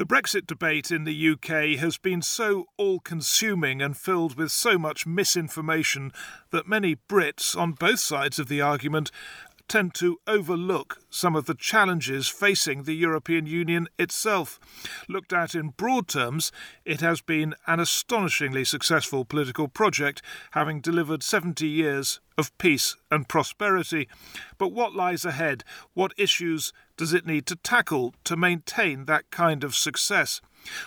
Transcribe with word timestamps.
The 0.00 0.06
Brexit 0.06 0.46
debate 0.46 0.90
in 0.90 1.04
the 1.04 1.30
UK 1.32 1.78
has 1.78 1.98
been 1.98 2.22
so 2.22 2.68
all 2.78 3.00
consuming 3.00 3.82
and 3.82 3.94
filled 3.94 4.34
with 4.34 4.50
so 4.50 4.78
much 4.78 5.06
misinformation 5.06 6.10
that 6.52 6.66
many 6.66 6.96
Brits 6.96 7.54
on 7.54 7.72
both 7.72 8.00
sides 8.00 8.38
of 8.38 8.48
the 8.48 8.62
argument 8.62 9.10
tend 9.70 9.94
to 9.94 10.18
overlook 10.26 10.98
some 11.10 11.36
of 11.36 11.46
the 11.46 11.54
challenges 11.54 12.26
facing 12.26 12.82
the 12.82 12.92
European 12.92 13.46
Union 13.46 13.86
itself. 14.00 14.58
Looked 15.08 15.32
at 15.32 15.54
in 15.54 15.68
broad 15.68 16.08
terms, 16.08 16.50
it 16.84 17.00
has 17.02 17.20
been 17.20 17.54
an 17.68 17.78
astonishingly 17.78 18.64
successful 18.64 19.24
political 19.24 19.68
project, 19.68 20.22
having 20.50 20.80
delivered 20.80 21.22
70 21.22 21.68
years 21.68 22.18
of 22.36 22.56
peace 22.58 22.96
and 23.12 23.28
prosperity. 23.28 24.08
But 24.58 24.72
what 24.72 24.96
lies 24.96 25.24
ahead? 25.24 25.62
What 25.94 26.14
issues 26.18 26.72
does 26.96 27.12
it 27.12 27.24
need 27.24 27.46
to 27.46 27.54
tackle 27.54 28.12
to 28.24 28.36
maintain 28.36 29.04
that 29.04 29.30
kind 29.30 29.62
of 29.62 29.76
success? 29.76 30.40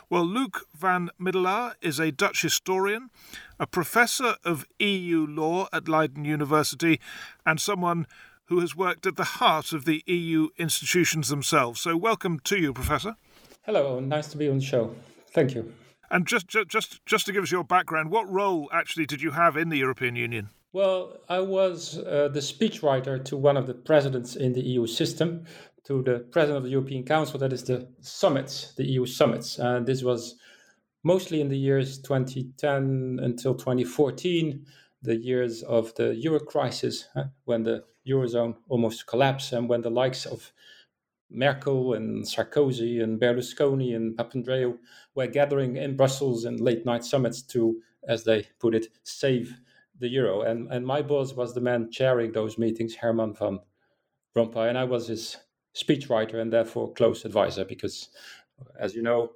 Well, 0.10 0.26
Luc 0.26 0.66
van 0.76 1.10
Middelaar 1.18 1.76
is 1.82 2.00
a 2.00 2.12
Dutch 2.12 2.42
historian, 2.42 3.12
a 3.60 3.66
professor 3.66 4.36
of 4.44 4.68
EU 4.80 5.26
law 5.26 5.68
at 5.72 5.88
Leiden 5.88 6.26
University, 6.26 7.00
and 7.46 7.62
someone 7.62 8.08
who 8.46 8.60
has 8.60 8.76
worked 8.76 9.06
at 9.06 9.16
the 9.16 9.24
heart 9.24 9.74
of 9.74 9.86
the 9.86 10.04
EU 10.06 10.50
institutions 10.58 11.30
themselves. 11.30 11.82
So, 11.82 11.96
welcome 11.96 12.40
to 12.46 12.58
you, 12.58 12.74
Professor. 12.74 13.16
Hello, 13.64 14.00
nice 14.00 14.28
to 14.28 14.38
be 14.38 14.50
on 14.50 14.60
the 14.60 14.66
show. 14.66 14.96
Thank 15.32 15.56
you. 15.56 15.74
And 16.12 16.28
just, 16.28 16.48
just, 16.48 17.04
just 17.06 17.26
to 17.26 17.32
give 17.32 17.44
us 17.44 17.52
your 17.52 17.64
background, 17.64 18.12
what 18.12 18.30
role 18.30 18.70
actually 18.72 19.06
did 19.06 19.22
you 19.22 19.32
have 19.32 19.58
in 19.58 19.70
the 19.70 19.78
European 19.78 20.16
Union? 20.16 20.50
Well, 20.74 21.18
I 21.30 21.40
was 21.40 22.00
uh, 22.00 22.30
the 22.34 22.40
speechwriter 22.40 23.24
to 23.26 23.38
one 23.38 23.58
of 23.58 23.68
the 23.68 23.74
presidents 23.74 24.36
in 24.36 24.54
the 24.54 24.62
EU 24.62 24.86
system, 24.88 25.46
to 25.86 26.02
the 26.02 26.20
president 26.32 26.58
of 26.58 26.64
the 26.64 26.70
European 26.70 27.04
Council, 27.04 27.40
that 27.40 27.54
is 27.54 27.64
the 27.64 27.88
summits, 28.02 28.74
the 28.76 28.86
EU 28.86 29.06
summits. 29.06 29.60
And 29.60 29.86
this 29.86 30.04
was 30.04 30.36
mostly 31.04 31.42
in 31.42 31.50
the 31.50 31.58
years 31.58 32.00
2010 32.00 33.20
until 33.22 33.56
2014, 33.56 34.66
the 35.02 35.16
years 35.16 35.62
of 35.64 35.94
the 35.96 36.16
euro 36.16 36.40
crisis, 36.40 37.08
when 37.46 37.64
the 37.64 37.84
eurozone 38.08 38.56
almost 38.70 39.08
collapse. 39.08 39.52
and 39.52 39.70
when 39.70 39.82
the 39.82 39.90
likes 39.90 40.26
of 40.26 40.52
Merkel 41.30 41.94
and 41.94 42.24
Sarkozy 42.24 43.02
and 43.02 43.20
Berlusconi 43.20 43.96
and 43.96 44.16
Papandreou 44.16 44.78
were 45.16 45.28
gathering 45.28 45.78
in 45.78 45.98
Brussels 45.98 46.46
in 46.46 46.58
late 46.58 46.86
night 46.86 47.04
summits 47.04 47.42
to, 47.42 47.82
as 48.08 48.24
they 48.24 48.48
put 48.60 48.76
it, 48.76 48.88
save 49.04 49.60
the 50.00 50.08
euro. 50.08 50.42
And, 50.42 50.72
and 50.72 50.86
my 50.86 51.02
boss 51.02 51.34
was 51.34 51.54
the 51.54 51.62
man 51.62 51.90
chairing 51.92 52.32
those 52.32 52.58
meetings, 52.58 52.96
Herman 52.96 53.34
van 53.34 53.60
Rompuy, 54.36 54.70
and 54.70 54.78
I 54.78 54.84
was 54.84 55.08
his 55.08 55.38
speechwriter 55.76 56.36
and 56.36 56.54
therefore 56.54 56.94
close 56.94 57.26
advisor 57.26 57.66
because, 57.66 58.10
as 58.80 58.94
you 58.94 59.02
know, 59.02 59.32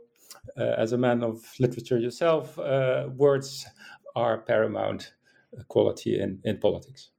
uh, 0.56 0.76
as 0.78 0.92
a 0.92 0.98
man 0.98 1.24
of 1.24 1.44
literature 1.60 1.98
yourself, 1.98 2.60
uh, 2.60 3.10
words 3.16 3.66
are 4.16 4.38
paramount 4.40 5.14
quality 5.68 6.20
in, 6.20 6.40
in 6.44 6.58
politics 6.58 7.12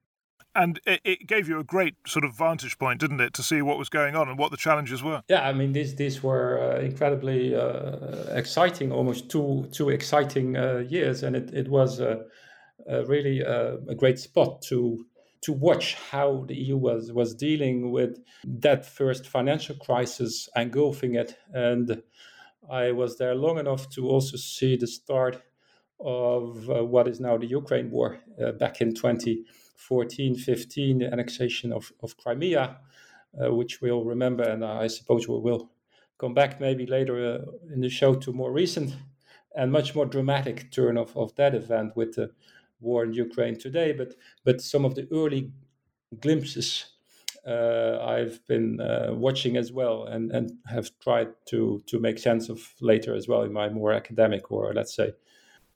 and 0.58 0.80
it, 0.84 1.00
it, 1.04 1.26
gave 1.26 1.48
you 1.48 1.58
a 1.60 1.64
great 1.64 1.94
sort 2.06 2.24
of 2.24 2.34
vantage 2.34 2.78
point, 2.78 3.00
didn't 3.00 3.20
it, 3.20 3.32
to 3.34 3.42
see 3.42 3.62
what 3.62 3.78
was 3.78 3.88
going 3.88 4.16
on 4.16 4.28
and 4.28 4.38
what 4.38 4.50
the 4.50 4.56
challenges 4.56 5.02
were? 5.02 5.22
Yeah, 5.28 5.48
I 5.48 5.52
mean 5.52 5.72
these 5.72 5.94
these 5.94 6.22
were 6.22 6.58
uh, 6.60 6.80
incredibly 6.80 7.54
uh, 7.54 8.34
exciting, 8.42 8.92
almost 8.92 9.30
two 9.30 9.68
two 9.72 9.88
exciting 9.90 10.56
uh, 10.56 10.84
years, 10.88 11.22
and 11.22 11.36
it 11.36 11.54
it 11.54 11.68
was 11.68 12.00
really 13.06 13.40
a 13.40 13.94
great 13.96 14.18
spot 14.18 14.62
to 14.62 15.06
to 15.40 15.52
watch 15.52 15.94
how 16.10 16.44
the 16.48 16.56
EU 16.56 16.76
was 16.76 17.12
was 17.12 17.34
dealing 17.34 17.92
with 17.92 18.18
that 18.44 18.84
first 18.84 19.28
financial 19.28 19.76
crisis 19.76 20.48
engulfing 20.56 21.14
it, 21.14 21.38
and 21.52 22.02
I 22.70 22.92
was 22.92 23.16
there 23.16 23.34
long 23.34 23.58
enough 23.58 23.88
to 23.90 24.08
also 24.08 24.36
see 24.36 24.76
the 24.76 24.86
start 24.86 25.40
of 26.00 26.68
uh, 26.70 26.84
what 26.84 27.08
is 27.08 27.20
now 27.20 27.36
the 27.38 27.46
Ukraine 27.46 27.90
war 27.90 28.18
uh, 28.42 28.52
back 28.52 28.80
in 28.80 28.94
20 28.94 29.44
14, 29.78 30.34
15, 30.34 30.98
the 30.98 31.12
annexation 31.12 31.72
of, 31.72 31.92
of 32.02 32.16
Crimea, 32.16 32.78
uh, 33.42 33.54
which 33.54 33.80
we'll 33.80 34.04
remember, 34.04 34.42
and 34.42 34.64
I 34.64 34.88
suppose 34.88 35.28
we 35.28 35.38
will 35.38 35.70
come 36.18 36.34
back 36.34 36.60
maybe 36.60 36.84
later 36.84 37.16
uh, 37.16 37.72
in 37.72 37.80
the 37.80 37.88
show 37.88 38.14
to 38.16 38.32
more 38.32 38.52
recent 38.52 38.96
and 39.54 39.72
much 39.72 39.94
more 39.94 40.04
dramatic 40.04 40.70
turn 40.72 40.98
of, 40.98 41.16
of 41.16 41.34
that 41.36 41.54
event 41.54 41.96
with 41.96 42.14
the 42.14 42.30
war 42.80 43.04
in 43.04 43.12
Ukraine 43.12 43.56
today. 43.56 43.92
But 43.92 44.14
but 44.44 44.60
some 44.60 44.84
of 44.84 44.94
the 44.94 45.08
early 45.12 45.52
glimpses 46.20 46.86
uh, 47.46 47.98
I've 48.02 48.44
been 48.46 48.80
uh, 48.80 49.14
watching 49.14 49.56
as 49.56 49.72
well, 49.72 50.04
and 50.04 50.32
and 50.32 50.52
have 50.66 50.90
tried 51.00 51.28
to 51.46 51.82
to 51.86 52.00
make 52.00 52.18
sense 52.18 52.48
of 52.48 52.74
later 52.80 53.14
as 53.14 53.28
well 53.28 53.42
in 53.42 53.52
my 53.52 53.68
more 53.68 53.92
academic 53.92 54.50
or 54.50 54.74
let's 54.74 54.94
say 54.94 55.12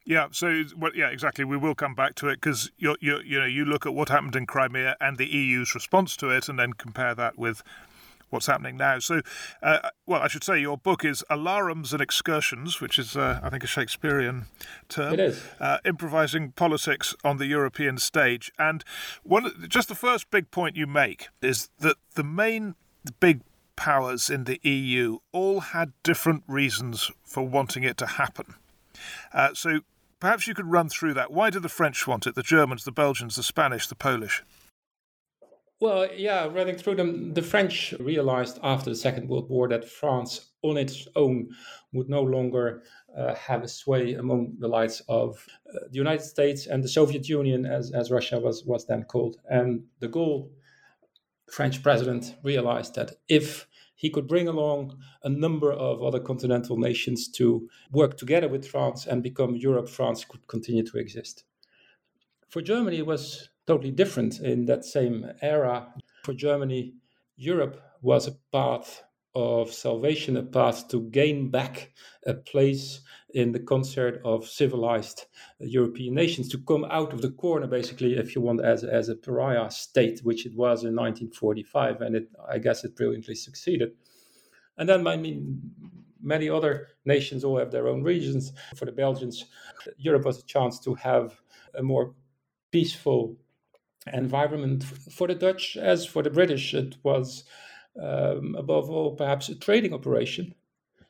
yeah. 0.05 0.29
So, 0.31 0.65
well, 0.77 0.93
yeah, 0.95 1.09
exactly. 1.09 1.45
We 1.45 1.57
will 1.57 1.75
come 1.75 1.95
back 1.95 2.15
to 2.17 2.29
it 2.29 2.37
because 2.37 2.71
you 2.77 2.97
you 3.01 3.21
you 3.25 3.39
know 3.39 3.47
you 3.47 3.65
look 3.65 3.87
at 3.87 3.95
what 3.95 4.09
happened 4.09 4.37
in 4.37 4.47
Crimea 4.47 4.97
and 5.01 5.19
the 5.19 5.27
EU's 5.27 5.75
response 5.75 6.17
to 6.19 6.31
it, 6.31 6.49
and 6.49 6.59
then 6.59 6.73
compare 6.73 7.15
that 7.15 7.38
with 7.38 7.62
what's 8.32 8.47
happening 8.47 8.76
now. 8.76 8.99
So, 8.99 9.21
uh, 9.62 9.91
well, 10.06 10.23
I 10.23 10.29
should 10.29 10.43
say 10.43 10.59
your 10.59 10.79
book 10.79 11.05
is 11.05 11.23
Alarums 11.31 11.93
and 11.93 12.00
Excursions, 12.00 12.81
which 12.81 12.99
is, 12.99 13.17
uh, 13.17 13.41
I 13.43 13.50
think, 13.50 13.62
a 13.62 13.67
Shakespearean 13.67 14.47
term. 14.88 15.15
It 15.15 15.21
is. 15.21 15.43
Uh, 15.61 15.79
improvising 15.85 16.53
politics 16.53 17.15
on 17.23 17.37
the 17.37 17.47
European 17.47 17.99
stage. 17.99 18.50
And 18.59 18.82
one, 19.23 19.67
just 19.69 19.88
the 19.88 19.94
first 19.94 20.31
big 20.31 20.50
point 20.50 20.76
you 20.76 20.87
make 20.87 21.29
is 21.43 21.69
that 21.81 21.97
the 22.15 22.25
main 22.25 22.75
big 23.21 23.43
powers 23.76 24.31
in 24.31 24.44
the 24.44 24.61
EU 24.62 25.19
all 25.32 25.61
had 25.61 25.93
different 26.03 26.43
reasons 26.47 27.11
for 27.25 27.43
wanting 27.43 27.82
it 27.82 27.97
to 27.99 28.06
happen. 28.06 28.55
Uh, 29.32 29.55
so 29.55 29.81
Perhaps 30.23 30.47
you 30.47 30.55
could 30.55 30.71
run 30.71 30.89
through 30.89 31.15
that. 31.15 31.33
Why 31.33 31.51
do 31.51 31.59
the 31.59 31.69
French 31.69 32.07
want 32.07 32.29
it, 32.29 32.37
the 32.37 32.45
Germans, 32.45 32.85
the 32.85 32.93
Belgians, 32.93 33.35
the 33.35 33.43
Spanish, 33.43 33.89
the 33.89 33.97
Polish? 33.97 34.45
Well, 35.81 36.07
yeah, 36.15 36.45
running 36.47 36.77
through 36.77 36.95
them, 36.95 37.35
the 37.35 37.43
French 37.43 37.93
realized 37.99 38.61
after 38.63 38.89
the 38.89 38.95
Second 38.95 39.29
World 39.29 39.51
War 39.51 39.67
that 39.67 39.89
France 39.89 40.53
on 40.63 40.77
its 40.77 41.09
own 41.17 41.49
would 41.93 42.09
no 42.09 42.23
longer 42.23 42.85
uh, 43.19 43.35
have 43.35 43.65
a 43.65 43.69
sway 43.69 44.15
among 44.15 44.55
the 44.61 44.69
likes 44.69 45.03
of 45.09 45.45
uh, 45.69 45.89
the 45.91 45.99
United 45.99 46.23
States 46.23 46.69
and 46.69 46.85
the 46.85 46.89
Soviet 46.89 47.29
Union, 47.29 47.67
as, 47.67 47.91
as 47.91 48.13
Russia 48.13 48.39
was, 48.39 48.65
was 48.65 48.87
then 48.87 49.03
called. 49.03 49.39
And 49.51 49.83
de 50.01 50.07
Gaulle 50.07 50.51
French 51.51 51.83
president 51.83 52.37
realized 52.45 52.95
that 52.95 53.15
if 53.29 53.67
he 54.02 54.10
could 54.10 54.26
bring 54.26 54.49
along 54.49 54.99
a 55.22 55.28
number 55.28 55.72
of 55.72 56.02
other 56.02 56.19
continental 56.19 56.76
nations 56.76 57.28
to 57.28 57.69
work 57.93 58.19
together 58.19 58.49
with 58.49 58.66
France 58.66 59.06
and 59.06 59.22
become 59.22 59.54
Europe, 59.54 59.88
France 59.88 60.25
could 60.25 60.44
continue 60.49 60.84
to 60.84 60.99
exist. 60.99 61.44
For 62.49 62.60
Germany, 62.60 62.99
it 62.99 63.06
was 63.06 63.50
totally 63.64 63.93
different 63.93 64.40
in 64.40 64.64
that 64.64 64.84
same 64.84 65.31
era. 65.40 65.94
For 66.25 66.34
Germany, 66.34 66.94
Europe 67.37 67.81
was 68.02 68.26
a 68.26 68.37
path 68.52 69.04
of 69.34 69.73
salvation, 69.73 70.37
a 70.37 70.43
path 70.43 70.88
to 70.88 71.00
gain 71.11 71.50
back 71.50 71.93
a 72.26 72.34
place 72.34 73.00
in 73.34 73.52
the 73.52 73.58
concert 73.58 74.20
of 74.25 74.46
civilized 74.46 75.25
uh, 75.61 75.64
European 75.64 76.14
nations, 76.14 76.49
to 76.50 76.58
come 76.58 76.84
out 76.90 77.12
of 77.12 77.23
the 77.23 77.31
corner, 77.31 77.67
basically, 77.67 78.14
if 78.14 78.34
you 78.34 78.43
want, 78.43 78.62
as, 78.62 78.84
as 78.84 79.08
a 79.08 79.17
pariah 79.17 79.70
state, 79.70 80.20
which 80.23 80.44
it 80.44 80.55
was 80.55 80.84
in 80.84 80.94
1945. 80.94 82.00
And 82.02 82.17
it, 82.17 82.29
I 82.49 82.58
guess 82.58 82.84
it 82.84 82.96
brilliantly 82.96 83.34
succeeded. 83.34 83.93
And 84.76 84.88
then, 84.88 85.06
I 85.06 85.17
mean, 85.17 85.61
many 86.20 86.49
other 86.49 86.88
nations 87.05 87.44
all 87.44 87.58
have 87.58 87.70
their 87.70 87.88
own 87.88 88.02
regions. 88.02 88.52
For 88.76 88.85
the 88.85 88.93
Belgians, 88.93 89.44
Europe 89.96 90.25
was 90.25 90.38
a 90.38 90.46
chance 90.46 90.78
to 90.81 90.94
have 90.94 91.40
a 91.75 91.82
more 91.82 92.14
peaceful 92.70 93.37
environment. 94.12 94.85
For 94.85 95.26
the 95.26 95.35
Dutch, 95.35 95.76
as 95.76 96.06
for 96.06 96.23
the 96.23 96.31
British, 96.31 96.75
it 96.75 96.96
was 97.02 97.44
um, 98.00 98.55
above 98.59 98.91
all 98.91 99.15
perhaps 99.17 99.49
a 99.49 99.55
trading 99.55 99.93
operation. 99.93 100.55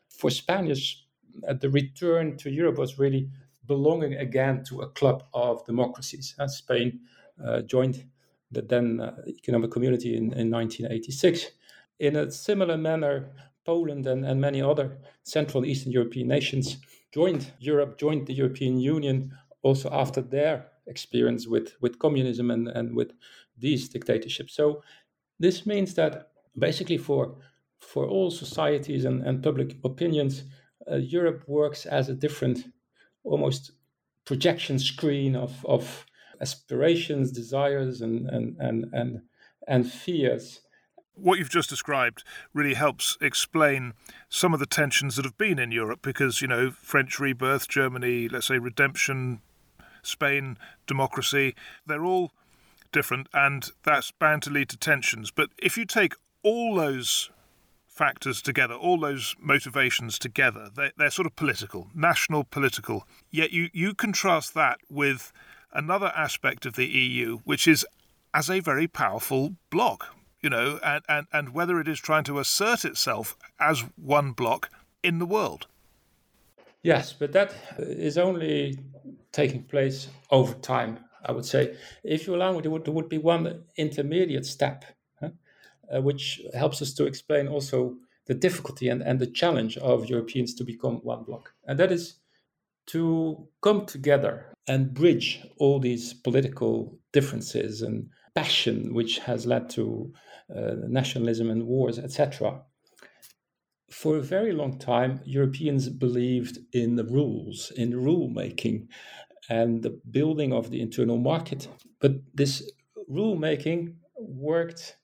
For 0.08 0.30
Spanish, 0.30 1.06
uh, 1.48 1.54
the 1.54 1.70
return 1.70 2.36
to 2.38 2.50
Europe 2.50 2.78
was 2.78 2.98
really 2.98 3.30
belonging 3.66 4.14
again 4.14 4.64
to 4.64 4.82
a 4.82 4.88
club 4.88 5.24
of 5.32 5.64
democracies. 5.64 6.34
Uh, 6.38 6.48
Spain 6.48 7.00
uh, 7.44 7.62
joined 7.62 8.04
the 8.50 8.62
then 8.62 9.00
uh, 9.00 9.14
economic 9.26 9.70
community 9.70 10.16
in, 10.16 10.32
in 10.34 10.50
1986. 10.50 11.52
In 12.00 12.16
a 12.16 12.30
similar 12.30 12.76
manner, 12.76 13.30
Poland 13.64 14.06
and, 14.06 14.24
and 14.26 14.40
many 14.40 14.60
other 14.60 14.98
Central 15.22 15.62
and 15.62 15.70
Eastern 15.70 15.92
European 15.92 16.28
nations 16.28 16.78
joined 17.12 17.52
Europe, 17.60 17.98
joined 17.98 18.26
the 18.26 18.34
European 18.34 18.78
Union 18.78 19.32
also 19.62 19.88
after 19.92 20.20
their 20.20 20.66
experience 20.86 21.46
with, 21.46 21.76
with 21.80 21.98
communism 21.98 22.50
and, 22.50 22.68
and 22.68 22.96
with 22.96 23.12
these 23.56 23.88
dictatorships. 23.88 24.54
So 24.54 24.82
this 25.38 25.64
means 25.64 25.94
that 25.94 26.31
basically 26.58 26.98
for 26.98 27.36
for 27.82 28.06
all 28.06 28.30
societies 28.30 29.04
and, 29.04 29.22
and 29.26 29.42
public 29.42 29.76
opinions, 29.84 30.44
uh, 30.90 30.96
Europe 30.96 31.42
works 31.46 31.84
as 31.84 32.08
a 32.08 32.14
different, 32.14 32.72
almost 33.24 33.72
projection 34.24 34.78
screen 34.78 35.36
of, 35.36 35.64
of 35.66 36.06
aspirations, 36.40 37.32
desires, 37.32 38.00
and, 38.00 38.28
and, 38.28 38.56
and, 38.58 38.86
and, 38.92 39.20
and 39.66 39.90
fears. 39.90 40.60
What 41.14 41.38
you've 41.38 41.50
just 41.50 41.68
described 41.68 42.24
really 42.54 42.74
helps 42.74 43.18
explain 43.20 43.92
some 44.28 44.54
of 44.54 44.60
the 44.60 44.66
tensions 44.66 45.16
that 45.16 45.24
have 45.24 45.36
been 45.36 45.58
in 45.58 45.72
Europe 45.72 46.00
because, 46.02 46.40
you 46.40 46.48
know, 46.48 46.70
French 46.70 47.20
rebirth, 47.20 47.68
Germany, 47.68 48.28
let's 48.28 48.46
say 48.46 48.58
redemption, 48.58 49.40
Spain, 50.02 50.56
democracy, 50.86 51.54
they're 51.86 52.04
all 52.04 52.32
different 52.92 53.26
and 53.32 53.70
that's 53.84 54.10
bound 54.10 54.42
to 54.42 54.50
lead 54.50 54.68
to 54.68 54.76
tensions. 54.76 55.30
But 55.30 55.50
if 55.58 55.76
you 55.76 55.84
take 55.84 56.14
all 56.42 56.74
those 56.74 57.30
factors 57.86 58.40
together, 58.40 58.74
all 58.74 58.98
those 58.98 59.36
motivations 59.38 60.18
together, 60.18 60.70
they, 60.74 60.90
they're 60.96 61.10
sort 61.10 61.26
of 61.26 61.36
political, 61.36 61.88
national 61.94 62.44
political. 62.44 63.06
Yet 63.30 63.52
you, 63.52 63.68
you 63.72 63.94
contrast 63.94 64.54
that 64.54 64.78
with 64.88 65.32
another 65.72 66.12
aspect 66.16 66.66
of 66.66 66.74
the 66.74 66.86
EU, 66.86 67.38
which 67.44 67.68
is 67.68 67.86
as 68.34 68.48
a 68.48 68.60
very 68.60 68.88
powerful 68.88 69.56
bloc, 69.70 70.14
you 70.40 70.50
know, 70.50 70.80
and, 70.82 71.04
and, 71.08 71.26
and 71.32 71.54
whether 71.54 71.78
it 71.80 71.88
is 71.88 72.00
trying 72.00 72.24
to 72.24 72.38
assert 72.38 72.84
itself 72.84 73.36
as 73.60 73.84
one 73.96 74.32
bloc 74.32 74.70
in 75.02 75.18
the 75.18 75.26
world. 75.26 75.66
Yes, 76.82 77.12
but 77.12 77.32
that 77.32 77.54
is 77.78 78.18
only 78.18 78.78
taking 79.30 79.62
place 79.62 80.08
over 80.30 80.54
time, 80.54 80.98
I 81.24 81.32
would 81.32 81.44
say. 81.44 81.76
If 82.02 82.26
you 82.26 82.34
allow 82.34 82.52
me, 82.52 82.62
there 82.62 82.70
would, 82.70 82.84
there 82.84 82.94
would 82.94 83.08
be 83.08 83.18
one 83.18 83.64
intermediate 83.76 84.46
step 84.46 84.84
which 85.90 86.40
helps 86.54 86.80
us 86.82 86.92
to 86.94 87.06
explain 87.06 87.48
also 87.48 87.96
the 88.26 88.34
difficulty 88.34 88.88
and, 88.88 89.02
and 89.02 89.18
the 89.18 89.26
challenge 89.26 89.76
of 89.78 90.08
Europeans 90.08 90.54
to 90.54 90.64
become 90.64 90.96
one 91.02 91.24
bloc. 91.24 91.52
And 91.66 91.78
that 91.78 91.92
is 91.92 92.16
to 92.86 93.48
come 93.62 93.86
together 93.86 94.52
and 94.66 94.94
bridge 94.94 95.44
all 95.58 95.80
these 95.80 96.14
political 96.14 96.98
differences 97.12 97.82
and 97.82 98.08
passion 98.34 98.94
which 98.94 99.18
has 99.18 99.46
led 99.46 99.68
to 99.70 100.12
uh, 100.54 100.74
nationalism 100.88 101.50
and 101.50 101.66
wars, 101.66 101.98
etc. 101.98 102.62
For 103.90 104.16
a 104.16 104.22
very 104.22 104.52
long 104.52 104.78
time, 104.78 105.20
Europeans 105.24 105.88
believed 105.88 106.58
in 106.72 106.96
the 106.96 107.04
rules, 107.04 107.70
in 107.76 108.02
rule 108.02 108.28
making, 108.28 108.88
and 109.48 109.82
the 109.82 110.00
building 110.10 110.52
of 110.52 110.70
the 110.70 110.80
internal 110.80 111.18
market. 111.18 111.68
But 112.00 112.12
this 112.34 112.70
rule 113.08 113.36
making 113.36 113.96
worked 114.16 114.96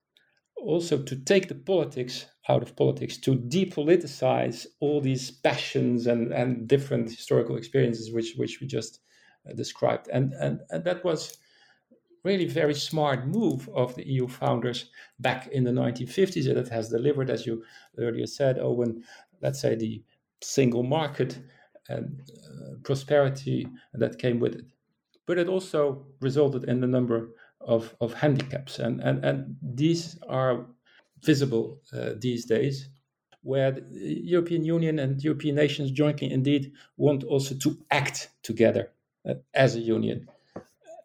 also 0.64 1.02
to 1.02 1.16
take 1.16 1.48
the 1.48 1.54
politics 1.54 2.26
out 2.48 2.62
of 2.62 2.76
politics, 2.76 3.16
to 3.18 3.36
depoliticize 3.36 4.66
all 4.80 5.00
these 5.00 5.30
passions 5.30 6.06
and, 6.06 6.32
and 6.32 6.66
different 6.66 7.10
historical 7.10 7.56
experiences 7.56 8.12
which, 8.12 8.34
which 8.36 8.60
we 8.60 8.66
just 8.66 9.00
uh, 9.48 9.52
described. 9.54 10.08
And, 10.12 10.32
and, 10.34 10.60
and 10.70 10.84
that 10.84 11.04
was 11.04 11.38
really 12.24 12.46
very 12.46 12.74
smart 12.74 13.26
move 13.26 13.68
of 13.74 13.94
the 13.94 14.06
EU 14.06 14.26
founders 14.26 14.90
back 15.20 15.48
in 15.48 15.64
the 15.64 15.70
1950s. 15.70 16.48
And 16.48 16.58
it 16.58 16.68
has 16.68 16.88
delivered, 16.88 17.30
as 17.30 17.46
you 17.46 17.62
earlier 17.98 18.26
said, 18.26 18.58
Owen, 18.58 19.04
let's 19.40 19.60
say 19.60 19.74
the 19.74 20.02
single 20.42 20.82
market 20.82 21.38
and 21.88 22.22
uh, 22.30 22.74
prosperity 22.82 23.66
that 23.94 24.18
came 24.18 24.40
with 24.40 24.54
it. 24.54 24.66
But 25.26 25.38
it 25.38 25.48
also 25.48 26.06
resulted 26.20 26.64
in 26.64 26.80
the 26.80 26.86
number 26.86 27.30
of, 27.60 27.94
of 28.00 28.14
handicaps. 28.14 28.78
And, 28.78 29.00
and, 29.00 29.24
and 29.24 29.56
these 29.62 30.18
are 30.28 30.66
visible 31.22 31.80
uh, 31.92 32.10
these 32.18 32.46
days, 32.46 32.88
where 33.42 33.72
the 33.72 34.20
European 34.24 34.64
Union 34.64 34.98
and 34.98 35.22
European 35.22 35.56
nations 35.56 35.90
jointly 35.90 36.30
indeed 36.30 36.72
want 36.96 37.24
also 37.24 37.54
to 37.56 37.78
act 37.90 38.30
together 38.42 38.90
uh, 39.28 39.34
as 39.54 39.76
a 39.76 39.80
union. 39.80 40.28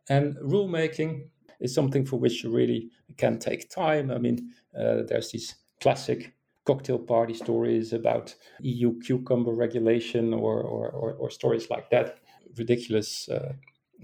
And 0.10 0.36
rulemaking 0.38 1.28
is 1.60 1.74
something 1.74 2.06
for 2.06 2.18
which 2.18 2.44
you 2.44 2.52
really 2.52 2.90
can 3.18 3.40
take 3.40 3.70
time. 3.70 4.12
I 4.12 4.18
mean, 4.18 4.54
uh, 4.78 5.04
there's 5.08 5.32
these 5.32 5.56
classic 5.82 6.34
cocktail 6.66 7.00
party 7.00 7.34
stories 7.34 7.94
about 7.94 8.36
EU 8.62 9.00
cucumber 9.00 9.54
regulation 9.54 10.34
or, 10.34 10.62
or, 10.62 10.90
or, 10.90 11.14
or 11.14 11.30
stories 11.30 11.70
like 11.70 11.90
that, 11.90 12.20
ridiculous 12.58 13.30
uh, 13.30 13.54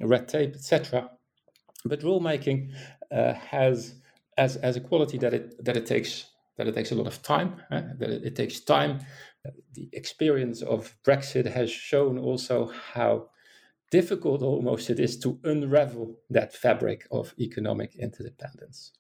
red 0.01 0.27
tape, 0.27 0.56
etc. 0.56 1.10
But 1.86 2.01
rulemaking 2.01 2.71
uh, 3.12 3.33
has 3.33 3.95
as, 4.38 4.57
as 4.57 4.75
a 4.75 4.81
quality 4.81 5.17
that 5.19 5.33
it 5.33 5.63
that 5.63 5.77
it 5.77 5.86
takes 5.86 6.25
that 6.57 6.67
it 6.67 6.75
takes 6.75 6.91
a 6.91 6.95
lot 6.95 7.07
of 7.07 7.21
time. 7.21 7.62
That 7.69 8.09
it, 8.09 8.24
it 8.25 8.36
takes 8.36 8.59
time. 8.59 9.00
The 9.74 9.89
experience 9.93 10.62
of 10.62 10.95
Brexit 11.05 11.45
has 11.45 11.71
shown 11.71 12.17
also 12.17 12.71
how 12.93 13.29
difficult 13.91 14.41
almost 14.41 14.89
it 14.89 15.00
is 15.00 15.17
to 15.19 15.39
unravel 15.43 16.15
that 16.29 16.53
fabric 16.53 17.07
of 17.12 17.33
economic 17.39 17.95
interdependence. 17.95 18.91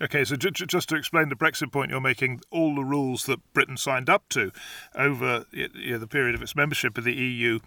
Okay, 0.00 0.24
so 0.24 0.36
j- 0.36 0.50
just 0.50 0.88
to 0.90 0.96
explain 0.96 1.30
the 1.30 1.36
Brexit 1.36 1.72
point 1.72 1.90
you're 1.90 2.00
making, 2.00 2.42
all 2.50 2.74
the 2.74 2.84
rules 2.84 3.24
that 3.24 3.40
Britain 3.54 3.78
signed 3.78 4.10
up 4.10 4.28
to 4.30 4.52
over 4.94 5.46
you 5.52 5.68
know, 5.92 5.98
the 5.98 6.06
period 6.06 6.34
of 6.34 6.42
its 6.42 6.54
membership 6.54 6.98
of 6.98 7.04
the 7.04 7.14
EU 7.14 7.60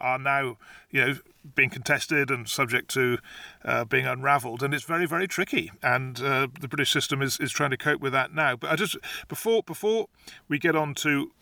are 0.00 0.18
now, 0.18 0.56
you 0.90 1.04
know, 1.04 1.14
being 1.54 1.68
contested 1.68 2.30
and 2.30 2.48
subject 2.48 2.88
to 2.92 3.18
uh, 3.66 3.84
being 3.84 4.06
unravelled, 4.06 4.62
and 4.62 4.72
it's 4.72 4.84
very, 4.84 5.04
very 5.04 5.28
tricky. 5.28 5.70
And 5.82 6.20
uh, 6.22 6.48
the 6.58 6.68
British 6.68 6.90
system 6.90 7.20
is, 7.20 7.38
is 7.38 7.52
trying 7.52 7.70
to 7.70 7.76
cope 7.76 8.00
with 8.00 8.12
that 8.14 8.32
now. 8.32 8.56
But 8.56 8.70
I 8.70 8.76
just 8.76 8.96
before 9.28 9.62
before 9.62 10.06
we 10.48 10.58
get 10.58 10.74
on 10.74 10.94
to, 10.96 11.32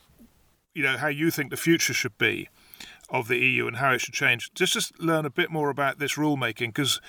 you 0.73 0.83
know, 0.83 0.97
how 0.97 1.07
you 1.07 1.31
think 1.31 1.51
the 1.51 1.57
future 1.57 1.93
should 1.93 2.17
be 2.17 2.49
of 3.09 3.29
the 3.29 3.37
EU 3.37 3.65
and 3.67 3.77
how 3.77 3.93
it 3.93 4.01
should 4.01 4.13
change, 4.13 4.51
just 4.53 4.73
just 4.73 4.99
learn 4.99 5.25
a 5.25 5.29
bit 5.29 5.49
more 5.49 5.69
about 5.69 5.99
this 5.99 6.15
rulemaking 6.15 6.67
because 6.67 6.99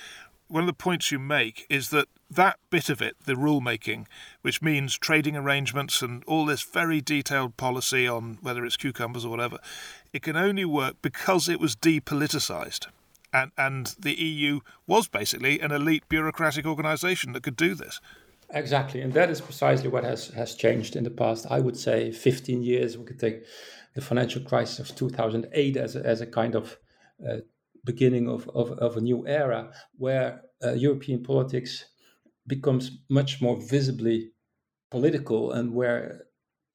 one 0.46 0.62
of 0.62 0.66
the 0.66 0.72
points 0.72 1.10
you 1.10 1.18
make 1.18 1.66
is 1.68 1.88
that 1.90 2.06
that 2.34 2.58
bit 2.70 2.88
of 2.88 3.02
it, 3.02 3.16
the 3.24 3.34
rulemaking, 3.34 4.06
which 4.42 4.62
means 4.62 4.96
trading 4.96 5.36
arrangements 5.36 6.02
and 6.02 6.22
all 6.26 6.46
this 6.46 6.62
very 6.62 7.00
detailed 7.00 7.56
policy 7.56 8.06
on 8.06 8.38
whether 8.42 8.64
it's 8.64 8.76
cucumbers 8.76 9.24
or 9.24 9.30
whatever, 9.30 9.58
it 10.12 10.22
can 10.22 10.36
only 10.36 10.64
work 10.64 10.96
because 11.02 11.48
it 11.48 11.60
was 11.60 11.76
depoliticized. 11.76 12.86
And, 13.32 13.50
and 13.58 13.94
the 13.98 14.14
EU 14.14 14.60
was 14.86 15.08
basically 15.08 15.60
an 15.60 15.72
elite 15.72 16.08
bureaucratic 16.08 16.66
organization 16.66 17.32
that 17.32 17.42
could 17.42 17.56
do 17.56 17.74
this. 17.74 18.00
Exactly. 18.50 19.00
And 19.00 19.12
that 19.14 19.30
is 19.30 19.40
precisely 19.40 19.88
what 19.88 20.04
has, 20.04 20.28
has 20.28 20.54
changed 20.54 20.94
in 20.94 21.02
the 21.02 21.10
past, 21.10 21.46
I 21.50 21.58
would 21.58 21.76
say, 21.76 22.12
15 22.12 22.62
years. 22.62 22.96
We 22.96 23.04
could 23.04 23.18
take 23.18 23.42
the 23.94 24.00
financial 24.00 24.42
crisis 24.42 24.78
of 24.78 24.94
2008 24.94 25.76
as 25.76 25.96
a, 25.96 26.06
as 26.06 26.20
a 26.20 26.26
kind 26.26 26.54
of 26.54 26.78
uh, 27.28 27.38
beginning 27.84 28.28
of, 28.28 28.48
of, 28.54 28.70
of, 28.78 28.96
a 28.96 29.00
new 29.00 29.26
era 29.26 29.72
where 29.98 30.42
uh, 30.64 30.72
European 30.72 31.22
politics 31.22 31.84
becomes 32.46 32.98
much 33.08 33.40
more 33.40 33.56
visibly 33.60 34.30
political 34.90 35.52
and 35.52 35.74
where 35.74 36.26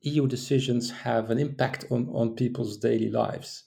EU 0.01 0.27
decisions 0.27 0.91
have 0.91 1.29
an 1.29 1.39
impact 1.39 1.85
on, 1.91 2.09
on 2.13 2.35
people's 2.35 2.77
daily 2.77 3.09
lives. 3.09 3.63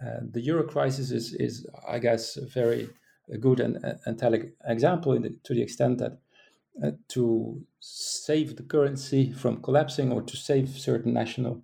Uh, 0.00 0.20
the 0.30 0.40
euro 0.40 0.64
crisis 0.64 1.10
is, 1.10 1.34
is, 1.34 1.66
I 1.88 1.98
guess, 1.98 2.36
a 2.36 2.46
very 2.46 2.88
good 3.40 3.60
and, 3.60 3.78
and 4.06 4.18
telling 4.18 4.52
example 4.64 5.18
the, 5.20 5.36
to 5.44 5.54
the 5.54 5.62
extent 5.62 5.98
that 5.98 6.18
uh, 6.82 6.92
to 7.08 7.60
save 7.80 8.56
the 8.56 8.62
currency 8.62 9.32
from 9.32 9.60
collapsing 9.62 10.12
or 10.12 10.22
to 10.22 10.36
save 10.36 10.68
certain 10.68 11.12
national 11.12 11.62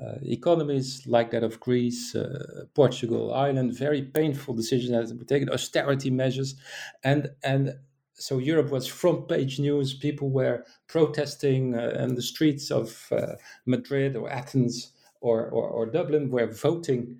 uh, 0.00 0.16
economies 0.22 1.06
like 1.06 1.30
that 1.30 1.44
of 1.44 1.60
Greece, 1.60 2.14
uh, 2.14 2.64
Portugal, 2.74 3.32
Ireland, 3.32 3.74
very 3.74 4.02
painful 4.02 4.54
decisions 4.54 5.10
have 5.10 5.18
been 5.18 5.26
taken, 5.26 5.48
austerity 5.48 6.10
measures, 6.10 6.56
and 7.02 7.30
and 7.42 7.76
so 8.18 8.38
Europe 8.38 8.70
was 8.70 8.86
front 8.86 9.28
page 9.28 9.58
news. 9.58 9.94
People 9.94 10.30
were 10.30 10.64
protesting 10.88 11.74
uh, 11.74 11.88
in 12.00 12.14
the 12.14 12.22
streets 12.22 12.70
of 12.70 13.06
uh, 13.12 13.34
Madrid 13.66 14.16
or 14.16 14.30
Athens 14.30 14.92
or, 15.20 15.48
or, 15.48 15.68
or 15.68 15.86
Dublin, 15.86 16.30
were 16.30 16.46
voting 16.46 17.18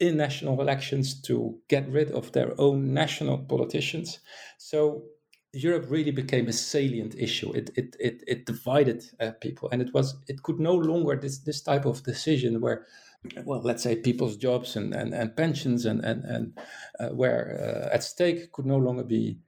in 0.00 0.16
national 0.16 0.60
elections 0.60 1.20
to 1.22 1.58
get 1.68 1.88
rid 1.88 2.10
of 2.10 2.32
their 2.32 2.58
own 2.60 2.92
national 2.92 3.38
politicians. 3.38 4.18
So 4.58 5.04
Europe 5.52 5.86
really 5.88 6.10
became 6.10 6.48
a 6.48 6.52
salient 6.52 7.14
issue. 7.14 7.52
It 7.52 7.70
it 7.76 7.96
it, 8.00 8.24
it 8.26 8.46
divided 8.46 9.04
uh, 9.20 9.32
people, 9.40 9.68
and 9.70 9.82
it 9.82 9.92
was 9.92 10.16
it 10.26 10.42
could 10.42 10.58
no 10.58 10.74
longer 10.74 11.16
this 11.16 11.38
this 11.38 11.60
type 11.60 11.84
of 11.84 12.02
decision 12.02 12.60
where, 12.60 12.86
well, 13.44 13.60
let's 13.60 13.82
say 13.82 13.96
people's 13.96 14.36
jobs 14.36 14.76
and 14.76 14.94
and, 14.94 15.12
and 15.12 15.36
pensions 15.36 15.84
and 15.84 16.02
and 16.04 16.24
and 16.24 16.58
uh, 16.98 17.10
were 17.12 17.58
uh, 17.60 17.94
at 17.94 18.02
stake 18.02 18.50
could 18.52 18.66
no 18.66 18.78
longer 18.78 19.04
be 19.04 19.38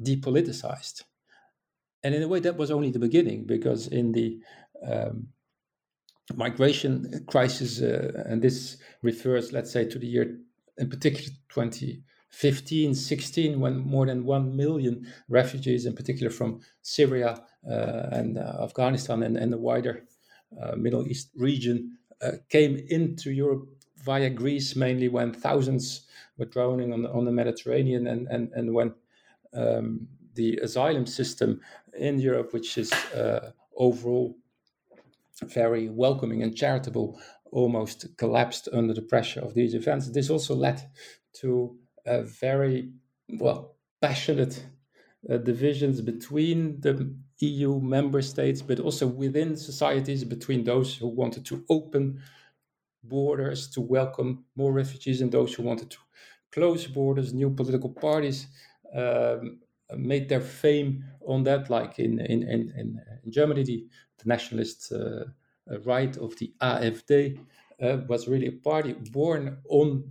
depoliticized. 0.00 1.02
And 2.02 2.14
in 2.14 2.22
a 2.22 2.28
way, 2.28 2.40
that 2.40 2.56
was 2.56 2.70
only 2.70 2.90
the 2.90 2.98
beginning, 2.98 3.44
because 3.44 3.86
in 3.88 4.12
the 4.12 4.38
um, 4.86 5.28
migration 6.34 7.24
crisis, 7.26 7.80
uh, 7.80 8.24
and 8.26 8.42
this 8.42 8.76
refers, 9.02 9.52
let's 9.52 9.70
say, 9.70 9.88
to 9.88 9.98
the 9.98 10.06
year 10.06 10.38
in 10.78 10.90
particular 10.90 11.30
2015 11.48 12.94
16, 12.94 13.60
when 13.60 13.78
more 13.78 14.06
than 14.06 14.24
1 14.24 14.56
million 14.56 15.06
refugees, 15.28 15.86
in 15.86 15.94
particular 15.94 16.30
from 16.30 16.60
Syria 16.82 17.42
uh, 17.68 18.08
and 18.12 18.38
uh, 18.38 18.58
Afghanistan 18.62 19.22
and, 19.22 19.36
and 19.36 19.52
the 19.52 19.58
wider 19.58 20.04
uh, 20.60 20.76
Middle 20.76 21.06
East 21.06 21.30
region, 21.36 21.96
uh, 22.22 22.32
came 22.48 22.76
into 22.88 23.32
Europe 23.32 23.68
via 24.04 24.30
Greece, 24.30 24.76
mainly 24.76 25.08
when 25.08 25.32
thousands 25.32 26.06
were 26.36 26.44
drowning 26.44 26.92
on 26.92 27.02
the, 27.02 27.10
on 27.10 27.24
the 27.24 27.32
Mediterranean, 27.32 28.06
and, 28.06 28.28
and, 28.28 28.50
and 28.52 28.74
when 28.74 28.94
um, 29.54 30.08
the 30.34 30.58
asylum 30.58 31.06
system 31.06 31.60
in 31.96 32.18
Europe, 32.18 32.52
which 32.52 32.76
is 32.78 32.92
uh, 32.92 33.52
overall 33.76 34.36
very 35.42 35.88
welcoming 35.88 36.42
and 36.42 36.56
charitable, 36.56 37.20
almost 37.50 38.16
collapsed 38.16 38.68
under 38.72 38.94
the 38.94 39.02
pressure 39.02 39.40
of 39.40 39.54
these 39.54 39.74
events. 39.74 40.08
This 40.10 40.30
also 40.30 40.54
led 40.54 40.82
to 41.34 41.76
a 42.06 42.22
very 42.22 42.92
well 43.28 43.76
passionate 44.00 44.64
uh, 45.30 45.38
divisions 45.38 46.00
between 46.00 46.80
the 46.80 47.14
EU 47.40 47.80
member 47.80 48.22
states, 48.22 48.62
but 48.62 48.78
also 48.78 49.06
within 49.06 49.56
societies 49.56 50.24
between 50.24 50.64
those 50.64 50.96
who 50.96 51.08
wanted 51.08 51.44
to 51.46 51.64
open 51.68 52.20
borders 53.02 53.68
to 53.68 53.80
welcome 53.80 54.44
more 54.56 54.72
refugees 54.72 55.20
and 55.20 55.32
those 55.32 55.54
who 55.54 55.62
wanted 55.62 55.90
to 55.90 55.98
close 56.52 56.86
borders, 56.86 57.34
new 57.34 57.50
political 57.50 57.90
parties 57.90 58.46
um, 58.94 59.60
made 59.96 60.28
their 60.28 60.40
fame 60.40 61.04
on 61.26 61.44
that, 61.44 61.70
like 61.70 61.98
in 61.98 62.20
in 62.20 62.42
in, 62.42 62.72
in, 63.24 63.32
Germany, 63.32 63.64
the, 63.64 63.86
the 64.18 64.28
nationalist 64.28 64.92
uh, 64.92 65.24
uh 65.70 65.80
right 65.84 66.16
of 66.16 66.36
the 66.38 66.52
AfD 66.60 67.38
uh, 67.82 67.98
was 68.08 68.28
really 68.28 68.48
a 68.48 68.52
party 68.52 68.92
born 69.12 69.58
on 69.68 70.10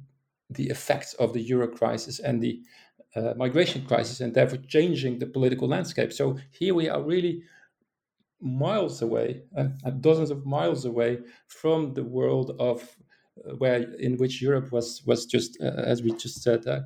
the 0.50 0.70
effects 0.70 1.14
of 1.16 1.34
the 1.34 1.42
euro 1.42 1.68
crisis 1.68 2.20
and 2.20 2.42
the 2.42 2.62
uh, 3.16 3.34
migration 3.38 3.86
crisis, 3.86 4.20
and 4.22 4.34
therefore 4.34 4.60
changing 4.68 5.20
the 5.20 5.28
political 5.28 5.68
landscape. 5.68 6.12
So 6.12 6.38
here 6.52 6.74
we 6.74 6.90
are 6.90 7.02
really 7.02 7.44
miles 8.42 9.02
away, 9.02 9.44
uh, 9.58 9.68
dozens 10.02 10.30
of 10.30 10.46
miles 10.46 10.86
away 10.86 11.20
from 11.48 11.94
the 11.94 12.04
world 12.04 12.56
of 12.60 12.98
uh, 13.48 13.56
where 13.56 13.84
in 13.94 14.18
which 14.18 14.42
Europe 14.42 14.72
was 14.72 15.02
was 15.06 15.26
just, 15.26 15.58
uh, 15.62 15.66
as 15.66 16.02
we 16.04 16.12
just 16.14 16.42
said, 16.42 16.68
uh, 16.68 16.82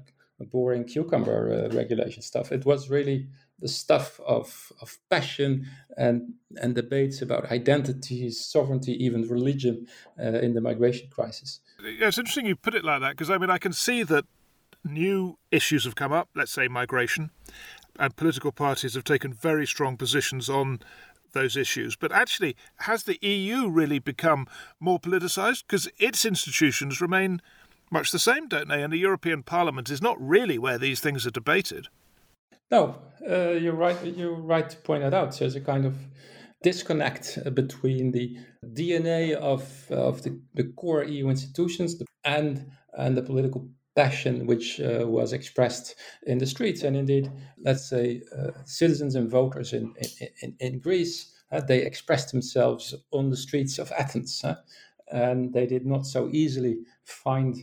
boring 0.46 0.84
cucumber 0.86 1.70
uh, 1.72 1.76
regulation 1.76 2.22
stuff. 2.22 2.52
It 2.52 2.66
was 2.66 2.90
really 2.90 3.28
the 3.60 3.68
stuff 3.68 4.20
of, 4.26 4.72
of 4.82 4.98
passion 5.10 5.68
and, 5.98 6.34
and 6.58 6.76
debates 6.76 7.22
about 7.22 7.52
identity, 7.52 8.30
sovereignty, 8.30 8.94
even 9.04 9.28
religion 9.28 9.88
uh, 10.20 10.40
in 10.40 10.54
the 10.54 10.62
migration 10.62 11.10
crisis. 11.10 11.60
Yeah, 11.82 12.08
it's 12.08 12.18
interesting 12.18 12.46
you 12.46 12.56
put 12.56 12.76
it 12.76 12.86
like 12.86 13.02
that 13.02 13.12
because 13.12 13.30
I 13.30 13.38
mean, 13.38 13.50
I 13.50 13.58
can 13.58 13.74
see 13.74 14.04
that 14.04 14.26
new 14.84 15.38
issues 15.52 15.86
have 15.86 15.96
come 15.96 16.14
up, 16.14 16.30
let's 16.36 16.52
say 16.52 16.68
migration, 16.68 17.32
and 18.00 18.16
political 18.16 18.52
parties 18.52 18.94
have 18.94 19.04
taken 19.04 19.34
very 19.34 19.66
strong 19.66 19.98
positions 19.98 20.50
on 20.50 20.80
those 21.34 21.58
issues. 21.58 21.96
But 21.96 22.12
actually, 22.12 22.56
has 22.80 23.04
the 23.04 23.20
EU 23.22 23.70
really 23.70 24.00
become 24.00 24.48
more 24.80 25.00
politicised? 25.00 25.64
Because 25.68 25.90
its 25.98 26.26
institutions 26.26 27.02
remain 27.02 27.42
much 27.92 28.12
the 28.12 28.20
same, 28.20 28.48
don't 28.48 28.68
they? 28.68 28.84
And 28.84 28.92
the 28.92 28.98
European 28.98 29.44
Parliament 29.44 29.90
is 29.90 30.02
not 30.02 30.18
really 30.20 30.58
where 30.58 30.78
these 30.78 31.00
things 31.00 31.26
are 31.26 31.32
debated. 31.32 31.88
No, 32.70 32.96
uh, 33.30 33.52
you're 33.52 33.76
right. 33.76 33.98
You're 34.04 34.36
right 34.36 34.70
to 34.70 34.78
point 34.78 35.04
that 35.04 35.14
out. 35.14 35.38
There's 35.38 35.56
a 35.56 35.62
kind 35.62 35.86
of 35.86 35.96
disconnect 36.64 37.40
between 37.54 38.12
the 38.12 38.38
DNA 38.74 39.34
of 39.34 39.90
of 39.92 40.24
the, 40.24 40.40
the 40.54 40.66
core 40.76 41.04
EU 41.04 41.30
institutions 41.30 41.96
and 42.26 42.70
and 42.98 43.16
the 43.16 43.22
political 43.22 43.70
passion 43.96 44.46
which 44.46 44.80
uh, 44.80 45.06
was 45.08 45.34
expressed 45.34 45.96
in 46.28 46.38
the 46.38 46.46
streets. 46.46 46.84
And 46.84 46.96
indeed, 46.96 47.32
let's 47.58 47.90
say 47.90 48.22
uh, 48.38 48.52
citizens 48.66 49.16
and 49.16 49.32
voters 49.32 49.74
in 49.74 49.94
in, 50.42 50.56
in 50.60 50.80
Greece, 50.80 51.34
uh, 51.52 51.62
they 51.62 51.82
expressed 51.84 52.32
themselves 52.32 52.94
on 53.12 53.30
the 53.30 53.38
streets 53.38 53.80
of 53.80 53.92
Athens, 53.98 54.44
and 55.12 55.54
they 55.54 55.66
did 55.66 55.86
not 55.86 56.06
so 56.06 56.30
easily 56.34 56.80
find 57.06 57.56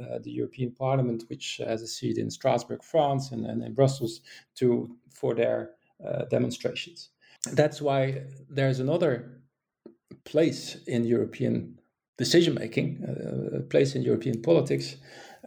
uh, 0.00 0.18
the 0.22 0.30
European 0.30 0.72
Parliament, 0.72 1.24
which 1.28 1.60
has 1.64 1.82
a 1.82 1.86
seat 1.86 2.18
in 2.18 2.30
Strasbourg, 2.30 2.82
France, 2.82 3.32
and, 3.32 3.46
and 3.46 3.62
in 3.62 3.74
Brussels, 3.74 4.20
to 4.56 4.96
for 5.10 5.34
their 5.34 5.70
uh, 6.06 6.24
demonstrations. 6.30 7.10
That's 7.52 7.82
why 7.82 8.22
there's 8.48 8.80
another 8.80 9.42
place 10.24 10.76
in 10.86 11.04
European 11.04 11.78
decision 12.16 12.54
making, 12.54 13.04
uh, 13.04 13.58
a 13.58 13.60
place 13.60 13.94
in 13.94 14.02
European 14.02 14.40
politics, 14.42 14.96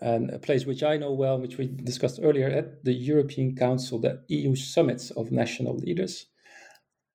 and 0.01 0.29
a 0.29 0.39
place 0.39 0.65
which 0.65 0.83
I 0.83 0.97
know 0.97 1.13
well, 1.13 1.39
which 1.39 1.57
we 1.57 1.67
discussed 1.67 2.19
earlier 2.21 2.49
at 2.49 2.83
the 2.83 2.93
European 2.93 3.55
Council, 3.55 3.99
the 3.99 4.21
EU 4.27 4.55
summits 4.55 5.11
of 5.11 5.31
national 5.31 5.77
leaders 5.77 6.27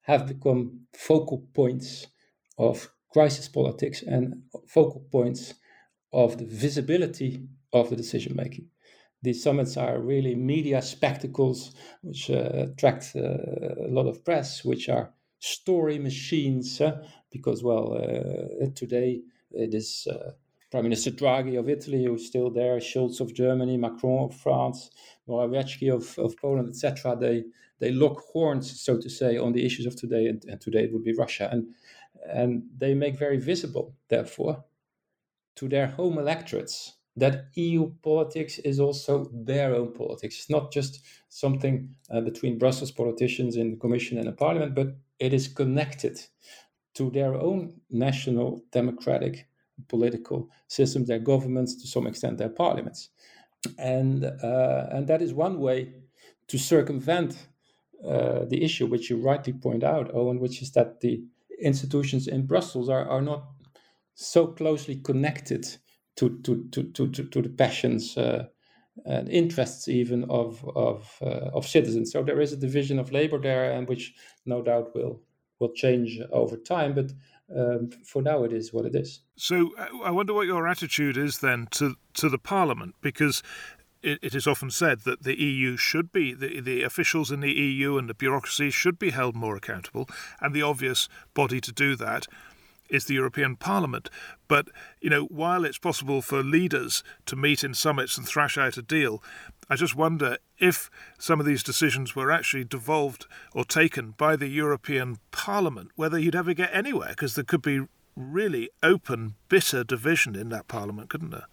have 0.03 0.27
become 0.27 0.87
focal 0.95 1.47
points 1.55 2.07
of 2.59 2.91
crisis 3.13 3.49
politics 3.49 4.03
and 4.03 4.43
focal 4.67 5.07
points 5.13 5.55
of 6.13 6.39
the 6.39 6.45
visibility 6.45 7.43
of 7.73 7.91
the 7.91 7.97
decision 7.97 8.35
making. 8.37 8.67
These 9.23 9.43
summits 9.43 9.77
are 9.77 10.01
really 10.01 10.35
media 10.35 10.81
spectacles 10.81 11.75
which 12.03 12.31
uh, 12.31 12.69
attract 12.71 13.13
uh, 13.15 13.21
a 13.21 13.91
lot 13.91 14.07
of 14.07 14.25
press, 14.25 14.65
which 14.65 14.89
are 14.89 15.13
story 15.39 15.99
machines, 15.99 16.81
uh, 16.81 17.05
because, 17.31 17.63
well, 17.63 17.95
uh, 17.95 18.67
today 18.75 19.21
it 19.53 19.75
is 19.75 20.07
uh, 20.11 20.33
Prime 20.71 20.85
Minister 20.85 21.11
Draghi 21.11 21.59
of 21.59 21.69
Italy 21.69 22.05
who's 22.05 22.27
still 22.27 22.51
there, 22.51 22.79
Scholz 22.79 23.21
of 23.21 23.35
Germany, 23.35 23.77
Macron 23.77 24.31
of 24.31 24.37
France, 24.37 24.91
Morawiecki 25.29 25.93
of, 25.93 26.19
of 26.19 26.37
Poland, 26.37 26.69
etc. 26.69 27.17
They 27.17 27.45
they 27.81 27.93
lock 27.93 28.21
horns, 28.33 28.79
so 28.79 28.99
to 28.99 29.09
say, 29.09 29.39
on 29.39 29.53
the 29.53 29.65
issues 29.65 29.87
of 29.87 29.97
today, 29.97 30.27
and, 30.27 30.45
and 30.45 30.61
today 30.61 30.85
it 30.85 30.93
would 30.93 31.03
be 31.03 31.15
Russia, 31.15 31.49
and 31.51 31.67
and 32.29 32.63
they 32.77 32.95
make 32.95 33.19
very 33.19 33.39
visible, 33.39 33.95
therefore, 34.09 34.65
to 35.61 35.69
their 35.69 35.89
home 35.89 36.19
electorates 36.19 36.95
that 37.17 37.49
EU 37.55 37.93
politics 38.03 38.59
is 38.61 38.81
also 38.81 39.31
their 39.33 39.75
own 39.75 39.93
politics. 39.93 40.37
It's 40.37 40.49
not 40.49 40.73
just 40.73 41.01
something 41.29 41.95
uh, 42.11 42.23
between 42.23 42.59
Brussels 42.59 42.91
politicians 42.91 43.57
in 43.57 43.71
the 43.71 43.77
Commission 43.77 44.17
and 44.17 44.27
the 44.27 44.33
Parliament, 44.33 44.75
but 44.75 44.97
it 45.19 45.35
is 45.35 45.49
connected 45.49 46.19
to 46.95 47.11
their 47.11 47.35
own 47.35 47.75
national 47.91 48.63
democratic 48.73 49.49
political 49.89 50.49
systems, 50.67 51.09
their 51.09 51.19
governments, 51.19 51.75
to 51.83 51.87
some 51.87 52.07
extent, 52.07 52.39
their 52.39 52.49
parliaments. 52.49 53.11
And, 53.79 54.25
uh, 54.25 54.87
and 54.91 55.07
that 55.09 55.21
is 55.21 55.35
one 55.35 55.61
way 55.61 55.93
to 56.49 56.57
circumvent 56.57 57.37
uh, 58.03 58.47
the 58.47 58.65
issue, 58.65 58.87
which 58.87 59.11
you 59.11 59.19
rightly 59.19 59.53
point 59.53 59.85
out, 59.85 60.15
Owen, 60.15 60.41
which 60.41 60.63
is 60.63 60.73
that 60.73 61.01
the 61.01 61.23
institutions 61.61 62.29
in 62.29 62.47
Brussels 62.47 62.89
are, 62.89 63.07
are 63.07 63.21
not 63.21 63.45
so 64.21 64.47
closely 64.47 64.97
connected 64.97 65.67
to 66.17 66.39
to 66.43 66.69
to 66.73 66.83
to, 66.93 67.09
to, 67.09 67.25
to 67.25 67.43
the 67.43 67.49
passions 67.49 68.17
uh, 68.17 68.45
and 69.07 69.29
interests 69.29 69.89
even 69.89 70.25
of 70.25 70.63
of 70.77 71.17
uh, 71.23 71.51
of 71.55 71.67
citizens. 71.67 72.13
So 72.13 72.23
there 72.23 72.41
is 72.41 72.53
a 72.53 72.57
division 72.57 72.99
of 72.99 73.13
labor 73.13 73.39
there, 73.39 73.73
and 73.73 73.89
which 73.89 74.13
no 74.45 74.63
doubt 74.63 74.95
will 74.95 75.23
will 75.59 75.73
change 75.73 76.21
over 76.33 76.57
time. 76.57 76.95
But 76.95 77.13
um, 77.57 77.91
for 78.05 78.23
now, 78.23 78.45
it 78.45 78.53
is 78.53 78.73
what 78.73 78.85
it 78.85 78.95
is. 78.95 79.21
So 79.37 79.71
uh, 79.79 79.87
I 80.05 80.11
wonder 80.11 80.35
what 80.35 80.47
your 80.47 80.69
attitude 80.69 81.17
is 81.17 81.39
then 81.39 81.69
to 81.73 81.97
to 82.15 82.29
the 82.29 82.39
Parliament, 82.39 82.97
because 83.01 83.43
it, 84.03 84.19
it 84.21 84.35
is 84.35 84.47
often 84.47 84.71
said 84.71 85.01
that 85.01 85.23
the 85.23 85.41
EU 85.41 85.79
should 85.79 86.13
be 86.13 86.35
the 86.35 86.61
the 86.61 86.83
officials 86.83 87.31
in 87.31 87.41
the 87.41 87.53
EU 87.53 87.97
and 87.97 88.07
the 88.07 88.15
bureaucracy 88.15 88.71
should 88.71 88.99
be 88.99 89.11
held 89.11 89.35
more 89.35 89.57
accountable, 89.57 90.07
and 90.41 90.55
the 90.55 90.63
obvious 90.63 91.09
body 91.33 91.61
to 91.63 91.73
do 91.73 91.97
that 91.97 92.27
is 92.91 93.05
the 93.05 93.15
European 93.15 93.57
Parliament. 93.57 94.11
But, 94.49 94.69
you 95.01 95.09
know, 95.09 95.25
while 95.25 95.65
it's 95.65 95.79
possible 95.79 96.21
for 96.21 96.43
leaders 96.43 97.03
to 97.27 97.37
meet 97.37 97.65
in 97.65 97.75
summits 97.75 98.19
and 98.19 98.27
thrash 98.27 98.59
out 98.59 98.77
a 98.77 98.83
deal, 98.83 99.23
I 99.69 99.77
just 99.77 99.95
wonder 99.95 100.39
if 100.59 100.91
some 101.19 101.41
of 101.41 101.47
these 101.47 101.63
decisions 101.63 102.17
were 102.17 102.31
actually 102.31 102.65
devolved 102.65 103.27
or 103.55 103.65
taken 103.65 104.15
by 104.19 104.37
the 104.37 104.49
European 104.49 105.19
Parliament, 105.31 105.91
whether 105.95 106.19
you'd 106.19 106.35
ever 106.35 106.55
get 106.55 106.71
anywhere, 106.75 107.11
because 107.11 107.37
there 107.37 107.45
could 107.45 107.63
be 107.63 107.87
really 108.17 108.69
open, 108.83 109.35
bitter 109.49 109.85
division 109.85 110.35
in 110.35 110.49
that 110.49 110.69
Parliament, 110.69 111.09
couldn't 111.09 111.31
there? 111.31 111.47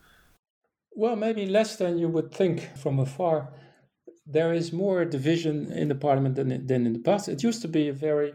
Well, 0.95 1.15
maybe 1.15 1.45
less 1.45 1.75
than 1.75 1.99
you 1.99 2.07
would 2.07 2.33
think 2.33 2.75
from 2.75 2.99
afar. 2.99 3.53
There 4.25 4.51
is 4.51 4.73
more 4.73 5.05
division 5.05 5.71
in 5.71 5.87
the 5.87 5.95
Parliament 5.95 6.35
than, 6.35 6.49
than 6.65 6.87
in 6.87 6.93
the 6.93 6.99
past. 6.99 7.29
It 7.29 7.43
used 7.43 7.61
to 7.61 7.67
be 7.67 7.87
a 7.87 7.93
very 7.93 8.33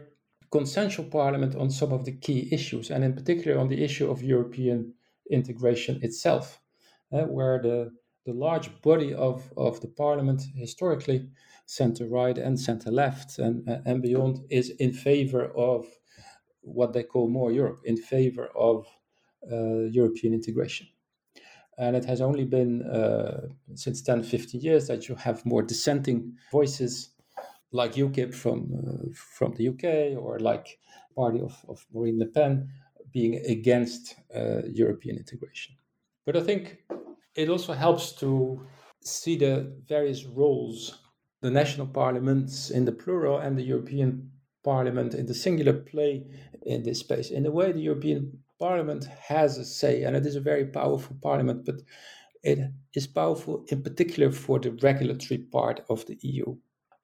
consensual 0.53 1.05
parliament 1.09 1.55
on 1.55 1.71
some 1.71 1.91
of 1.91 2.05
the 2.05 2.11
key 2.11 2.47
issues, 2.51 2.91
and 2.91 3.03
in 3.03 3.13
particular 3.15 3.59
on 3.59 3.69
the 3.69 3.83
issue 3.83 4.07
of 4.11 4.21
European 4.21 4.93
integration 5.31 5.99
itself, 6.03 6.61
uh, 7.11 7.23
where 7.23 7.59
the, 7.59 7.91
the 8.27 8.33
large 8.33 8.69
body 8.83 9.15
of, 9.15 9.51
of 9.57 9.81
the 9.81 9.87
parliament, 9.87 10.43
historically 10.55 11.27
center 11.65 12.05
right 12.07 12.37
and 12.37 12.59
center 12.59 12.91
left 12.91 13.39
and, 13.39 13.67
and 13.87 14.03
beyond, 14.03 14.41
is 14.51 14.69
in 14.69 14.93
favor 14.93 15.45
of 15.55 15.87
what 16.61 16.93
they 16.93 17.03
call 17.03 17.27
more 17.27 17.51
Europe, 17.51 17.79
in 17.83 17.97
favor 17.97 18.47
of 18.55 18.85
uh, 19.51 19.89
European 19.99 20.35
integration. 20.35 20.85
And 21.79 21.95
it 21.95 22.05
has 22.05 22.21
only 22.21 22.45
been 22.45 22.83
uh, 22.83 23.47
since 23.73 24.03
10, 24.03 24.21
15 24.21 24.61
years 24.61 24.85
that 24.87 25.09
you 25.09 25.15
have 25.15 25.43
more 25.47 25.63
dissenting 25.63 26.37
voices 26.51 27.09
like 27.73 27.93
UKIP 27.93 28.33
from 28.33 28.59
uh, 28.77 29.11
from 29.37 29.53
the 29.55 29.67
UK 29.67 30.17
or 30.23 30.39
like 30.39 30.79
party 31.15 31.39
of, 31.39 31.53
of 31.67 31.85
Marine 31.93 32.19
Le 32.19 32.27
Pen 32.27 32.69
being 33.11 33.35
against 33.45 34.15
uh, 34.35 34.61
European 34.65 35.17
integration. 35.17 35.75
But 36.25 36.37
I 36.37 36.41
think 36.41 36.77
it 37.35 37.49
also 37.49 37.73
helps 37.73 38.13
to 38.13 38.65
see 39.01 39.35
the 39.37 39.75
various 39.87 40.25
roles 40.25 40.99
the 41.41 41.51
national 41.51 41.87
parliaments 41.87 42.69
in 42.69 42.85
the 42.85 42.91
plural 42.91 43.37
and 43.37 43.57
the 43.57 43.63
European 43.63 44.31
Parliament 44.63 45.13
in 45.13 45.25
the 45.25 45.33
singular 45.33 45.73
play 45.73 46.25
in 46.65 46.83
this 46.83 46.99
space. 46.99 47.31
In 47.31 47.45
a 47.45 47.51
way, 47.51 47.73
the 47.73 47.81
European 47.81 48.39
Parliament 48.59 49.03
has 49.27 49.57
a 49.57 49.65
say, 49.65 50.03
and 50.03 50.15
it 50.15 50.25
is 50.25 50.37
a 50.37 50.41
very 50.41 50.65
powerful 50.65 51.17
parliament, 51.21 51.65
but 51.65 51.81
it 52.43 52.59
is 52.95 53.07
powerful 53.07 53.65
in 53.67 53.83
particular 53.83 54.31
for 54.31 54.57
the 54.57 54.71
regulatory 54.81 55.37
part 55.37 55.81
of 55.89 56.05
the 56.05 56.17
EU 56.21 56.55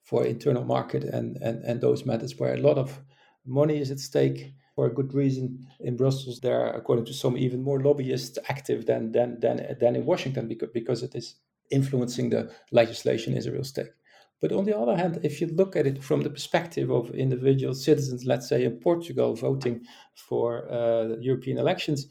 for 0.09 0.25
internal 0.25 0.65
market 0.65 1.03
and, 1.03 1.37
and, 1.37 1.63
and 1.63 1.81
those 1.81 2.03
matters 2.03 2.39
where 2.39 2.55
a 2.55 2.61
lot 2.69 2.79
of 2.79 2.99
money 3.45 3.77
is 3.79 3.91
at 3.91 3.99
stake 3.99 4.53
for 4.73 4.87
a 4.87 4.93
good 4.93 5.13
reason 5.13 5.67
in 5.81 5.95
Brussels. 5.95 6.39
There 6.39 6.59
are, 6.59 6.73
according 6.73 7.05
to 7.05 7.13
some, 7.13 7.37
even 7.37 7.61
more 7.61 7.79
lobbyists 7.79 8.39
active 8.49 8.87
than 8.87 9.11
than 9.11 9.39
than, 9.39 9.57
than 9.79 9.95
in 9.95 10.05
Washington 10.05 10.47
because, 10.47 10.69
because 10.73 11.03
it 11.03 11.13
is 11.13 11.35
influencing 11.69 12.31
the 12.31 12.51
legislation 12.71 13.37
is 13.37 13.45
a 13.45 13.51
real 13.51 13.63
stake. 13.63 13.93
But 14.41 14.51
on 14.51 14.65
the 14.65 14.75
other 14.75 14.97
hand, 14.97 15.19
if 15.21 15.41
you 15.41 15.47
look 15.47 15.75
at 15.75 15.85
it 15.85 16.03
from 16.03 16.21
the 16.21 16.29
perspective 16.31 16.89
of 16.89 17.11
individual 17.11 17.75
citizens, 17.75 18.25
let's 18.25 18.49
say 18.49 18.63
in 18.63 18.79
Portugal 18.79 19.35
voting 19.35 19.85
for 20.15 20.71
uh, 20.71 21.17
European 21.19 21.59
elections, 21.59 22.07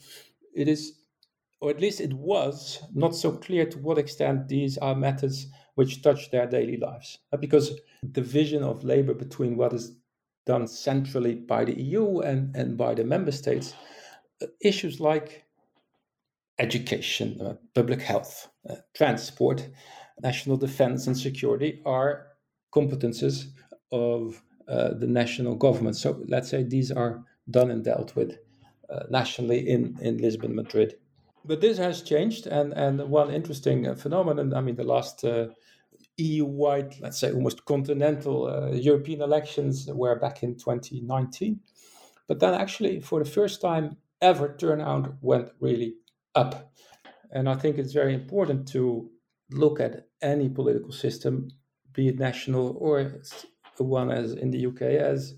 it 0.55 0.69
is, 0.69 1.01
or 1.61 1.71
at 1.71 1.81
least 1.81 2.01
it 2.01 2.13
was, 2.13 2.81
not 2.95 3.17
so 3.17 3.33
clear 3.33 3.67
to 3.67 3.79
what 3.79 3.99
extent 3.99 4.47
these 4.47 4.79
are 4.79 4.95
matters 4.95 5.47
which 5.75 6.03
touch 6.03 6.31
their 6.31 6.47
daily 6.47 6.77
lives. 6.77 7.19
Uh, 7.33 7.39
because 7.39 7.81
the 8.03 8.23
vision 8.23 8.63
of 8.63 8.85
labor 8.85 9.15
between 9.15 9.57
what 9.57 9.73
is 9.73 9.97
done 10.47 10.67
centrally 10.67 11.35
by 11.35 11.65
the 11.65 11.79
EU 11.81 12.21
and, 12.21 12.55
and 12.57 12.77
by 12.77 12.95
the 12.95 13.05
member 13.05 13.33
states, 13.33 13.75
uh, 14.43 14.47
issues 14.63 15.01
like 15.01 15.45
education, 16.59 17.41
uh, 17.41 17.55
public 17.75 18.01
health, 18.01 18.49
uh, 18.69 18.77
transport, 18.97 19.69
national 20.23 20.57
defense, 20.57 21.07
and 21.07 21.17
security 21.17 21.83
are 21.85 22.29
competences 22.75 23.47
of 23.93 24.43
uh, 24.69 24.95
the 24.95 25.07
national 25.07 25.55
government. 25.55 25.97
So 25.97 26.23
let's 26.27 26.49
say 26.49 26.63
these 26.63 26.91
are 26.91 27.25
done 27.51 27.71
and 27.71 27.85
dealt 27.85 28.17
with 28.17 28.39
uh, 28.91 29.05
nationally 29.11 29.69
in, 29.69 29.97
in 30.01 30.19
Lisbon, 30.19 30.55
Madrid. 30.55 30.95
But 31.45 31.61
this 31.61 31.79
has 31.79 32.03
changed, 32.03 32.47
and, 32.47 32.73
and 32.73 33.01
one 33.09 33.31
interesting 33.31 33.95
phenomenon. 33.95 34.55
I 34.55 34.61
mean, 34.61 34.77
the 34.77 34.85
last 34.85 35.25
EU-wide, 36.19 36.97
let's 37.01 37.19
say 37.19 37.33
almost 37.33 37.65
continental 37.65 38.47
uh, 38.47 38.71
European 38.73 39.23
elections 39.23 39.89
were 39.93 40.19
back 40.19 40.43
in 40.43 40.57
2019. 40.57 41.61
But 42.27 42.41
then 42.41 42.55
actually, 42.55 43.01
for 43.01 43.23
the 43.23 43.31
first 43.31 43.61
time 43.61 43.97
ever, 44.21 44.55
turnout 44.59 45.15
went 45.23 45.51
really 45.61 45.95
up. 46.35 46.73
And 47.31 47.49
I 47.49 47.55
think 47.55 47.79
it's 47.79 47.93
very 47.93 48.15
important 48.15 48.69
to 48.69 49.11
look 49.51 49.81
at 49.81 50.09
any 50.21 50.49
political 50.49 50.93
system, 50.93 51.49
be 51.93 52.09
it 52.09 52.19
national 52.19 52.77
or 52.79 53.13
one 53.79 54.11
as 54.11 54.33
in 54.33 54.51
the 54.51 54.67
UK, 54.67 54.83
as 54.83 55.35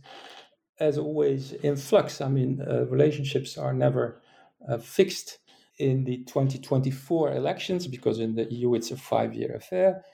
as 0.78 0.96
always 0.96 1.52
in 1.52 1.76
flux. 1.76 2.20
I 2.22 2.28
mean, 2.28 2.62
uh, 2.62 2.86
relationships 2.86 3.58
are 3.58 3.74
never 3.74 4.22
uh, 4.66 4.78
fixed 4.78 5.38
in 5.78 6.04
the 6.04 6.18
2024 6.24 7.32
elections 7.32 7.86
because 7.86 8.18
in 8.18 8.34
the 8.34 8.50
EU 8.52 8.74
it's 8.74 8.90
a 8.90 8.96
five-year 8.96 9.54
affair. 9.54 10.04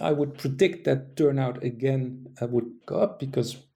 I 0.00 0.12
would 0.12 0.38
predict 0.38 0.84
that 0.84 1.16
turnout 1.16 1.62
again 1.62 2.34
uh, 2.40 2.46
would 2.46 2.70
go 2.86 3.00
up 3.00 3.18
because 3.18 3.66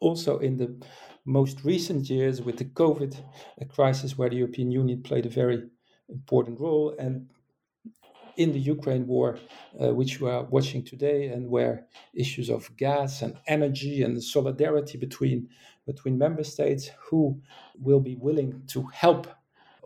also 0.00 0.38
in 0.38 0.56
the 0.58 0.84
most 1.24 1.64
recent 1.64 2.10
years 2.10 2.42
with 2.42 2.58
the 2.58 2.64
COVID 2.66 3.24
crisis, 3.68 4.18
where 4.18 4.30
the 4.30 4.36
European 4.36 4.70
Union 4.70 5.02
played 5.02 5.26
a 5.26 5.30
very 5.30 5.68
important 6.08 6.60
role, 6.60 6.94
and 6.98 7.30
in 8.36 8.52
the 8.52 8.60
Ukraine 8.60 9.06
war, 9.06 9.38
uh, 9.80 9.94
which 9.94 10.20
we 10.20 10.28
are 10.28 10.44
watching 10.44 10.84
today, 10.84 11.28
and 11.28 11.48
where 11.48 11.86
issues 12.14 12.50
of 12.50 12.76
gas 12.76 13.22
and 13.22 13.38
energy 13.46 14.02
and 14.02 14.16
the 14.16 14.22
solidarity 14.22 14.98
between 14.98 15.48
between 15.86 16.18
member 16.18 16.44
states 16.44 16.90
who 17.08 17.40
will 17.78 18.00
be 18.00 18.16
willing 18.16 18.66
to 18.66 18.82
help 18.86 19.28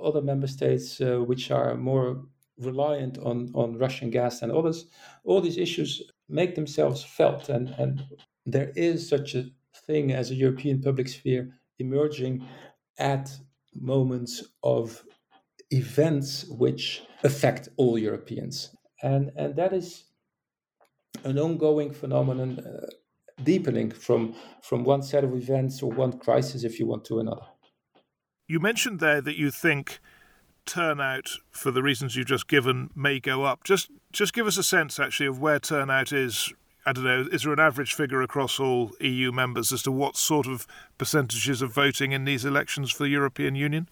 other 0.02 0.22
member 0.22 0.46
states 0.46 1.00
uh, 1.00 1.18
which 1.18 1.50
are 1.50 1.76
more 1.76 2.24
reliant 2.60 3.18
on, 3.18 3.50
on 3.54 3.78
Russian 3.78 4.10
gas 4.10 4.42
and 4.42 4.52
others, 4.52 4.86
all 5.24 5.40
these 5.40 5.58
issues 5.58 6.02
make 6.28 6.54
themselves 6.54 7.02
felt. 7.02 7.48
And, 7.48 7.70
and 7.78 8.04
there 8.46 8.72
is 8.76 9.08
such 9.08 9.34
a 9.34 9.46
thing 9.86 10.12
as 10.12 10.30
a 10.30 10.34
European 10.34 10.80
public 10.80 11.08
sphere 11.08 11.50
emerging 11.78 12.46
at 12.98 13.30
moments 13.74 14.44
of 14.62 15.02
events 15.70 16.44
which 16.48 17.02
affect 17.24 17.68
all 17.76 17.98
Europeans. 17.98 18.74
And, 19.02 19.30
and 19.36 19.56
that 19.56 19.72
is 19.72 20.04
an 21.24 21.38
ongoing 21.38 21.92
phenomenon, 21.92 22.58
uh, 22.58 22.86
deepening 23.42 23.90
from, 23.90 24.34
from 24.62 24.84
one 24.84 25.02
set 25.02 25.24
of 25.24 25.34
events 25.34 25.82
or 25.82 25.90
one 25.90 26.18
crisis, 26.18 26.64
if 26.64 26.78
you 26.78 26.86
want, 26.86 27.04
to 27.06 27.20
another. 27.20 27.46
You 28.46 28.60
mentioned 28.60 29.00
there 29.00 29.20
that 29.20 29.36
you 29.36 29.50
think 29.50 30.00
turnout, 30.66 31.30
for 31.50 31.70
the 31.70 31.82
reasons 31.82 32.16
you've 32.16 32.26
just 32.26 32.48
given, 32.48 32.90
may 32.94 33.20
go 33.20 33.44
up. 33.44 33.64
Just 33.64 33.90
just 34.12 34.32
give 34.32 34.46
us 34.46 34.56
a 34.56 34.62
sense, 34.62 34.98
actually, 34.98 35.26
of 35.26 35.40
where 35.40 35.58
turnout 35.58 36.12
is. 36.12 36.52
I 36.86 36.92
don't 36.92 37.04
know. 37.04 37.26
Is 37.30 37.42
there 37.42 37.52
an 37.52 37.60
average 37.60 37.94
figure 37.94 38.22
across 38.22 38.58
all 38.58 38.92
EU 39.00 39.32
members 39.32 39.70
as 39.72 39.82
to 39.82 39.92
what 39.92 40.16
sort 40.16 40.46
of 40.46 40.66
percentages 40.96 41.60
of 41.60 41.74
voting 41.74 42.12
in 42.12 42.24
these 42.24 42.44
elections 42.44 42.90
for 42.90 43.04
the 43.04 43.10
European 43.10 43.54
Union? 43.54 43.88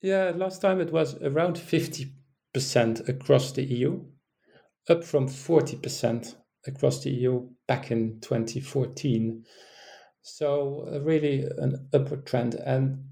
Yeah, 0.00 0.32
last 0.34 0.62
time 0.62 0.80
it 0.80 0.92
was 0.92 1.14
around 1.22 1.58
fifty 1.58 2.12
percent 2.54 3.08
across 3.08 3.52
the 3.52 3.64
EU, 3.64 4.04
up 4.88 5.04
from 5.04 5.26
forty 5.28 5.76
percent 5.76 6.36
across 6.66 7.02
the 7.02 7.10
EU 7.10 7.48
back 7.66 7.90
in 7.90 8.20
2014. 8.20 9.44
So, 10.22 11.00
really, 11.04 11.44
an 11.58 11.88
upward 11.92 12.26
trend. 12.26 12.54
And 12.54 13.04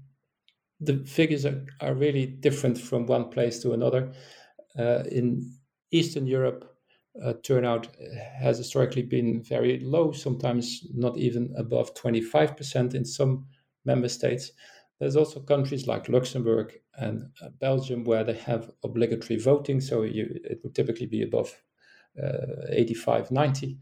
the 0.81 1.05
figures 1.05 1.45
are, 1.45 1.65
are 1.81 1.93
really 1.95 2.25
different 2.27 2.77
from 2.77 3.05
one 3.07 3.29
place 3.29 3.61
to 3.61 3.73
another. 3.73 4.13
Uh, 4.77 5.03
in 5.11 5.57
Eastern 5.91 6.27
Europe, 6.27 6.77
uh, 7.21 7.33
turnout 7.43 7.87
has 8.39 8.57
historically 8.57 9.03
been 9.03 9.43
very 9.43 9.79
low, 9.79 10.11
sometimes 10.13 10.87
not 10.93 11.17
even 11.17 11.53
above 11.57 11.93
25% 11.95 12.95
in 12.95 13.03
some 13.05 13.47
member 13.85 14.07
states. 14.09 14.51
There's 14.99 15.15
also 15.15 15.41
countries 15.41 15.87
like 15.87 16.07
Luxembourg 16.09 16.79
and 16.95 17.31
uh, 17.41 17.49
Belgium 17.49 18.03
where 18.05 18.23
they 18.23 18.35
have 18.37 18.71
obligatory 18.83 19.39
voting, 19.39 19.81
so 19.81 20.03
you, 20.03 20.39
it 20.43 20.61
would 20.63 20.75
typically 20.75 21.07
be 21.07 21.21
above 21.23 21.61
uh, 22.21 22.65
85, 22.69 23.31
90. 23.31 23.79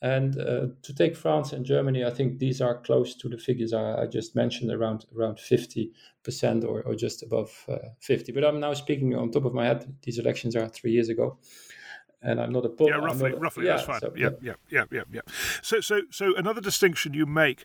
And 0.00 0.38
uh, 0.38 0.66
to 0.82 0.94
take 0.94 1.16
France 1.16 1.52
and 1.52 1.64
Germany, 1.64 2.04
I 2.04 2.10
think 2.10 2.38
these 2.38 2.60
are 2.60 2.78
close 2.78 3.16
to 3.16 3.28
the 3.28 3.36
figures 3.36 3.72
I, 3.72 4.02
I 4.02 4.06
just 4.06 4.36
mentioned, 4.36 4.70
around 4.70 5.06
around 5.16 5.38
50% 5.38 5.90
or, 6.64 6.82
or 6.82 6.94
just 6.94 7.24
above 7.24 7.50
uh, 7.68 7.78
50. 8.00 8.30
But 8.32 8.44
I'm 8.44 8.60
now 8.60 8.74
speaking 8.74 9.16
on 9.16 9.32
top 9.32 9.44
of 9.44 9.54
my 9.54 9.66
head. 9.66 9.96
These 10.02 10.18
elections 10.18 10.54
are 10.54 10.68
three 10.68 10.92
years 10.92 11.08
ago. 11.08 11.38
And 12.22 12.40
I'm 12.40 12.52
not 12.52 12.64
a 12.64 12.68
poll. 12.68 12.88
Yeah, 12.88 12.96
roughly, 12.96 13.30
not, 13.30 13.40
roughly, 13.40 13.66
yeah, 13.66 13.76
that's 13.76 13.86
fine. 13.86 14.00
So, 14.00 14.12
yeah, 14.16 14.30
yeah, 14.40 14.54
yeah, 14.70 14.84
yeah, 14.90 15.02
yeah. 15.12 15.20
So, 15.62 15.80
so, 15.80 16.02
so 16.10 16.34
another 16.36 16.60
distinction 16.60 17.14
you 17.14 17.26
make 17.26 17.64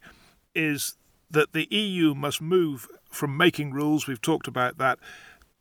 is 0.55 0.95
that 1.29 1.53
the 1.53 1.67
EU 1.71 2.13
must 2.13 2.41
move 2.41 2.87
from 3.09 3.35
making 3.35 3.73
rules. 3.73 4.07
We've 4.07 4.21
talked 4.21 4.47
about 4.47 4.77
that 4.77 4.99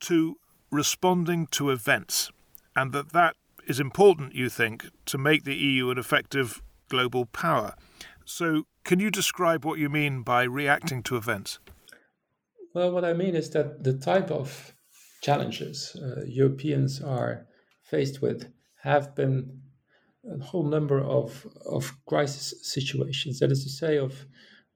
to 0.01 0.37
responding 0.71 1.47
to 1.49 1.71
events, 1.71 2.31
and 2.77 2.93
that 2.93 3.13
that 3.13 3.37
is 3.66 3.81
important, 3.81 4.35
you 4.35 4.48
think, 4.48 4.87
to 5.07 5.18
make 5.18 5.44
the 5.44 5.55
EU 5.55 5.90
an 5.90 5.98
effective 5.98 6.62
global 6.88 7.27
power. 7.27 7.75
So, 8.25 8.64
can 8.85 9.01
you 9.01 9.11
describe 9.11 9.64
what 9.64 9.79
you 9.79 9.88
mean 9.88 10.22
by 10.22 10.42
reacting 10.42 11.03
to 11.05 11.16
events? 11.16 11.59
Well, 12.75 12.90
what 12.90 13.05
I 13.05 13.12
mean 13.12 13.35
is 13.35 13.51
that 13.51 13.85
the 13.85 13.92
type 13.92 14.31
of 14.31 14.75
challenges 15.22 15.96
uh, 15.96 16.25
Europeans 16.27 17.01
are 17.01 17.46
faced 17.83 18.20
with 18.20 18.53
have 18.83 19.14
been 19.14 19.61
a 20.25 20.42
whole 20.42 20.64
number 20.64 21.01
of, 21.01 21.46
of 21.66 21.92
crisis 22.07 22.55
situations. 22.62 23.38
That 23.38 23.53
is 23.53 23.62
to 23.64 23.70
say, 23.70 23.98
of 23.98 24.27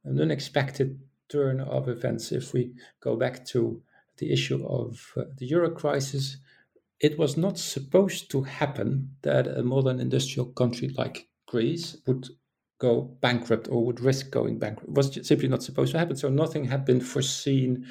an 0.05 0.21
unexpected 0.21 1.01
turn 1.29 1.61
of 1.61 1.89
events. 1.89 2.33
If 2.33 2.53
we 2.53 2.73
go 3.01 3.17
back 3.17 3.45
to 3.47 3.83
the 4.19 4.33
issue 4.33 4.65
of 4.67 5.13
uh, 5.17 5.25
the 5.37 5.47
euro 5.47 5.71
crisis, 5.71 6.39
it 7.01 7.19
was 7.19 7.37
not 7.37 7.59
supposed 7.59 8.31
to 8.31 8.43
happen 8.43 9.17
that 9.23 9.47
a 9.47 9.63
modern 9.63 10.01
industrial 10.01 10.47
country 10.53 10.89
like 10.89 11.29
Greece 11.47 11.97
would 12.07 12.29
go 12.79 13.03
bankrupt 13.21 13.69
or 13.69 13.85
would 13.85 14.01
risk 14.01 14.31
going 14.31 14.59
bankrupt. 14.59 14.89
It 14.89 14.97
was 14.97 15.27
simply 15.27 15.49
not 15.49 15.63
supposed 15.63 15.93
to 15.93 15.99
happen. 15.99 16.17
So 16.17 16.29
nothing 16.29 16.65
had 16.65 16.85
been 16.85 17.01
foreseen 17.01 17.87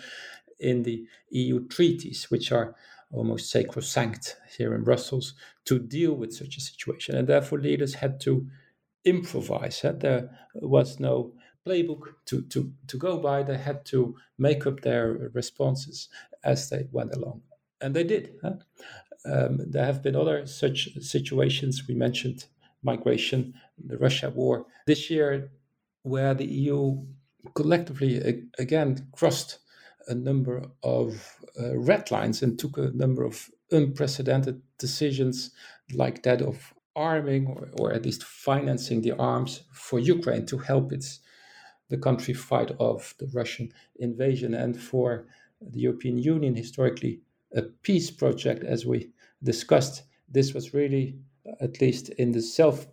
in 0.59 0.83
the 0.83 1.05
EU 1.29 1.67
treaties, 1.67 2.29
which 2.29 2.51
are 2.51 2.75
almost 3.11 3.49
sacrosanct 3.49 4.37
here 4.57 4.73
in 4.73 4.83
Brussels, 4.83 5.35
to 5.65 5.79
deal 5.79 6.13
with 6.13 6.33
such 6.33 6.57
a 6.57 6.61
situation. 6.61 7.15
And 7.15 7.27
therefore, 7.27 7.59
leaders 7.59 7.95
had 7.95 8.19
to 8.21 8.47
improvise. 9.03 9.81
There 9.81 10.29
was 10.55 10.99
no 10.99 11.33
playbook 11.65 12.01
to, 12.25 12.41
to, 12.43 12.73
to 12.87 12.97
go 12.97 13.17
by. 13.19 13.43
They 13.43 13.57
had 13.57 13.85
to 13.85 14.15
make 14.37 14.65
up 14.65 14.81
their 14.81 15.29
responses 15.33 16.09
as 16.43 16.69
they 16.69 16.87
went 16.91 17.13
along 17.13 17.41
and 17.81 17.95
they 17.95 18.03
did. 18.03 18.35
Huh? 18.41 18.55
Um, 19.25 19.59
there 19.67 19.85
have 19.85 20.03
been 20.03 20.15
other 20.15 20.45
such 20.45 20.89
situations. 21.01 21.87
We 21.87 21.95
mentioned 21.95 22.45
migration, 22.83 23.55
the 23.83 23.97
Russia 23.97 24.29
war 24.29 24.65
this 24.85 25.09
year, 25.09 25.51
where 26.03 26.33
the 26.33 26.45
EU 26.45 27.03
collectively 27.55 28.43
again 28.59 29.07
crossed 29.15 29.59
a 30.07 30.13
number 30.13 30.63
of 30.83 31.37
uh, 31.59 31.77
red 31.77 32.11
lines 32.11 32.43
and 32.43 32.59
took 32.59 32.77
a 32.77 32.91
number 32.91 33.23
of 33.23 33.49
unprecedented 33.71 34.61
decisions, 34.77 35.51
like 35.93 36.21
that 36.23 36.41
of 36.41 36.73
arming 36.95 37.47
or, 37.47 37.69
or 37.79 37.91
at 37.91 38.05
least 38.05 38.23
financing 38.23 39.01
the 39.01 39.11
arms 39.17 39.63
for 39.73 39.99
Ukraine 39.99 40.45
to 40.45 40.57
help 40.57 40.93
its 40.93 41.19
the 41.89 41.97
country 41.97 42.33
fight 42.33 42.71
off 42.79 43.13
the 43.19 43.27
Russian 43.33 43.71
invasion, 43.97 44.53
and 44.53 44.79
for 44.79 45.27
the 45.61 45.79
European 45.79 46.17
Union 46.17 46.55
historically 46.55 47.21
a 47.55 47.61
peace 47.61 48.11
project, 48.11 48.63
as 48.63 48.85
we 48.85 49.11
discussed. 49.43 50.03
This 50.29 50.53
was 50.53 50.73
really, 50.73 51.19
at 51.61 51.81
least 51.81 52.09
in 52.09 52.31
the 52.31 52.41
self 52.41 52.87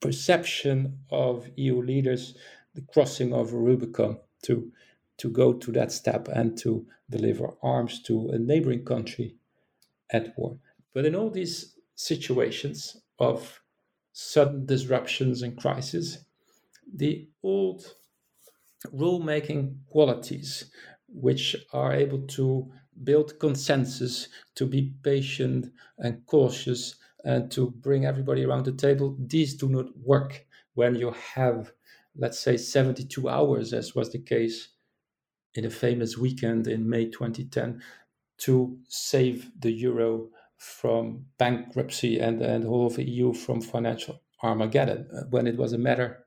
perception 0.00 0.98
of 1.10 1.48
EU 1.56 1.82
leaders, 1.82 2.36
the 2.74 2.82
crossing 2.92 3.32
of 3.32 3.52
Rubicon 3.52 4.18
to, 4.42 4.70
to 5.18 5.30
go 5.30 5.52
to 5.54 5.72
that 5.72 5.90
step 5.92 6.28
and 6.28 6.56
to 6.58 6.86
deliver 7.10 7.54
arms 7.62 8.02
to 8.02 8.30
a 8.30 8.38
neighboring 8.38 8.84
country 8.84 9.36
at 10.10 10.36
war. 10.36 10.58
But 10.92 11.06
in 11.06 11.14
all 11.14 11.30
these 11.30 11.76
situations 11.94 12.96
of 13.18 13.60
sudden 14.12 14.66
disruptions 14.66 15.42
and 15.42 15.56
crises, 15.56 16.24
the 16.94 17.28
old 17.42 17.94
rule 18.92 19.20
making 19.20 19.80
qualities, 19.88 20.70
which 21.08 21.56
are 21.72 21.92
able 21.94 22.26
to 22.28 22.70
build 23.04 23.38
consensus, 23.38 24.28
to 24.54 24.66
be 24.66 24.94
patient 25.02 25.72
and 25.98 26.24
cautious, 26.26 26.96
and 27.24 27.50
to 27.52 27.70
bring 27.70 28.06
everybody 28.06 28.44
around 28.44 28.64
the 28.64 28.72
table. 28.72 29.16
These 29.18 29.54
do 29.54 29.68
not 29.68 29.96
work 29.98 30.46
when 30.74 30.94
you 30.94 31.10
have, 31.34 31.72
let's 32.16 32.38
say, 32.38 32.56
72 32.56 33.28
hours, 33.28 33.72
as 33.72 33.94
was 33.94 34.10
the 34.12 34.20
case 34.20 34.68
in 35.54 35.64
a 35.64 35.70
famous 35.70 36.16
weekend 36.16 36.66
in 36.68 36.88
May 36.88 37.10
2010, 37.10 37.82
to 38.38 38.78
save 38.88 39.50
the 39.58 39.72
euro 39.72 40.30
from 40.58 41.26
bankruptcy 41.38 42.18
and, 42.18 42.40
and 42.42 42.64
whole 42.64 42.86
of 42.86 42.96
the 42.96 43.04
EU 43.08 43.32
from 43.32 43.60
financial 43.60 44.22
Armageddon, 44.42 45.08
uh, 45.14 45.22
when 45.30 45.46
it 45.46 45.56
was 45.56 45.72
a 45.72 45.78
matter 45.78 46.24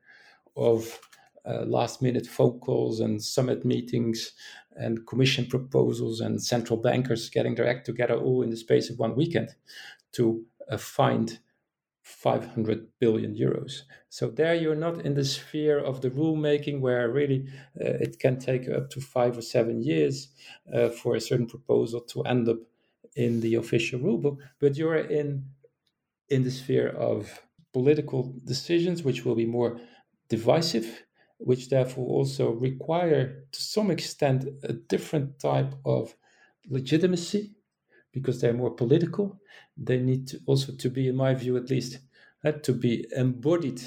of 0.56 1.00
uh, 1.46 1.64
last 1.64 2.02
minute 2.02 2.26
phone 2.26 2.58
calls 2.60 3.00
and 3.00 3.22
summit 3.22 3.64
meetings 3.64 4.32
and 4.76 5.06
commission 5.06 5.46
proposals 5.46 6.20
and 6.20 6.42
central 6.42 6.78
bankers 6.78 7.30
getting 7.30 7.54
their 7.54 7.68
act 7.68 7.86
together 7.86 8.14
all 8.14 8.42
in 8.42 8.50
the 8.50 8.56
space 8.56 8.90
of 8.90 8.98
one 8.98 9.16
weekend 9.16 9.54
to 10.12 10.44
uh, 10.70 10.76
find 10.76 11.40
500 12.02 12.88
billion 12.98 13.34
euros. 13.34 13.82
So 14.08 14.30
there 14.30 14.54
you're 14.54 14.74
not 14.74 15.04
in 15.04 15.14
the 15.14 15.24
sphere 15.24 15.78
of 15.78 16.00
the 16.00 16.10
rulemaking 16.10 16.80
where 16.80 17.10
really 17.10 17.46
uh, 17.80 18.00
it 18.00 18.18
can 18.18 18.38
take 18.38 18.68
up 18.68 18.90
to 18.90 19.00
five 19.00 19.36
or 19.38 19.42
seven 19.42 19.82
years 19.82 20.28
uh, 20.74 20.88
for 20.88 21.14
a 21.14 21.20
certain 21.20 21.46
proposal 21.46 22.00
to 22.00 22.22
end 22.22 22.48
up 22.48 22.58
in 23.16 23.40
the 23.40 23.54
official 23.56 24.00
rulebook, 24.00 24.38
but 24.60 24.76
you're 24.76 24.96
in 24.96 25.44
in 26.28 26.44
the 26.44 26.50
sphere 26.50 26.88
of 26.88 27.42
political 27.72 28.32
decisions, 28.44 29.02
which 29.02 29.24
will 29.24 29.34
be 29.34 29.46
more 29.46 29.80
divisive 30.28 31.04
which 31.40 31.68
therefore 31.70 32.06
also 32.06 32.52
require 32.52 33.44
to 33.52 33.62
some 33.62 33.90
extent 33.90 34.46
a 34.62 34.72
different 34.72 35.38
type 35.38 35.74
of 35.84 36.14
legitimacy 36.68 37.54
because 38.12 38.40
they're 38.40 38.52
more 38.52 38.70
political. 38.74 39.40
They 39.76 39.98
need 39.98 40.28
to 40.28 40.40
also 40.46 40.72
to 40.72 40.90
be 40.90 41.08
in 41.08 41.16
my 41.16 41.34
view 41.34 41.56
at 41.56 41.70
least 41.70 41.98
uh, 42.44 42.52
to 42.52 42.72
be 42.72 43.06
embodied 43.16 43.82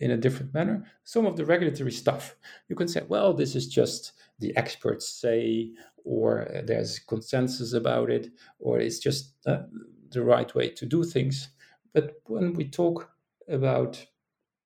in 0.00 0.10
a 0.10 0.16
different 0.16 0.52
manner. 0.54 0.90
Some 1.04 1.26
of 1.26 1.36
the 1.36 1.44
regulatory 1.44 1.92
stuff 1.92 2.36
you 2.68 2.76
can 2.76 2.88
say 2.88 3.02
well 3.08 3.32
this 3.34 3.54
is 3.54 3.68
just 3.68 4.12
the 4.38 4.56
experts 4.56 5.08
say 5.08 5.72
or 6.04 6.48
there's 6.66 6.98
consensus 6.98 7.72
about 7.72 8.10
it 8.10 8.28
or 8.58 8.80
it's 8.80 8.98
just 8.98 9.34
uh, 9.46 9.62
the 10.10 10.22
right 10.22 10.54
way 10.54 10.68
to 10.70 10.86
do 10.86 11.04
things. 11.04 11.48
But 11.92 12.20
when 12.26 12.54
we 12.54 12.68
talk 12.68 13.10
about 13.48 14.04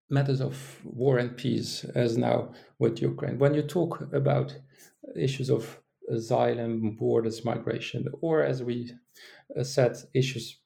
matters 0.09 0.41
of 0.41 0.81
war 0.85 1.19
and 1.19 1.37
peace, 1.37 1.85
as 1.95 2.17
now 2.17 2.53
with 2.79 3.03
Ukraine. 3.03 3.39
When 3.39 3.55
you 3.55 3.63
talk 3.63 4.01
about 4.13 4.57
issues 5.17 5.51
of 5.51 5.81
asylum, 6.09 6.97
borders, 6.97 7.45
migration, 7.45 8.07
or 8.21 8.43
as 8.43 8.63
we 8.63 8.93
uh, 9.59 9.65
said, 9.65 9.97
issues 10.15 10.61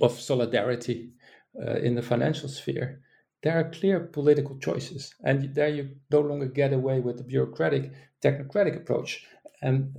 of 0.00 0.18
solidarity 0.18 1.12
uh, 1.60 1.76
in 1.76 1.94
the 1.94 2.02
financial 2.02 2.48
sphere, 2.48 3.02
there 3.42 3.58
are 3.58 3.70
clear 3.70 4.00
political 4.00 4.56
choices. 4.58 5.14
And 5.24 5.54
there 5.54 5.68
you 5.68 5.90
no 6.10 6.20
longer 6.20 6.46
get 6.46 6.72
away 6.72 7.00
with 7.00 7.18
the 7.18 7.24
bureaucratic, 7.24 7.92
technocratic 8.24 8.76
approach. 8.76 9.26
And 9.60 9.92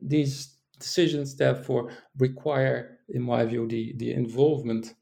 these 0.00 0.56
decisions, 0.78 1.36
therefore, 1.36 1.92
require, 2.18 2.98
in 3.08 3.22
my 3.22 3.44
view, 3.44 3.68
the, 3.68 3.94
the 3.96 4.12
involvement 4.12 4.94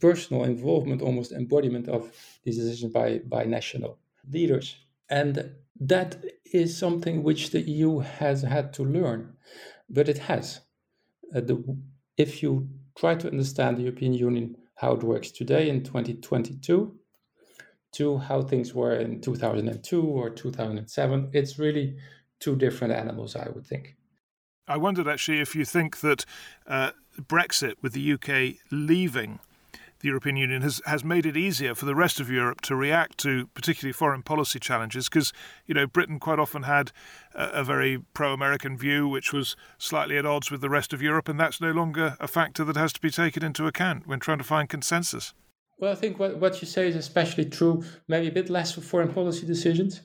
personal 0.00 0.44
involvement, 0.44 1.02
almost 1.02 1.32
embodiment 1.32 1.88
of 1.88 2.10
these 2.44 2.56
decisions 2.56 2.92
by, 2.92 3.18
by 3.26 3.44
national 3.44 3.98
leaders. 4.30 4.76
And 5.10 5.52
that 5.80 6.16
is 6.44 6.76
something 6.76 7.22
which 7.22 7.50
the 7.50 7.60
EU 7.60 7.98
has 7.98 8.42
had 8.42 8.72
to 8.74 8.84
learn, 8.84 9.34
but 9.88 10.08
it 10.08 10.18
has. 10.18 10.60
Uh, 11.34 11.40
the, 11.40 11.78
if 12.16 12.42
you 12.42 12.68
try 12.96 13.14
to 13.14 13.28
understand 13.28 13.76
the 13.76 13.82
European 13.82 14.14
Union, 14.14 14.56
how 14.76 14.92
it 14.92 15.02
works 15.02 15.30
today 15.30 15.68
in 15.68 15.82
2022, 15.82 16.94
to 17.92 18.18
how 18.18 18.42
things 18.42 18.74
were 18.74 18.94
in 18.94 19.20
2002 19.20 20.02
or 20.02 20.30
2007, 20.30 21.30
it's 21.32 21.58
really 21.58 21.96
two 22.40 22.56
different 22.56 22.92
animals, 22.92 23.36
I 23.36 23.48
would 23.48 23.66
think. 23.66 23.96
I 24.68 24.76
wondered 24.76 25.08
actually 25.08 25.40
if 25.40 25.54
you 25.54 25.64
think 25.64 26.00
that 26.00 26.24
uh, 26.66 26.90
Brexit, 27.20 27.74
with 27.82 27.92
the 27.92 28.12
UK 28.12 28.60
leaving 28.70 29.38
the 30.00 30.08
European 30.08 30.36
Union 30.36 30.62
has, 30.62 30.80
has 30.86 31.04
made 31.04 31.26
it 31.26 31.36
easier 31.36 31.74
for 31.74 31.86
the 31.86 31.94
rest 31.94 32.20
of 32.20 32.30
Europe 32.30 32.60
to 32.62 32.76
react 32.76 33.18
to 33.18 33.46
particularly 33.48 33.92
foreign 33.92 34.22
policy 34.22 34.58
challenges 34.58 35.08
because, 35.08 35.32
you 35.66 35.74
know, 35.74 35.86
Britain 35.86 36.18
quite 36.18 36.38
often 36.38 36.64
had 36.64 36.92
a, 37.34 37.60
a 37.60 37.64
very 37.64 37.98
pro 38.14 38.32
American 38.32 38.76
view 38.76 39.08
which 39.08 39.32
was 39.32 39.56
slightly 39.78 40.16
at 40.18 40.26
odds 40.26 40.50
with 40.50 40.60
the 40.60 40.70
rest 40.70 40.92
of 40.92 41.02
Europe, 41.02 41.28
and 41.28 41.40
that's 41.40 41.60
no 41.60 41.70
longer 41.70 42.16
a 42.20 42.28
factor 42.28 42.64
that 42.64 42.76
has 42.76 42.92
to 42.92 43.00
be 43.00 43.10
taken 43.10 43.44
into 43.44 43.66
account 43.66 44.06
when 44.06 44.20
trying 44.20 44.38
to 44.38 44.44
find 44.44 44.68
consensus. 44.68 45.34
Well, 45.78 45.92
I 45.92 45.94
think 45.94 46.18
what, 46.18 46.38
what 46.38 46.60
you 46.62 46.66
say 46.66 46.88
is 46.88 46.96
especially 46.96 47.44
true, 47.44 47.84
maybe 48.08 48.28
a 48.28 48.32
bit 48.32 48.48
less 48.48 48.72
for 48.72 48.80
foreign 48.80 49.12
policy 49.12 49.46
decisions, 49.46 50.00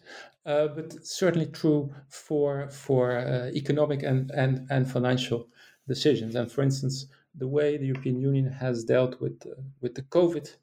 uh, 0.45 0.67
but 0.67 1.05
certainly 1.05 1.45
true 1.45 1.93
for 2.09 2.69
for 2.69 3.17
uh, 3.17 3.51
economic 3.53 4.03
and, 4.03 4.31
and, 4.31 4.67
and 4.69 4.89
financial 4.91 5.47
decisions. 5.87 6.35
And 6.35 6.51
for 6.51 6.61
instance, 6.61 7.05
the 7.35 7.47
way 7.47 7.77
the 7.77 7.87
European 7.87 8.19
Union 8.19 8.51
has 8.51 8.83
dealt 8.83 9.19
with 9.21 9.45
uh, 9.45 9.61
with 9.81 9.95
the 9.95 10.03
COVID 10.03 10.55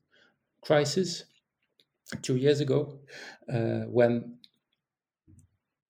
crisis 0.63 1.25
two 2.23 2.37
years 2.37 2.61
ago, 2.61 2.99
uh, 3.53 3.83
when 3.99 4.39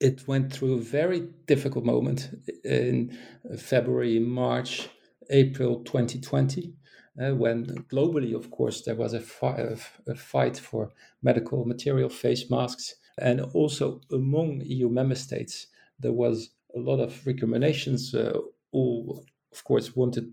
it 0.01 0.27
went 0.29 0.53
through 0.53 0.75
a 0.75 0.81
very 0.81 1.29
difficult 1.47 1.85
moment 1.85 2.31
in 2.65 3.17
February, 3.57 4.19
March, 4.21 4.89
April 5.31 5.83
2020 5.85 6.75
uh, 7.21 7.35
when 7.35 7.67
globally, 7.93 8.35
of 8.35 8.51
course, 8.51 8.83
there 8.83 8.95
was 8.95 9.13
a, 9.13 9.21
fi- 9.21 9.77
a, 10.07 10.15
fight 10.15 10.57
for 10.57 10.91
medical 11.23 11.65
material, 11.65 12.09
face 12.09 12.49
masks, 12.51 12.95
and 13.21 13.41
also 13.41 14.01
among 14.13 14.63
EU 14.65 14.89
member 14.89 15.17
states, 15.17 15.67
there 15.99 16.13
was 16.13 16.51
a 16.77 16.79
lot 16.79 17.01
of 17.01 17.27
recriminations. 17.27 18.15
Uh, 18.15 18.39
who, 18.71 19.23
of 19.51 19.65
course, 19.65 19.97
wanted 19.97 20.31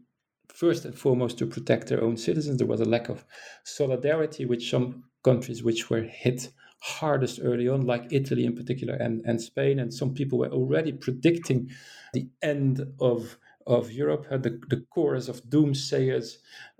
first 0.53 0.85
and 0.85 0.97
foremost 0.97 1.37
to 1.39 1.47
protect 1.47 1.87
their 1.87 2.03
own 2.03 2.17
citizens. 2.17 2.57
There 2.57 2.67
was 2.67 2.81
a 2.81 2.85
lack 2.85 3.09
of 3.09 3.25
solidarity 3.63 4.45
with 4.45 4.61
some 4.61 5.05
countries 5.23 5.63
which 5.63 5.89
were 5.89 6.01
hit 6.01 6.51
hardest 6.81 7.39
early 7.41 7.67
on, 7.67 7.81
like 7.85 8.11
Italy 8.11 8.45
in 8.45 8.55
particular 8.55 8.95
and, 8.95 9.21
and 9.25 9.41
Spain. 9.41 9.79
And 9.79 9.93
some 9.93 10.13
people 10.13 10.39
were 10.39 10.51
already 10.51 10.91
predicting 10.91 11.71
the 12.13 12.29
end 12.41 12.85
of 12.99 13.37
of 13.67 13.91
Europe. 13.91 14.27
Uh, 14.29 14.37
the, 14.37 14.61
the 14.69 14.85
chorus 14.91 15.27
of 15.27 15.43
doomsayers 15.45 16.37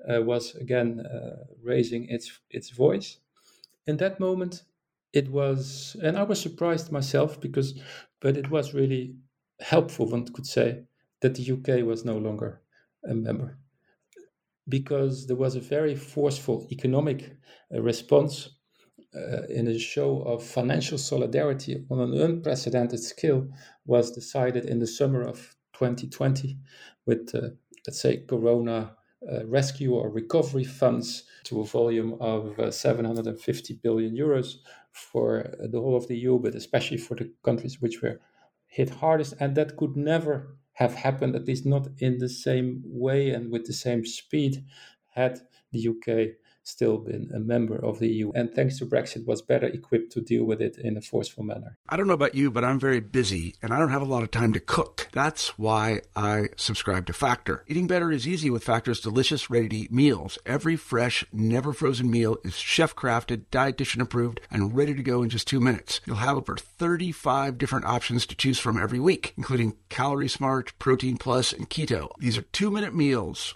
uh, 0.08 0.22
was 0.22 0.54
again 0.56 1.00
uh, 1.00 1.46
raising 1.64 2.08
its 2.10 2.40
its 2.50 2.70
voice. 2.70 3.18
In 3.88 3.98
that 3.98 4.20
moment, 4.20 4.64
it 5.14 5.30
was, 5.32 5.96
and 6.04 6.18
I 6.18 6.24
was 6.24 6.42
surprised 6.42 6.92
myself 6.92 7.40
because, 7.40 7.80
but 8.20 8.36
it 8.38 8.50
was 8.50 8.74
really 8.74 9.16
helpful. 9.62 10.08
One 10.08 10.28
could 10.28 10.46
say 10.46 10.84
that 11.22 11.36
the 11.36 11.52
UK 11.54 11.86
was 11.86 12.04
no 12.04 12.18
longer 12.18 12.62
a 13.10 13.14
member 13.14 13.58
because 14.68 15.28
there 15.28 15.36
was 15.36 15.56
a 15.56 15.60
very 15.60 15.96
forceful 15.96 16.68
economic 16.72 17.38
uh, 17.74 17.82
response 17.82 18.50
uh, 19.16 19.44
in 19.50 19.68
a 19.68 19.80
show 19.80 20.22
of 20.24 20.44
financial 20.44 20.98
solidarity 20.98 21.86
on 21.90 22.00
an 22.00 22.20
unprecedented 22.20 23.00
scale 23.00 23.48
was 23.86 24.12
decided 24.12 24.66
in 24.66 24.80
the 24.80 24.88
summer 24.88 25.22
of 25.22 25.56
2020 25.74 26.58
with, 27.06 27.34
uh, 27.34 27.50
let's 27.86 28.02
say, 28.02 28.18
Corona 28.28 28.96
uh, 29.32 29.46
rescue 29.46 29.94
or 29.94 30.10
recovery 30.10 30.64
funds 30.64 31.24
to 31.44 31.62
a 31.62 31.66
volume 31.66 32.18
of 32.20 32.60
uh, 32.60 32.72
750 32.72 33.74
billion 33.82 34.16
euros 34.16 34.56
for 34.92 35.56
the 35.60 35.80
whole 35.80 35.96
of 35.96 36.08
the 36.08 36.18
EU, 36.18 36.40
but 36.40 36.56
especially 36.56 36.98
for 36.98 37.16
the 37.16 37.32
countries 37.44 37.82
which 37.82 38.02
were 38.02 38.20
hit 38.68 38.90
hardest. 38.90 39.34
And 39.40 39.56
that 39.56 39.78
could 39.78 39.96
never 39.96 40.58
have 40.76 40.94
happened, 40.96 41.36
at 41.36 41.46
least 41.48 41.66
not 41.66 41.88
in 42.00 42.20
the 42.20 42.30
same 42.30 42.84
way 42.86 43.32
and 43.32 43.52
with 43.52 43.66
the 43.66 43.74
same 43.74 44.06
speed, 44.06 44.66
had 45.14 45.42
the 45.72 45.80
UK 45.80 46.36
still 46.66 46.98
been 46.98 47.30
a 47.34 47.40
member 47.40 47.76
of 47.76 48.00
the 48.00 48.08
EU. 48.08 48.32
And 48.34 48.54
thanks 48.54 48.80
to 48.80 48.86
Brexit, 48.86 49.26
was 49.26 49.42
better 49.42 49.68
equipped 49.68 50.12
to 50.14 50.22
deal 50.22 50.44
with 50.44 50.62
it 50.62 50.78
in 50.78 50.98
a 50.98 51.02
forceful 51.02 51.44
manner. 51.44 51.78
I 51.88 51.96
don't 51.96 52.08
know 52.08 52.14
about 52.14 52.36
you, 52.36 52.52
but 52.52 52.64
I'm 52.64 52.80
very 52.80 53.00
busy 53.00 53.56
and 53.62 53.74
I 53.74 53.80
don't 53.80 53.90
have 53.90 54.02
a 54.02 54.06
lot 54.06 54.24
of 54.24 54.32
time 54.32 54.54
to 54.54 54.60
cook. 54.60 55.08
That's 55.14 55.58
why 55.58 56.02
I 56.16 56.50
subscribe 56.58 57.06
to 57.08 57.14
Factor. 57.14 57.64
Eating 57.68 57.88
better 57.88 58.12
is 58.12 58.28
easy 58.28 58.50
with 58.50 58.64
Factor's 58.64 59.00
delicious, 59.00 59.50
ready 59.50 59.70
to 59.70 59.76
eat 59.76 59.92
meals. 59.92 60.38
Every 60.46 60.76
fresh, 60.76 61.24
never 61.32 61.74
frozen 61.74 62.10
meal 62.10 62.38
is 62.44 62.56
chef 62.56 62.96
crafted, 62.96 63.46
dietitian 63.52 64.02
approved, 64.02 64.42
and 64.50 64.76
ready 64.76 64.94
to 64.94 65.04
go 65.04 65.24
in 65.24 65.30
just 65.30 65.48
two 65.48 65.60
minutes. 65.60 66.02
You'll 66.06 66.18
have 66.18 66.38
over 66.38 66.58
35 66.58 67.58
different 67.58 67.86
options 67.86 68.26
to 68.26 68.36
choose 68.36 68.60
from 68.60 68.82
every 68.82 69.00
week, 69.00 69.34
including 69.38 69.76
Calorie 69.90 70.28
Smart, 70.28 70.74
Protein 70.80 71.18
Plus, 71.18 71.54
and 71.54 71.70
Keto. 71.70 72.10
These 72.20 72.38
are 72.38 72.44
two 72.44 72.72
minute 72.72 72.96
meals 72.96 73.56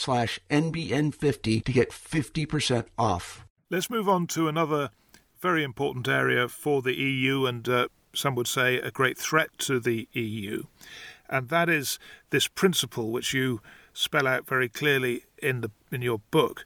slash 0.01 0.39
NBN50 0.49 1.63
to 1.63 1.71
get 1.71 1.91
50% 1.91 2.87
off. 2.97 3.45
Let's 3.69 3.89
move 3.89 4.09
on 4.09 4.25
to 4.27 4.47
another 4.47 4.89
very 5.39 5.63
important 5.63 6.07
area 6.07 6.47
for 6.47 6.81
the 6.81 6.95
EU 6.95 7.45
and 7.45 7.69
uh, 7.69 7.87
some 8.13 8.35
would 8.35 8.47
say 8.47 8.77
a 8.77 8.91
great 8.91 9.17
threat 9.17 9.49
to 9.59 9.79
the 9.79 10.07
EU. 10.13 10.63
And 11.29 11.49
that 11.49 11.69
is 11.69 11.99
this 12.31 12.47
principle 12.47 13.11
which 13.11 13.33
you 13.33 13.61
spell 13.93 14.27
out 14.27 14.47
very 14.47 14.67
clearly 14.67 15.23
in 15.37 15.61
the 15.61 15.71
in 15.91 16.01
your 16.01 16.19
book 16.31 16.65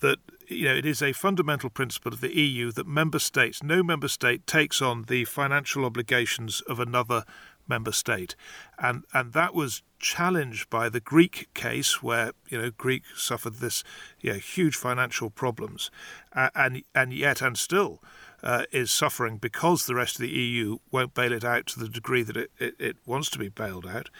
that 0.00 0.18
you 0.46 0.64
know 0.64 0.74
it 0.74 0.86
is 0.86 1.02
a 1.02 1.12
fundamental 1.12 1.70
principle 1.70 2.12
of 2.12 2.20
the 2.20 2.36
EU 2.36 2.70
that 2.72 2.86
member 2.86 3.18
states 3.18 3.62
no 3.62 3.82
member 3.82 4.08
state 4.08 4.46
takes 4.46 4.82
on 4.82 5.04
the 5.04 5.24
financial 5.24 5.84
obligations 5.84 6.60
of 6.62 6.78
another 6.78 7.24
member 7.68 7.92
state 7.92 8.34
and 8.78 9.04
and 9.12 9.32
that 9.32 9.54
was 9.54 9.82
challenged 9.98 10.68
by 10.70 10.88
the 10.88 11.00
Greek 11.00 11.48
case, 11.54 12.02
where 12.02 12.32
you 12.48 12.60
know 12.60 12.70
Greek 12.70 13.02
suffered 13.14 13.56
this 13.56 13.82
huge 14.18 14.76
financial 14.76 15.30
problems, 15.30 15.90
uh, 16.32 16.50
and 16.54 16.82
and 16.94 17.12
yet 17.12 17.40
and 17.42 17.56
still 17.58 18.02
uh, 18.42 18.64
is 18.72 18.90
suffering 18.90 19.38
because 19.38 19.86
the 19.86 19.94
rest 19.94 20.16
of 20.16 20.22
the 20.22 20.28
EU 20.28 20.78
won't 20.90 21.14
bail 21.14 21.32
it 21.32 21.44
out 21.44 21.66
to 21.66 21.78
the 21.78 21.88
degree 21.88 22.22
that 22.22 22.36
it, 22.36 22.50
it, 22.58 22.74
it 22.78 22.96
wants 23.06 23.30
to 23.30 23.38
be 23.38 23.48
bailed 23.48 23.86
out, 23.86 24.10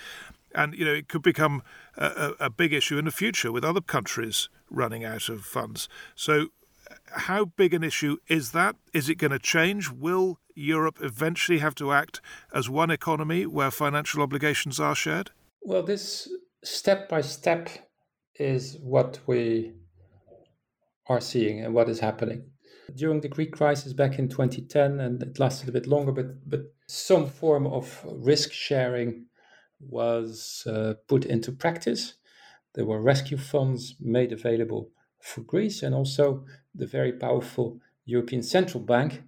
and 0.54 0.74
you 0.74 0.84
know 0.84 0.94
it 0.94 1.08
could 1.08 1.22
become 1.22 1.62
a, 1.96 2.32
a 2.40 2.50
big 2.50 2.72
issue 2.72 2.98
in 2.98 3.04
the 3.04 3.10
future 3.10 3.52
with 3.52 3.64
other 3.64 3.80
countries 3.80 4.48
running 4.70 5.04
out 5.04 5.28
of 5.28 5.44
funds. 5.44 5.88
So. 6.14 6.48
How 7.10 7.46
big 7.46 7.74
an 7.74 7.82
issue 7.82 8.18
is 8.28 8.52
that? 8.52 8.76
Is 8.92 9.08
it 9.08 9.16
going 9.16 9.30
to 9.30 9.38
change? 9.38 9.90
Will 9.90 10.38
Europe 10.54 10.98
eventually 11.00 11.58
have 11.58 11.74
to 11.76 11.92
act 11.92 12.20
as 12.52 12.68
one 12.68 12.90
economy 12.90 13.46
where 13.46 13.70
financial 13.70 14.22
obligations 14.22 14.80
are 14.80 14.94
shared? 14.94 15.30
Well, 15.62 15.82
this 15.82 16.28
step 16.64 17.08
by 17.08 17.20
step 17.20 17.68
is 18.34 18.76
what 18.80 19.20
we 19.26 19.72
are 21.08 21.20
seeing 21.20 21.64
and 21.64 21.74
what 21.74 21.88
is 21.88 22.00
happening. 22.00 22.50
During 22.94 23.20
the 23.20 23.28
Greek 23.28 23.52
crisis 23.52 23.92
back 23.92 24.18
in 24.18 24.28
2010, 24.28 25.00
and 25.00 25.22
it 25.22 25.38
lasted 25.38 25.68
a 25.68 25.72
bit 25.72 25.86
longer, 25.86 26.12
but, 26.12 26.48
but 26.48 26.72
some 26.86 27.26
form 27.26 27.66
of 27.66 28.04
risk 28.04 28.52
sharing 28.52 29.26
was 29.80 30.66
uh, 30.66 30.94
put 31.08 31.24
into 31.24 31.52
practice. 31.52 32.14
There 32.74 32.84
were 32.84 33.00
rescue 33.00 33.36
funds 33.36 33.96
made 34.00 34.32
available 34.32 34.90
for 35.20 35.40
Greece, 35.40 35.82
and 35.82 35.94
also 35.94 36.44
the 36.76 36.86
very 36.86 37.12
powerful 37.12 37.80
European 38.04 38.42
Central 38.42 38.82
Bank 38.82 39.22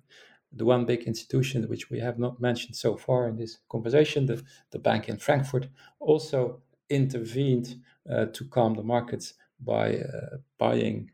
the 0.52 0.64
one 0.64 0.84
big 0.84 1.02
institution 1.02 1.68
which 1.68 1.90
we 1.90 2.00
have 2.00 2.18
not 2.18 2.40
mentioned 2.40 2.76
so 2.76 2.96
far 2.96 3.28
in 3.28 3.36
this 3.36 3.58
conversation, 3.68 4.26
the, 4.26 4.42
the 4.70 4.78
bank 4.78 5.08
in 5.08 5.18
Frankfurt, 5.18 5.68
also 6.00 6.62
intervened 6.88 7.80
uh, 8.10 8.26
to 8.26 8.44
calm 8.46 8.74
the 8.74 8.82
markets 8.82 9.34
by 9.60 9.96
uh, 9.96 10.36
buying 10.58 11.10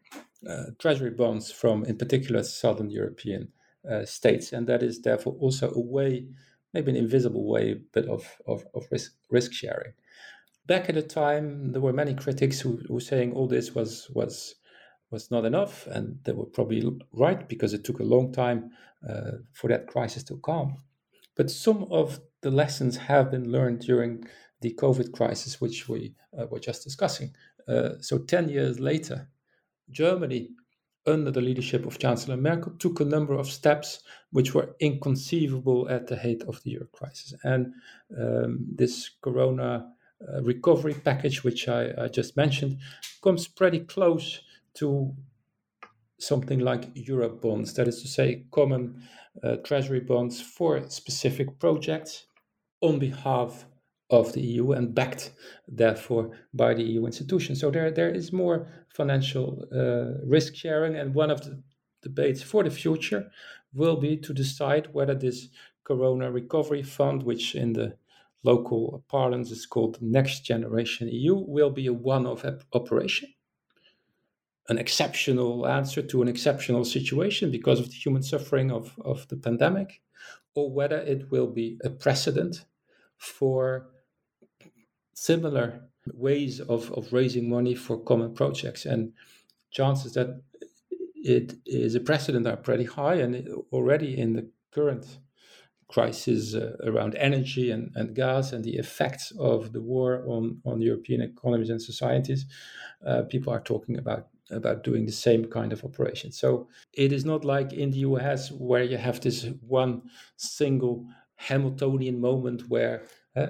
uh, 0.48 0.66
treasury 0.78 1.10
bonds 1.10 1.50
from, 1.50 1.84
in 1.84 1.96
particular, 1.96 2.42
southern 2.42 2.90
European 2.90 3.48
uh, 3.90 4.04
states. 4.04 4.52
And 4.52 4.66
that 4.68 4.82
is 4.82 5.00
therefore 5.00 5.34
also 5.40 5.72
a 5.72 5.80
way, 5.80 6.26
maybe 6.72 6.90
an 6.90 6.96
invisible 6.96 7.46
way, 7.46 7.80
but 7.92 8.06
of, 8.06 8.36
of, 8.46 8.64
of 8.74 8.86
risk, 8.90 9.14
risk 9.30 9.52
sharing. 9.52 9.94
Back 10.66 10.88
at 10.88 10.94
the 10.94 11.02
time, 11.02 11.72
there 11.72 11.80
were 11.80 11.92
many 11.92 12.14
critics 12.14 12.60
who, 12.60 12.80
who 12.86 12.94
were 12.94 13.00
saying 13.00 13.32
all 13.32 13.48
this 13.48 13.74
was, 13.74 14.08
was 14.14 14.54
was 15.10 15.30
not 15.30 15.44
enough, 15.44 15.86
and 15.86 16.18
they 16.24 16.32
were 16.32 16.46
probably 16.46 16.82
right 17.12 17.48
because 17.48 17.72
it 17.74 17.84
took 17.84 18.00
a 18.00 18.04
long 18.04 18.32
time 18.32 18.70
uh, 19.08 19.32
for 19.52 19.68
that 19.68 19.86
crisis 19.86 20.24
to 20.24 20.36
calm. 20.38 20.76
But 21.36 21.50
some 21.50 21.84
of 21.90 22.20
the 22.42 22.50
lessons 22.50 22.96
have 22.96 23.30
been 23.30 23.50
learned 23.50 23.80
during 23.80 24.24
the 24.60 24.74
COVID 24.74 25.12
crisis, 25.12 25.60
which 25.60 25.88
we 25.88 26.14
uh, 26.38 26.46
were 26.46 26.60
just 26.60 26.84
discussing. 26.84 27.34
Uh, 27.68 27.90
so 28.00 28.18
10 28.18 28.48
years 28.48 28.80
later, 28.80 29.28
Germany, 29.90 30.50
under 31.06 31.30
the 31.30 31.40
leadership 31.40 31.86
of 31.86 31.98
Chancellor 31.98 32.36
Merkel, 32.36 32.72
took 32.78 33.00
a 33.00 33.04
number 33.04 33.34
of 33.34 33.46
steps 33.46 34.00
which 34.30 34.54
were 34.54 34.74
inconceivable 34.80 35.88
at 35.88 36.06
the 36.06 36.16
height 36.16 36.42
of 36.48 36.62
the 36.62 36.70
euro 36.70 36.86
crisis. 36.92 37.34
And 37.44 37.74
um, 38.18 38.66
this 38.74 39.10
corona 39.22 39.90
uh, 40.26 40.42
recovery 40.42 40.94
package, 40.94 41.44
which 41.44 41.68
I, 41.68 41.92
I, 41.98 42.08
just 42.08 42.36
mentioned, 42.36 42.78
comes 43.22 43.46
pretty 43.46 43.80
close 43.80 44.40
to 44.74 45.14
something 46.18 46.60
like 46.60 46.90
euro 46.94 47.28
bonds, 47.28 47.74
that 47.74 47.88
is 47.88 48.02
to 48.02 48.08
say, 48.08 48.44
common 48.50 49.02
uh, 49.42 49.56
treasury 49.56 50.00
bonds 50.00 50.40
for 50.40 50.88
specific 50.88 51.58
projects 51.58 52.26
on 52.80 52.98
behalf 52.98 53.66
of 54.10 54.32
the 54.32 54.40
EU 54.40 54.72
and 54.72 54.94
backed, 54.94 55.32
therefore, 55.66 56.30
by 56.52 56.74
the 56.74 56.82
EU 56.82 57.06
institutions. 57.06 57.60
So 57.60 57.70
there, 57.70 57.90
there 57.90 58.10
is 58.10 58.32
more 58.32 58.68
financial 58.88 59.64
uh, 59.72 60.24
risk 60.26 60.54
sharing, 60.54 60.96
and 60.96 61.14
one 61.14 61.30
of 61.30 61.42
the 61.42 61.62
debates 62.02 62.42
for 62.42 62.62
the 62.62 62.70
future 62.70 63.30
will 63.72 63.96
be 63.96 64.16
to 64.18 64.32
decide 64.32 64.88
whether 64.92 65.14
this 65.14 65.48
Corona 65.84 66.30
Recovery 66.30 66.82
Fund, 66.82 67.22
which 67.22 67.54
in 67.54 67.72
the 67.72 67.96
local 68.42 69.04
parlance 69.08 69.50
is 69.50 69.66
called 69.66 70.00
Next 70.00 70.40
Generation 70.44 71.08
EU, 71.08 71.34
will 71.34 71.70
be 71.70 71.86
a 71.86 71.92
one-off 71.92 72.44
operation, 72.72 73.33
an 74.68 74.78
exceptional 74.78 75.66
answer 75.66 76.02
to 76.02 76.22
an 76.22 76.28
exceptional 76.28 76.84
situation 76.84 77.50
because 77.50 77.80
of 77.80 77.88
the 77.88 77.94
human 77.94 78.22
suffering 78.22 78.70
of, 78.70 78.94
of 79.04 79.28
the 79.28 79.36
pandemic, 79.36 80.00
or 80.54 80.70
whether 80.70 80.98
it 80.98 81.30
will 81.30 81.48
be 81.48 81.78
a 81.84 81.90
precedent 81.90 82.64
for 83.16 83.86
similar 85.14 85.80
ways 86.12 86.60
of, 86.60 86.92
of 86.92 87.12
raising 87.12 87.48
money 87.48 87.74
for 87.74 87.98
common 87.98 88.34
projects. 88.34 88.84
And 88.86 89.12
chances 89.70 90.14
that 90.14 90.42
it 91.14 91.54
is 91.66 91.94
a 91.94 92.00
precedent 92.00 92.46
are 92.46 92.56
pretty 92.56 92.84
high. 92.84 93.14
And 93.14 93.48
already 93.72 94.18
in 94.18 94.34
the 94.34 94.50
current 94.72 95.18
crisis 95.88 96.54
uh, 96.54 96.76
around 96.84 97.14
energy 97.16 97.70
and, 97.70 97.92
and 97.94 98.14
gas 98.14 98.52
and 98.52 98.64
the 98.64 98.76
effects 98.76 99.32
of 99.38 99.72
the 99.72 99.80
war 99.80 100.24
on, 100.26 100.60
on 100.64 100.80
European 100.80 101.20
economies 101.20 101.70
and 101.70 101.80
societies, 101.80 102.46
uh, 103.06 103.22
people 103.22 103.52
are 103.52 103.60
talking 103.60 103.98
about 103.98 104.28
about 104.50 104.84
doing 104.84 105.06
the 105.06 105.12
same 105.12 105.46
kind 105.46 105.72
of 105.72 105.84
operation. 105.84 106.32
So 106.32 106.68
it 106.92 107.12
is 107.12 107.24
not 107.24 107.44
like 107.44 107.72
in 107.72 107.90
the 107.90 107.98
US 107.98 108.50
where 108.52 108.82
you 108.82 108.96
have 108.96 109.20
this 109.20 109.46
one 109.66 110.02
single 110.36 111.06
Hamiltonian 111.36 112.20
moment 112.20 112.68
where 112.68 113.04
uh, 113.36 113.48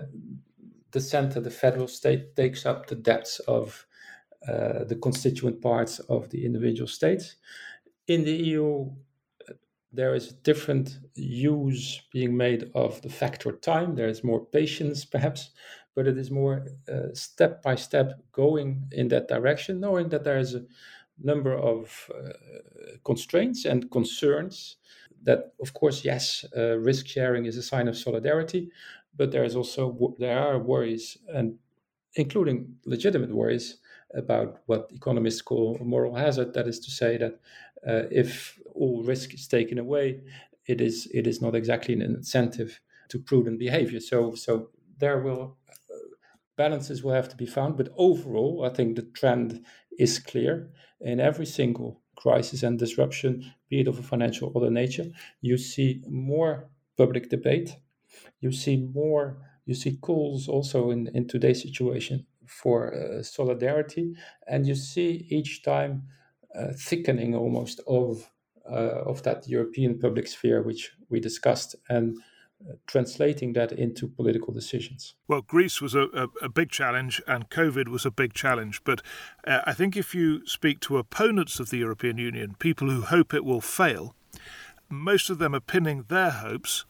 the 0.92 1.00
center, 1.00 1.40
the 1.40 1.50
federal 1.50 1.88
state, 1.88 2.36
takes 2.36 2.64
up 2.64 2.86
the 2.86 2.94
debts 2.94 3.40
of 3.40 3.86
uh, 4.48 4.84
the 4.84 4.96
constituent 4.96 5.60
parts 5.60 5.98
of 6.00 6.30
the 6.30 6.44
individual 6.44 6.88
states. 6.88 7.36
In 8.06 8.24
the 8.24 8.32
EU, 8.32 8.90
there 9.92 10.14
is 10.14 10.30
a 10.30 10.34
different 10.42 10.98
use 11.14 12.02
being 12.12 12.36
made 12.36 12.70
of 12.74 13.00
the 13.02 13.08
factor 13.08 13.52
time. 13.52 13.94
There 13.94 14.08
is 14.08 14.24
more 14.24 14.44
patience, 14.44 15.04
perhaps, 15.04 15.50
but 15.94 16.06
it 16.06 16.18
is 16.18 16.30
more 16.30 16.66
uh, 16.88 17.12
step 17.14 17.62
by 17.62 17.74
step 17.74 18.20
going 18.32 18.88
in 18.92 19.08
that 19.08 19.28
direction, 19.28 19.80
knowing 19.80 20.08
that 20.10 20.24
there 20.24 20.38
is 20.38 20.54
a 20.54 20.64
number 21.18 21.54
of 21.56 22.10
uh, 22.14 22.32
constraints 23.04 23.64
and 23.64 23.90
concerns. 23.90 24.76
That, 25.22 25.54
of 25.60 25.72
course, 25.74 26.04
yes, 26.04 26.44
uh, 26.56 26.78
risk 26.78 27.06
sharing 27.06 27.46
is 27.46 27.56
a 27.56 27.62
sign 27.62 27.88
of 27.88 27.96
solidarity, 27.96 28.70
but 29.16 29.30
there 29.32 29.44
is 29.44 29.56
also 29.56 30.14
there 30.18 30.38
are 30.38 30.58
worries, 30.58 31.16
and 31.28 31.58
including 32.16 32.76
legitimate 32.84 33.34
worries 33.34 33.78
about 34.14 34.60
what 34.66 34.90
economists 34.94 35.42
call 35.42 35.78
moral 35.82 36.14
hazard. 36.14 36.54
That 36.54 36.68
is 36.68 36.78
to 36.80 36.90
say 36.90 37.16
that 37.18 37.40
uh, 37.86 38.08
if 38.10 38.58
all 38.74 39.02
risk 39.02 39.34
is 39.34 39.48
taken 39.48 39.78
away, 39.78 40.22
it 40.66 40.80
is 40.80 41.08
it 41.12 41.26
is 41.26 41.40
not 41.40 41.54
exactly 41.54 41.94
an 41.94 42.02
incentive 42.02 42.80
to 43.08 43.18
prudent 43.18 43.58
behavior. 43.58 44.00
So 44.00 44.34
so 44.34 44.70
there 44.98 45.20
will 45.20 45.58
balances 46.56 47.02
will 47.02 47.12
have 47.12 47.28
to 47.30 47.36
be 47.36 47.46
found. 47.46 47.76
But 47.76 47.90
overall, 47.96 48.64
I 48.64 48.70
think 48.74 48.96
the 48.96 49.02
trend 49.02 49.64
is 49.98 50.18
clear 50.18 50.70
in 51.00 51.20
every 51.20 51.46
single 51.46 52.02
crisis 52.16 52.62
and 52.62 52.78
disruption, 52.78 53.52
be 53.68 53.80
it 53.80 53.88
of 53.88 53.98
a 53.98 54.02
financial 54.02 54.50
or 54.54 54.62
other 54.62 54.70
nature. 54.70 55.06
You 55.40 55.58
see 55.58 56.02
more 56.08 56.70
public 56.96 57.28
debate 57.28 57.76
you 58.40 58.52
see 58.52 58.76
more 58.94 59.38
you 59.66 59.74
see 59.74 59.96
calls 59.96 60.48
also 60.48 60.90
in, 60.90 61.08
in 61.08 61.26
today's 61.26 61.62
situation 61.62 62.26
for 62.46 62.94
uh, 62.94 63.22
solidarity 63.22 64.14
and 64.46 64.66
you 64.66 64.74
see 64.74 65.26
each 65.30 65.62
time 65.62 66.06
uh, 66.54 66.68
thickening 66.76 67.34
almost 67.34 67.80
of 67.86 68.30
uh, 68.70 69.02
of 69.06 69.22
that 69.24 69.46
European 69.48 69.98
public 69.98 70.26
sphere 70.26 70.62
which 70.62 70.92
we 71.08 71.20
discussed 71.20 71.76
and 71.88 72.16
translating 72.86 73.52
that 73.54 73.72
into 73.72 74.08
political 74.08 74.52
decisions. 74.52 75.14
Well, 75.28 75.42
Greece 75.42 75.80
was 75.80 75.94
a, 75.94 76.04
a, 76.14 76.28
a, 76.42 76.48
big 76.48 76.70
challenge 76.70 77.20
and 77.26 77.50
COVID 77.50 77.88
was 77.88 78.06
a 78.06 78.10
big 78.10 78.32
challenge. 78.32 78.82
But 78.84 79.02
uh, 79.46 79.60
I 79.66 79.74
think 79.74 79.96
if 79.96 80.14
you 80.14 80.46
speak 80.46 80.80
to 80.80 80.98
opponents 80.98 81.60
of 81.60 81.70
the 81.70 81.78
European 81.78 82.18
Union, 82.18 82.56
people 82.58 82.88
who 82.88 83.02
hope 83.02 83.34
it 83.34 83.44
will 83.44 83.60
fail, 83.60 84.14
most 84.88 85.30
of 85.30 85.38
them 85.38 85.54
are 85.54 85.60
pinning 85.60 86.04
their 86.08 86.30
hopes 86.30 86.84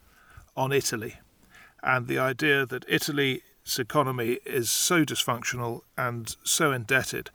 on 0.57 0.73
Italy 0.73 1.17
and 1.85 2.09
the 2.09 2.19
idea 2.19 2.65
that 2.67 2.85
Italy's 2.89 3.43
economy 3.79 4.39
is 4.47 4.71
so 4.71 5.05
dysfunctional 5.05 5.83
and 5.97 6.35
so 6.43 6.73
indebted 6.73 7.31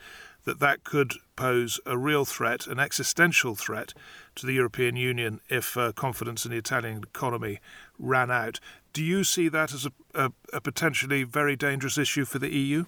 that 0.45 0.59
that 0.59 0.83
could 0.83 1.13
pose 1.35 1.79
a 1.85 1.97
real 1.97 2.25
threat, 2.25 2.67
an 2.67 2.79
existential 2.79 3.55
threat 3.55 3.93
to 4.35 4.45
the 4.45 4.53
European 4.53 4.95
Union 4.95 5.41
if 5.49 5.77
uh, 5.77 5.91
confidence 5.91 6.45
in 6.45 6.51
the 6.51 6.57
Italian 6.57 7.03
economy 7.03 7.59
ran 7.97 8.31
out. 8.31 8.59
Do 8.93 9.03
you 9.03 9.23
see 9.23 9.49
that 9.49 9.73
as 9.73 9.85
a, 9.85 9.91
a, 10.15 10.31
a 10.53 10.61
potentially 10.61 11.23
very 11.23 11.55
dangerous 11.55 11.97
issue 11.97 12.25
for 12.25 12.39
the 12.39 12.53
EU? 12.53 12.85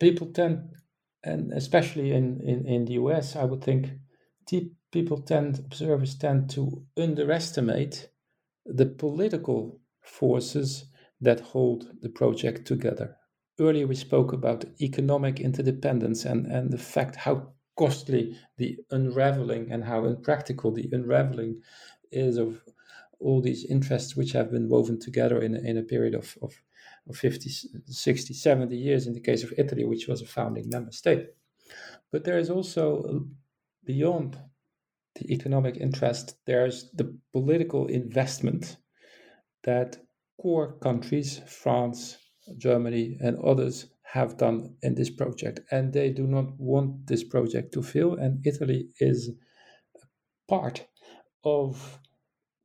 People 0.00 0.28
tend, 0.28 0.70
and 1.22 1.52
especially 1.52 2.12
in, 2.12 2.40
in, 2.40 2.66
in 2.66 2.84
the 2.84 2.94
US, 2.94 3.36
I 3.36 3.44
would 3.44 3.62
think, 3.62 3.90
people 4.92 5.20
tend, 5.20 5.58
observers 5.58 6.14
tend 6.14 6.48
to 6.50 6.84
underestimate 6.96 8.08
the 8.64 8.86
political 8.86 9.80
forces 10.02 10.86
that 11.20 11.40
hold 11.40 11.90
the 12.00 12.08
project 12.08 12.66
together. 12.66 13.16
Earlier, 13.58 13.86
we 13.86 13.94
spoke 13.94 14.32
about 14.32 14.64
economic 14.80 15.40
interdependence 15.40 16.24
and, 16.24 16.46
and 16.46 16.70
the 16.70 16.78
fact 16.78 17.16
how 17.16 17.52
costly 17.76 18.36
the 18.56 18.78
unraveling 18.90 19.70
and 19.70 19.84
how 19.84 20.04
impractical 20.04 20.72
the 20.72 20.88
unraveling 20.92 21.62
is 22.10 22.36
of 22.36 22.62
all 23.18 23.40
these 23.40 23.64
interests 23.64 24.14
which 24.16 24.32
have 24.32 24.50
been 24.50 24.68
woven 24.68 24.98
together 24.98 25.40
in, 25.40 25.54
in 25.56 25.78
a 25.78 25.82
period 25.82 26.14
of, 26.14 26.36
of, 26.42 26.52
of 27.08 27.16
50, 27.16 27.50
60, 27.86 28.34
70 28.34 28.76
years 28.76 29.06
in 29.06 29.14
the 29.14 29.20
case 29.20 29.42
of 29.42 29.52
Italy, 29.56 29.84
which 29.84 30.06
was 30.06 30.20
a 30.20 30.26
founding 30.26 30.68
member 30.68 30.92
state. 30.92 31.28
But 32.12 32.24
there 32.24 32.38
is 32.38 32.50
also, 32.50 33.02
uh, 33.02 33.18
beyond 33.84 34.38
the 35.14 35.32
economic 35.32 35.78
interest, 35.78 36.36
there's 36.44 36.90
the 36.92 37.16
political 37.32 37.86
investment 37.86 38.76
that 39.64 39.96
core 40.40 40.74
countries, 40.74 41.40
France, 41.46 42.18
Germany, 42.56 43.16
and 43.20 43.38
others, 43.38 43.86
have 44.04 44.36
done 44.36 44.76
in 44.82 44.94
this 44.94 45.10
project. 45.10 45.60
And 45.70 45.92
they 45.92 46.10
do 46.10 46.26
not 46.26 46.58
want 46.58 47.06
this 47.06 47.24
project 47.24 47.72
to 47.74 47.82
fail. 47.82 48.14
And 48.14 48.46
Italy 48.46 48.88
is 49.00 49.30
part 50.48 50.86
of 51.44 51.98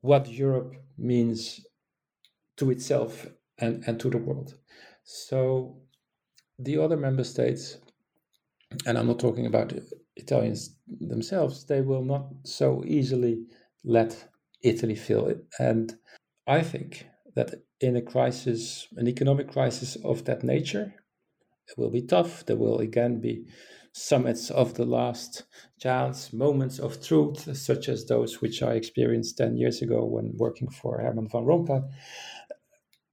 what 0.01 0.29
Europe 0.29 0.75
means 0.97 1.65
to 2.57 2.71
itself 2.71 3.27
and, 3.57 3.83
and 3.87 3.99
to 3.99 4.09
the 4.09 4.17
world. 4.17 4.55
So 5.03 5.81
the 6.59 6.77
other 6.77 6.97
member 6.97 7.23
states, 7.23 7.77
and 8.85 8.97
I'm 8.97 9.07
not 9.07 9.19
talking 9.19 9.45
about 9.47 9.73
Italians 10.15 10.77
themselves, 10.99 11.65
they 11.65 11.81
will 11.81 12.03
not 12.03 12.27
so 12.43 12.83
easily 12.85 13.45
let 13.83 14.27
Italy 14.63 14.95
fail. 14.95 15.33
And 15.59 15.93
I 16.47 16.61
think 16.61 17.07
that 17.35 17.55
in 17.81 17.95
a 17.95 18.01
crisis, 18.01 18.87
an 18.95 19.07
economic 19.07 19.51
crisis 19.51 19.97
of 20.03 20.23
that 20.25 20.43
nature, 20.43 20.93
it 21.67 21.77
will 21.77 21.89
be 21.89 22.03
tough. 22.03 22.45
There 22.45 22.55
will 22.55 22.79
again 22.79 23.19
be 23.19 23.45
summits 23.93 24.49
of 24.49 24.75
the 24.75 24.85
last 24.85 25.43
chance, 25.79 26.31
moments 26.31 26.79
of 26.79 27.05
truth, 27.05 27.57
such 27.57 27.89
as 27.89 28.05
those 28.05 28.39
which 28.41 28.61
I 28.61 28.73
experienced 28.73 29.37
10 29.37 29.57
years 29.57 29.81
ago 29.81 30.05
when 30.05 30.37
working 30.37 30.69
for 30.69 31.01
Herman 31.01 31.27
van 31.27 31.43
Rompuy. 31.43 31.89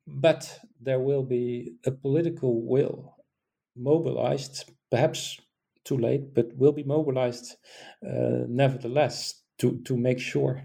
But 0.07 0.61
there 0.81 1.01
will 1.01 1.25
be 1.25 1.75
a 1.85 1.91
political 1.91 2.63
will 2.63 3.17
mobilized, 3.77 4.71
perhaps 4.91 5.41
too 5.85 5.97
late, 5.97 6.35
but 6.35 6.55
will 6.57 6.73
be 6.73 6.85
mobilized 6.85 7.57
uh, 8.07 8.45
nevertheless 8.49 9.43
to, 9.59 9.81
to 9.85 9.97
make 9.97 10.21
sure 10.21 10.63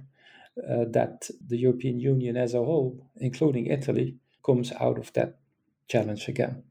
uh, 0.58 0.86
that 0.90 1.30
the 1.48 1.58
European 1.58 2.00
Union 2.00 2.38
as 2.38 2.54
a 2.54 2.64
whole, 2.64 3.10
including 3.18 3.68
Italy, 3.68 4.18
comes 4.46 4.72
out 4.80 5.00
of 5.00 5.12
that 5.14 5.40
challenge 5.88 6.28
again. 6.28 6.64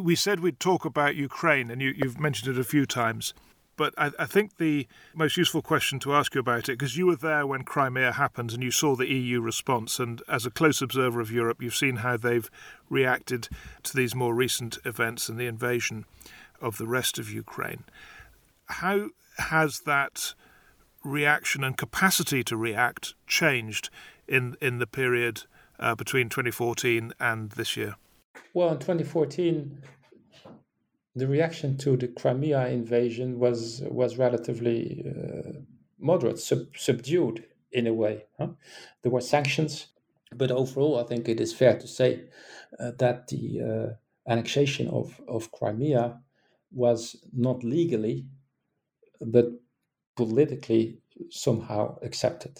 We 0.00 0.14
said 0.14 0.40
we'd 0.40 0.60
talk 0.60 0.84
about 0.84 1.16
Ukraine, 1.16 1.70
and 1.70 1.80
you, 1.80 1.94
have 2.02 2.18
mentioned 2.18 2.54
it 2.54 2.60
a 2.60 2.64
few 2.64 2.86
times. 2.86 3.34
But 3.76 3.92
I, 3.98 4.10
I, 4.18 4.24
think 4.24 4.56
the 4.56 4.88
most 5.14 5.36
useful 5.36 5.60
question 5.60 5.98
to 6.00 6.14
ask 6.14 6.34
you 6.34 6.40
about 6.40 6.70
it, 6.70 6.78
because 6.78 6.96
you 6.96 7.06
were 7.06 7.16
there 7.16 7.46
when 7.46 7.62
Crimea 7.62 8.12
happened 8.12 8.52
and 8.52 8.62
you 8.62 8.70
saw 8.70 8.96
the 8.96 9.06
EU 9.06 9.40
response, 9.40 9.98
and 9.98 10.22
as 10.28 10.46
a 10.46 10.50
close 10.50 10.80
observer 10.80 11.20
of 11.20 11.30
Europe, 11.30 11.62
you've 11.62 11.74
seen 11.74 11.96
how 11.96 12.16
they've 12.16 12.50
reacted 12.88 13.48
to 13.82 13.94
these 13.94 14.14
more 14.14 14.34
recent 14.34 14.78
events 14.86 15.28
and 15.28 15.38
the 15.38 15.46
invasion 15.46 16.06
of 16.60 16.78
the 16.78 16.86
rest 16.86 17.18
of 17.18 17.30
Ukraine. 17.30 17.84
How 18.66 19.10
has 19.38 19.80
that 19.80 20.34
reaction 21.06 21.64
and 21.64 21.76
capacity 21.76 22.42
to 22.44 22.56
react 22.56 23.14
changed 23.26 23.90
in, 24.28 24.56
in 24.60 24.78
the 24.78 24.86
period 24.86 25.44
uh, 25.78 25.94
between 25.94 26.28
2014 26.28 27.12
and 27.20 27.50
this 27.52 27.76
year? 27.76 27.96
Well, 28.54 28.70
in 28.70 28.78
2014, 28.78 29.82
the 31.14 31.26
reaction 31.26 31.76
to 31.78 31.96
the 31.96 32.08
Crimea 32.08 32.68
invasion 32.68 33.38
was 33.38 33.82
was 33.86 34.18
relatively 34.18 35.04
uh, 35.06 35.60
moderate, 35.98 36.38
sub- 36.38 36.76
subdued 36.76 37.44
in 37.72 37.86
a 37.86 37.94
way. 37.94 38.24
Huh? 38.38 38.48
There 39.02 39.12
were 39.12 39.20
sanctions, 39.20 39.86
but 40.34 40.50
overall, 40.50 40.98
I 40.98 41.04
think 41.04 41.28
it 41.28 41.40
is 41.40 41.54
fair 41.54 41.78
to 41.78 41.88
say 41.88 42.24
uh, 42.78 42.92
that 42.98 43.28
the 43.28 43.60
uh, 43.60 44.30
annexation 44.30 44.88
of, 44.88 45.20
of 45.28 45.52
Crimea 45.52 46.20
was 46.72 47.16
not 47.32 47.64
legally, 47.64 48.26
but 49.20 49.46
politically 50.16 50.98
somehow 51.30 51.98
accepted. 52.02 52.58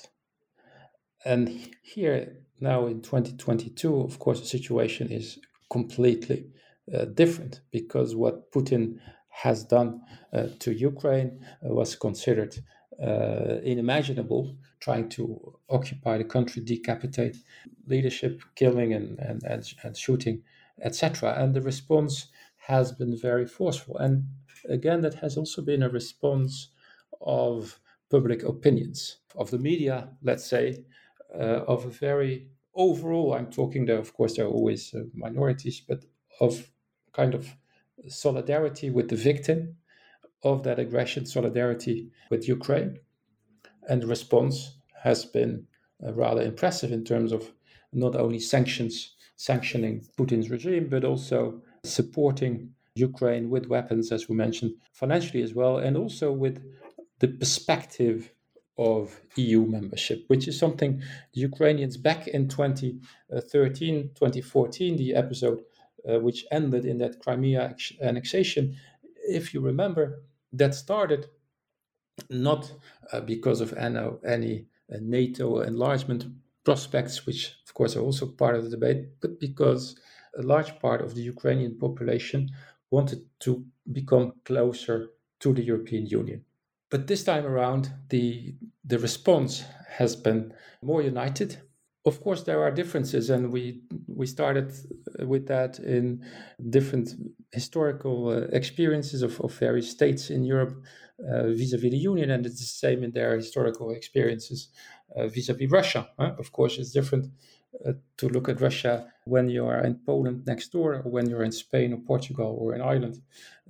And 1.24 1.48
here 1.82 2.36
now 2.60 2.86
in 2.86 3.02
2022, 3.02 4.00
of 4.00 4.18
course, 4.18 4.40
the 4.40 4.46
situation 4.46 5.10
is 5.10 5.38
completely 5.70 6.46
uh, 6.94 7.06
different 7.06 7.60
because 7.72 8.14
what 8.14 8.52
Putin 8.52 8.98
has 9.28 9.64
done 9.64 10.00
uh, 10.32 10.46
to 10.60 10.72
Ukraine 10.72 11.44
uh, 11.44 11.74
was 11.74 11.96
considered 11.96 12.56
uh, 13.02 13.58
unimaginable, 13.66 14.56
trying 14.80 15.08
to 15.10 15.58
occupy 15.68 16.16
the 16.16 16.24
country, 16.24 16.62
decapitate 16.62 17.36
leadership, 17.86 18.40
killing 18.54 18.94
and, 18.94 19.18
and, 19.18 19.42
and, 19.42 19.64
and 19.82 19.96
shooting, 19.96 20.42
etc. 20.82 21.34
And 21.36 21.54
the 21.54 21.60
response 21.60 22.28
has 22.68 22.92
been 22.92 23.16
very 23.18 23.46
forceful. 23.46 23.98
And 23.98 24.24
again, 24.68 25.02
that 25.02 25.14
has 25.14 25.36
also 25.36 25.60
been 25.62 25.82
a 25.82 25.88
response 25.88 26.68
of 27.20 27.80
public 28.10 28.42
opinions, 28.42 29.18
of 29.34 29.50
the 29.50 29.58
media, 29.58 30.08
let's 30.22 30.46
say, 30.46 30.84
uh, 31.34 31.64
of 31.66 31.84
a 31.84 31.90
very 31.90 32.48
overall, 32.74 33.34
I'm 33.34 33.50
talking 33.50 33.86
there, 33.86 33.98
of 33.98 34.12
course, 34.14 34.36
there 34.36 34.46
are 34.46 34.50
always 34.50 34.94
uh, 34.94 35.00
minorities, 35.14 35.80
but 35.80 36.04
of 36.40 36.70
kind 37.12 37.34
of 37.34 37.48
solidarity 38.08 38.90
with 38.90 39.08
the 39.08 39.16
victim 39.16 39.76
of 40.42 40.62
that 40.64 40.78
aggression, 40.78 41.26
solidarity 41.26 42.10
with 42.30 42.46
Ukraine. 42.46 42.98
And 43.88 44.02
the 44.02 44.06
response 44.06 44.76
has 45.02 45.24
been 45.24 45.66
uh, 46.04 46.12
rather 46.12 46.42
impressive 46.42 46.92
in 46.92 47.04
terms 47.04 47.32
of 47.32 47.52
not 47.92 48.14
only 48.14 48.38
sanctions, 48.38 49.14
sanctioning 49.36 50.04
Putin's 50.18 50.50
regime, 50.50 50.88
but 50.88 51.04
also 51.04 51.62
supporting 51.84 52.70
Ukraine 52.94 53.50
with 53.50 53.66
weapons, 53.66 54.12
as 54.12 54.28
we 54.28 54.36
mentioned, 54.36 54.72
financially 54.92 55.42
as 55.42 55.54
well, 55.54 55.78
and 55.78 55.96
also 55.96 56.32
with 56.32 56.62
the 57.18 57.28
perspective 57.28 58.32
of 58.78 59.22
EU 59.36 59.64
membership, 59.64 60.24
which 60.28 60.46
is 60.48 60.58
something 60.58 61.02
the 61.32 61.40
Ukrainians 61.40 61.96
back 61.96 62.28
in 62.28 62.48
2013, 62.48 64.10
2014, 64.14 64.96
the 64.96 65.14
episode 65.14 65.62
uh, 66.08 66.20
which 66.20 66.46
ended 66.52 66.84
in 66.84 66.98
that 66.98 67.20
Crimea 67.20 67.74
annexation, 68.02 68.76
if 69.28 69.54
you 69.54 69.60
remember, 69.60 70.22
that 70.52 70.74
started 70.74 71.26
not 72.30 72.72
uh, 73.12 73.20
because 73.20 73.60
of 73.60 73.72
any, 73.74 74.66
uh, 74.92 74.98
NATO 75.00 75.60
enlargement 75.60 76.26
prospects, 76.64 77.26
which 77.26 77.56
of 77.66 77.74
course 77.74 77.96
are 77.96 78.00
also 78.00 78.26
part 78.26 78.54
of 78.56 78.64
the 78.64 78.70
debate, 78.70 79.20
but 79.20 79.40
because 79.40 79.98
a 80.38 80.42
large 80.42 80.78
part 80.78 81.00
of 81.00 81.14
the 81.14 81.22
Ukrainian 81.22 81.78
population 81.78 82.50
wanted 82.90 83.26
to 83.40 83.64
become 83.92 84.32
closer 84.44 85.08
to 85.40 85.52
the 85.52 85.62
European 85.62 86.06
Union. 86.06 86.45
But 86.90 87.06
this 87.06 87.24
time 87.24 87.46
around, 87.46 87.90
the, 88.08 88.54
the 88.84 88.98
response 88.98 89.64
has 89.88 90.16
been 90.16 90.52
more 90.82 91.02
united. 91.02 91.58
Of 92.04 92.20
course, 92.20 92.44
there 92.44 92.62
are 92.62 92.70
differences, 92.70 93.30
and 93.30 93.50
we, 93.52 93.82
we 94.06 94.26
started 94.26 94.72
with 95.18 95.46
that 95.48 95.80
in 95.80 96.24
different 96.70 97.14
historical 97.52 98.28
uh, 98.28 98.56
experiences 98.56 99.22
of, 99.22 99.40
of 99.40 99.52
various 99.58 99.90
states 99.90 100.30
in 100.30 100.44
Europe 100.44 100.74
vis 101.18 101.72
a 101.72 101.78
vis 101.78 101.90
the 101.90 101.96
Union, 101.96 102.30
and 102.30 102.46
it's 102.46 102.60
the 102.60 102.66
same 102.86 103.02
in 103.02 103.12
their 103.12 103.34
historical 103.36 103.90
experiences 103.90 104.68
vis 105.16 105.48
a 105.48 105.54
vis 105.54 105.70
Russia. 105.70 106.08
Huh? 106.18 106.34
Of 106.38 106.52
course, 106.52 106.78
it's 106.78 106.92
different 106.92 107.26
uh, 107.84 107.92
to 108.18 108.28
look 108.28 108.48
at 108.48 108.60
Russia 108.60 109.06
when 109.24 109.48
you 109.48 109.66
are 109.66 109.82
in 109.84 109.96
Poland 110.06 110.46
next 110.46 110.72
door, 110.72 110.94
or 110.94 111.10
when 111.10 111.28
you're 111.28 111.44
in 111.44 111.52
Spain 111.52 111.92
or 111.92 111.98
Portugal 112.06 112.56
or 112.60 112.74
in 112.74 112.80
Ireland, 112.80 113.20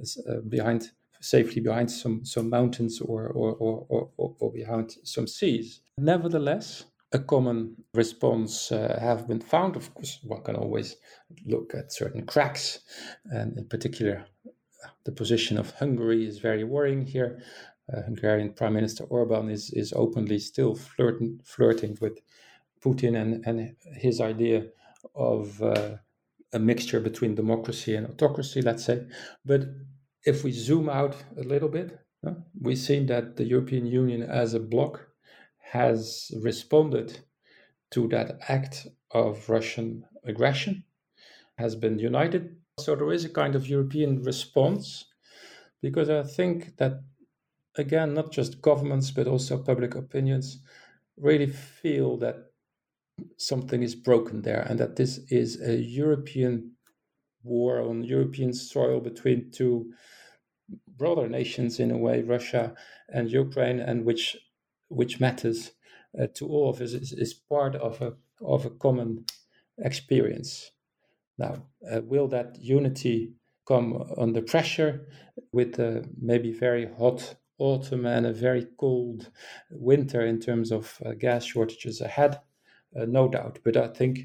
uh, 0.01 0.41
behind 0.49 0.91
safely 1.27 1.61
behind 1.61 1.91
some, 1.91 2.25
some 2.25 2.49
mountains 2.49 3.01
or, 3.01 3.29
or, 3.29 3.55
or, 3.55 4.09
or, 4.17 4.35
or 4.39 4.53
behind 4.53 4.97
some 5.05 5.27
seas. 5.27 5.81
Nevertheless, 5.99 6.85
a 7.13 7.19
common 7.19 7.77
response 7.95 8.73
uh, 8.73 8.99
have 9.01 9.27
been 9.29 9.41
found. 9.41 9.77
Of 9.77 9.95
course, 9.95 10.19
one 10.23 10.43
can 10.43 10.57
always 10.57 10.97
look 11.45 11.75
at 11.75 11.93
certain 11.93 12.27
cracks, 12.27 12.81
and 13.27 13.57
in 13.59 13.67
particular, 13.67 14.27
the 15.05 15.13
position 15.13 15.59
of 15.59 15.71
Hungary 15.73 16.27
is 16.27 16.39
very 16.39 16.65
worrying 16.65 17.07
here. 17.07 17.43
Uh, 17.93 18.03
Hungarian 18.03 18.53
Prime 18.53 18.75
Minister 18.75 19.05
Orban 19.05 19.49
is, 19.49 19.71
is 19.71 19.93
openly 19.93 20.39
still 20.39 20.75
flirting, 20.75 21.41
flirting 21.45 21.97
with 22.01 22.19
Putin 22.85 23.21
and, 23.21 23.47
and 23.47 23.77
his 23.95 24.21
idea 24.21 24.67
of 25.15 25.63
uh, 25.63 25.93
a 26.53 26.59
mixture 26.59 27.01
between 27.01 27.35
democracy 27.35 27.95
and 27.95 28.07
autocracy, 28.07 28.63
let's 28.63 28.85
say. 28.85 29.07
But 29.45 29.63
if 30.27 30.43
we 30.43 30.51
zoom 30.51 30.89
out 30.89 31.17
a 31.39 31.43
little 31.43 31.69
bit, 31.69 31.99
uh, 32.27 32.33
we 32.61 32.75
see 32.75 33.05
that 33.05 33.37
the 33.37 33.45
European 33.45 33.87
Union 33.87 34.23
as 34.23 34.53
a 34.53 34.61
bloc 34.61 35.07
has 35.73 36.33
responded 36.43 37.21
to 37.93 38.09
that 38.09 38.39
act 38.49 38.89
of 39.13 39.49
Russian 39.49 40.05
aggression, 40.25 40.85
has 41.59 41.77
been 41.77 41.99
united. 41.99 42.57
So 42.81 42.97
there 42.97 43.13
is 43.13 43.25
a 43.25 43.29
kind 43.29 43.55
of 43.55 43.69
European 43.69 44.23
response 44.25 45.05
because 45.81 46.11
I 46.11 46.25
think 46.25 46.77
that, 46.79 47.05
again, 47.77 48.13
not 48.13 48.33
just 48.33 48.61
governments, 48.61 49.13
but 49.13 49.29
also 49.29 49.63
public 49.63 49.95
opinions 49.95 50.59
really 51.17 51.47
feel 51.47 52.17
that 52.19 52.37
something 53.39 53.83
is 53.83 53.95
broken 53.95 54.43
there 54.43 54.67
and 54.69 54.79
that 54.81 54.97
this 54.97 55.19
is 55.31 55.63
a 55.63 55.77
European 55.77 56.73
war 57.45 57.81
on 57.81 58.03
European 58.03 58.53
soil 58.53 59.01
between 59.01 59.51
two 59.53 59.93
brother 60.97 61.29
nations 61.29 61.79
in 61.81 61.91
a 61.91 61.99
way, 61.99 62.23
Russia 62.23 62.75
and 63.09 63.31
Ukraine, 63.31 63.81
and 63.81 64.05
which 64.05 64.37
which 64.89 65.21
matters 65.21 65.73
uh, 66.19 66.27
to 66.35 66.47
all 66.49 66.71
of 66.71 66.81
us 66.81 66.93
is, 66.93 67.13
is, 67.13 67.35
part 67.35 67.75
of 67.77 68.01
a 68.01 68.15
of 68.41 68.65
a 68.67 68.71
common 68.71 69.25
experience. 69.79 70.71
Now, 71.39 71.67
uh, 71.91 72.01
will 72.03 72.29
that 72.29 72.57
unity 72.59 73.35
come 73.67 74.15
under 74.17 74.43
pressure 74.43 75.09
with 75.53 75.79
a 75.79 76.09
maybe 76.21 76.53
very 76.53 76.87
hot 76.99 77.35
autumn 77.59 78.07
and 78.07 78.27
a 78.27 78.33
very 78.33 78.67
cold 78.79 79.31
winter 79.71 80.25
in 80.25 80.41
terms 80.41 80.71
of 80.71 80.99
uh, 81.05 81.13
gas 81.13 81.45
shortages 81.45 82.01
ahead? 82.01 82.41
Uh, 82.99 83.05
no 83.05 83.29
doubt, 83.29 83.59
but 83.65 83.77
I 83.77 83.89
think 83.89 84.21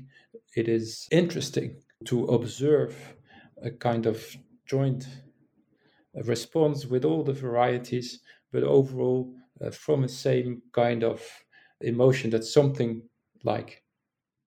it 0.56 0.68
is 0.68 1.08
interesting 1.12 1.82
to 2.06 2.26
observe 2.26 2.96
a 3.62 3.72
kind 3.72 4.06
of 4.06 4.38
joint 4.66 5.06
response 6.24 6.86
with 6.86 7.06
all 7.06 7.24
the 7.24 7.34
varieties, 7.34 8.20
but 8.52 8.64
overall 8.64 9.34
uh, 9.64 9.72
from 9.72 10.02
the 10.02 10.10
same 10.10 10.62
kind 10.74 11.04
of 11.04 11.22
emotion 11.82 12.30
that 12.32 12.44
something 12.44 13.02
like 13.44 13.84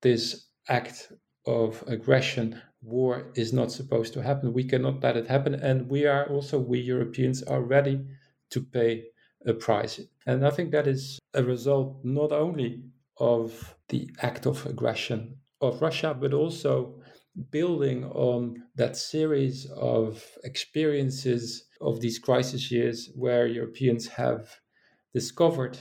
this 0.03 0.49
act 0.69 1.13
of 1.47 1.83
aggression, 1.87 2.61
war 2.83 3.33
is 3.35 3.53
not 3.53 3.73
supposed 3.73 4.13
to 4.15 4.23
happen. 4.23 4.53
We 4.53 4.65
cannot 4.65 5.03
let 5.03 5.17
it 5.17 5.27
happen. 5.27 5.55
And 5.55 5.89
we 5.89 6.07
are 6.07 6.27
also, 6.27 6.59
we 6.59 6.81
Europeans 6.81 7.43
are 7.43 7.63
ready 7.63 8.05
to 8.51 8.61
pay 8.61 9.05
a 9.47 9.55
price. 9.55 10.01
And 10.27 10.47
I 10.47 10.51
think 10.51 10.71
that 10.73 10.87
is 10.87 11.19
a 11.35 11.43
result 11.43 12.05
not 12.05 12.33
only 12.33 12.83
of 13.19 13.77
the 13.89 14.11
act 14.23 14.47
of 14.47 14.67
aggression 14.67 15.37
of 15.61 15.81
Russia, 15.81 16.17
but 16.19 16.35
also 16.35 17.01
building 17.51 18.05
on 18.05 18.63
that 18.77 18.97
series 18.97 19.67
of 19.77 20.25
experiences 20.45 21.65
of 21.81 22.01
these 22.01 22.19
crisis 22.19 22.71
years 22.71 23.11
where 23.15 23.47
Europeans 23.47 24.07
have 24.07 24.61
discovered 25.13 25.79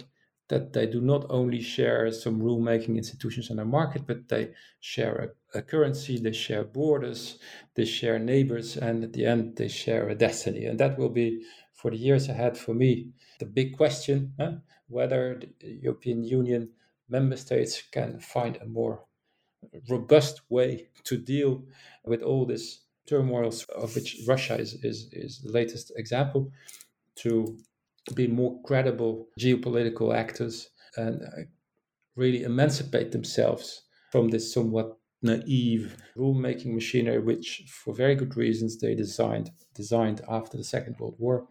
that 0.50 0.74
they 0.74 0.86
do 0.86 1.02
not 1.02 1.26
only 1.30 1.62
share 1.62 2.12
some 2.12 2.42
rule 2.42 2.60
making 2.60 2.98
institutions 2.98 3.50
in 3.50 3.60
a 3.60 3.66
market, 3.66 4.06
but 4.06 4.28
they 4.28 4.52
share 4.82 5.34
a 5.54 5.62
currency, 5.62 6.20
they 6.20 6.34
share 6.34 6.64
borders, 6.64 7.40
they 7.76 7.86
share 7.86 8.20
neighbors, 8.20 8.76
and 8.78 9.04
at 9.04 9.14
the 9.14 9.26
end, 9.26 9.56
they 9.56 9.68
share 9.68 10.10
a 10.10 10.16
destiny. 10.16 10.66
And 10.66 10.80
that 10.80 10.98
will 10.98 11.10
be, 11.10 11.44
for 11.74 11.92
the 11.92 11.98
years 11.98 12.28
ahead, 12.30 12.58
for 12.58 12.74
me, 12.74 13.14
the 13.40 13.46
big 13.46 13.78
question 13.78 14.34
huh? 14.40 14.54
whether 14.88 15.42
the 15.60 15.80
European 15.82 16.24
Union 16.24 16.70
member 17.10 17.38
states 17.38 17.82
can 17.92 18.20
find 18.20 18.58
a 18.58 18.66
more 18.66 19.06
robust 19.90 20.42
way 20.50 20.90
to 21.06 21.18
deal 21.18 21.64
with 22.06 22.22
all 22.22 22.46
this 22.46 22.82
turmoil, 23.06 23.54
of 23.76 23.96
which 23.96 24.22
Russia 24.28 24.58
is, 24.58 24.74
is, 24.84 25.10
is 25.12 25.42
the 25.42 25.52
latest 25.52 25.92
example, 25.96 26.52
to 27.16 27.58
be 28.16 28.28
more 28.28 28.62
credible 28.64 29.28
geopolitical 29.40 30.16
actors 30.16 30.70
and 30.98 31.22
uh, 31.22 31.44
really 32.16 32.44
emancipate 32.44 33.12
themselves 33.12 33.84
from 34.12 34.30
this 34.30 34.54
somewhat 34.54 34.98
naive 35.22 35.98
rulemaking 36.18 36.74
machinery, 36.74 37.20
which, 37.20 37.64
for 37.68 37.94
very 37.94 38.16
good 38.16 38.36
reasons, 38.36 38.80
they 38.80 38.94
designed 38.96 39.52
designed 39.74 40.22
after 40.30 40.58
the 40.58 40.64
Second 40.64 40.98
World 41.00 41.16
War, 41.18 41.48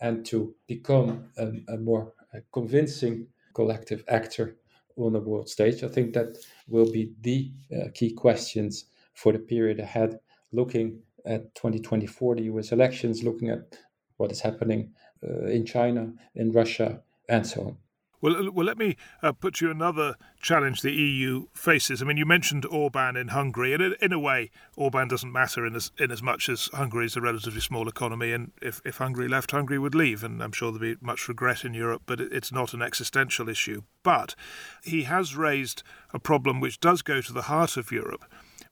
and 0.00 0.26
to 0.26 0.54
become 0.66 1.30
a, 1.38 1.52
a 1.68 1.78
more 1.78 2.12
convincing 2.52 3.28
collective 3.54 4.04
actor 4.08 4.56
on 4.96 5.12
the 5.12 5.20
world 5.20 5.48
stage. 5.48 5.82
I 5.82 5.88
think 5.88 6.14
that 6.14 6.38
will 6.68 6.90
be 6.90 7.12
the 7.20 7.52
uh, 7.74 7.88
key 7.94 8.12
questions 8.12 8.86
for 9.14 9.32
the 9.32 9.38
period 9.38 9.80
ahead, 9.80 10.18
looking 10.52 11.00
at 11.24 11.54
2024, 11.54 12.36
the 12.36 12.42
US 12.44 12.72
elections, 12.72 13.22
looking 13.22 13.50
at 13.50 13.76
what 14.16 14.32
is 14.32 14.40
happening 14.40 14.92
uh, 15.22 15.46
in 15.46 15.64
China, 15.64 16.12
in 16.34 16.52
Russia, 16.52 17.02
and 17.28 17.46
so 17.46 17.60
on. 17.62 17.76
Well, 18.22 18.52
well, 18.52 18.64
let 18.64 18.78
me 18.78 18.96
uh, 19.20 19.32
put 19.32 19.60
you 19.60 19.68
another 19.68 20.14
challenge 20.40 20.80
the 20.80 20.92
EU 20.92 21.46
faces. 21.54 22.00
I 22.00 22.04
mean, 22.04 22.16
you 22.16 22.24
mentioned 22.24 22.64
Orban 22.64 23.16
in 23.16 23.28
Hungary, 23.28 23.74
and 23.74 23.82
in 24.00 24.12
a 24.12 24.18
way, 24.18 24.52
Orban 24.76 25.08
doesn't 25.08 25.32
matter 25.32 25.66
in 25.66 25.74
as 25.74 25.90
in 25.98 26.12
as 26.12 26.22
much 26.22 26.48
as 26.48 26.70
Hungary 26.72 27.06
is 27.06 27.16
a 27.16 27.20
relatively 27.20 27.60
small 27.60 27.88
economy, 27.88 28.30
and 28.32 28.52
if, 28.62 28.80
if 28.84 28.98
Hungary 28.98 29.26
left, 29.26 29.50
Hungary 29.50 29.80
would 29.80 29.96
leave, 29.96 30.22
and 30.22 30.40
I'm 30.40 30.52
sure 30.52 30.70
there'd 30.70 31.00
be 31.00 31.04
much 31.04 31.26
regret 31.26 31.64
in 31.64 31.74
Europe, 31.74 32.02
but 32.06 32.20
it's 32.20 32.52
not 32.52 32.72
an 32.72 32.80
existential 32.80 33.48
issue. 33.48 33.82
But 34.04 34.36
he 34.84 35.02
has 35.02 35.34
raised 35.34 35.82
a 36.14 36.20
problem 36.20 36.60
which 36.60 36.78
does 36.78 37.02
go 37.02 37.20
to 37.22 37.32
the 37.32 37.42
heart 37.42 37.76
of 37.76 37.90
Europe, 37.90 38.24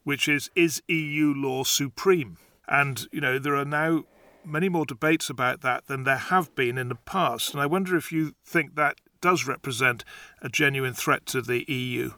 which 0.04 0.28
is 0.28 0.48
is 0.54 0.80
EU 0.86 1.34
law 1.34 1.64
supreme? 1.64 2.36
And 2.68 3.08
you 3.10 3.20
know, 3.20 3.40
there 3.40 3.56
are 3.56 3.64
now 3.64 4.04
many 4.44 4.68
more 4.68 4.86
debates 4.86 5.28
about 5.28 5.60
that 5.62 5.88
than 5.88 6.04
there 6.04 6.16
have 6.16 6.54
been 6.54 6.78
in 6.78 6.88
the 6.88 6.94
past, 6.94 7.52
and 7.52 7.60
I 7.60 7.66
wonder 7.66 7.96
if 7.96 8.12
you 8.12 8.36
think 8.44 8.76
that 8.76 9.00
does 9.20 9.46
represent 9.46 10.04
a 10.42 10.48
genuine 10.48 10.94
threat 10.94 11.26
to 11.26 11.42
the 11.42 11.64
EU. 11.70 12.12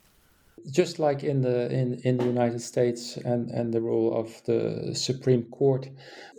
Just 0.70 0.98
like 0.98 1.24
in 1.24 1.40
the 1.40 1.70
in, 1.72 1.94
in 2.04 2.18
the 2.18 2.24
United 2.24 2.60
States 2.60 3.16
and, 3.16 3.50
and 3.50 3.74
the 3.74 3.80
role 3.80 4.14
of 4.16 4.42
the 4.44 4.94
Supreme 4.94 5.44
Court, 5.44 5.88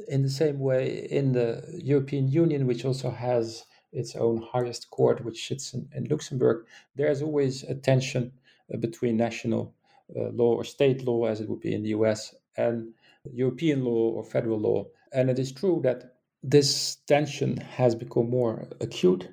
in 0.08 0.22
the 0.22 0.30
same 0.30 0.60
way 0.60 1.08
in 1.12 1.34
the 1.34 1.64
European 1.84 2.30
Union, 2.30 2.66
which 2.66 2.86
also 2.86 3.10
has 3.10 3.66
its 3.92 4.16
own 4.16 4.42
highest 4.42 4.90
court, 4.90 5.24
which 5.24 5.48
sits 5.48 5.74
in, 5.74 5.88
in 5.94 6.06
Luxembourg, 6.06 6.66
there's 6.96 7.22
always 7.22 7.64
a 7.64 7.76
tension 7.76 8.32
uh, 8.74 8.78
between 8.78 9.18
national 9.18 9.74
uh, 10.16 10.30
law 10.30 10.54
or 10.56 10.64
state 10.64 11.04
law, 11.04 11.26
as 11.26 11.42
it 11.42 11.50
would 11.50 11.60
be 11.60 11.74
in 11.74 11.84
the 11.84 11.90
US, 11.90 12.34
and 12.58 12.94
European 13.32 13.84
law 13.84 14.12
or 14.12 14.24
federal 14.24 14.60
law. 14.60 14.86
And 15.12 15.30
it 15.30 15.40
is 15.40 15.52
true 15.52 15.80
that 15.84 16.16
this 16.42 16.96
tension 17.08 17.58
has 17.58 17.96
become 17.96 18.30
more 18.30 18.68
acute 18.82 19.30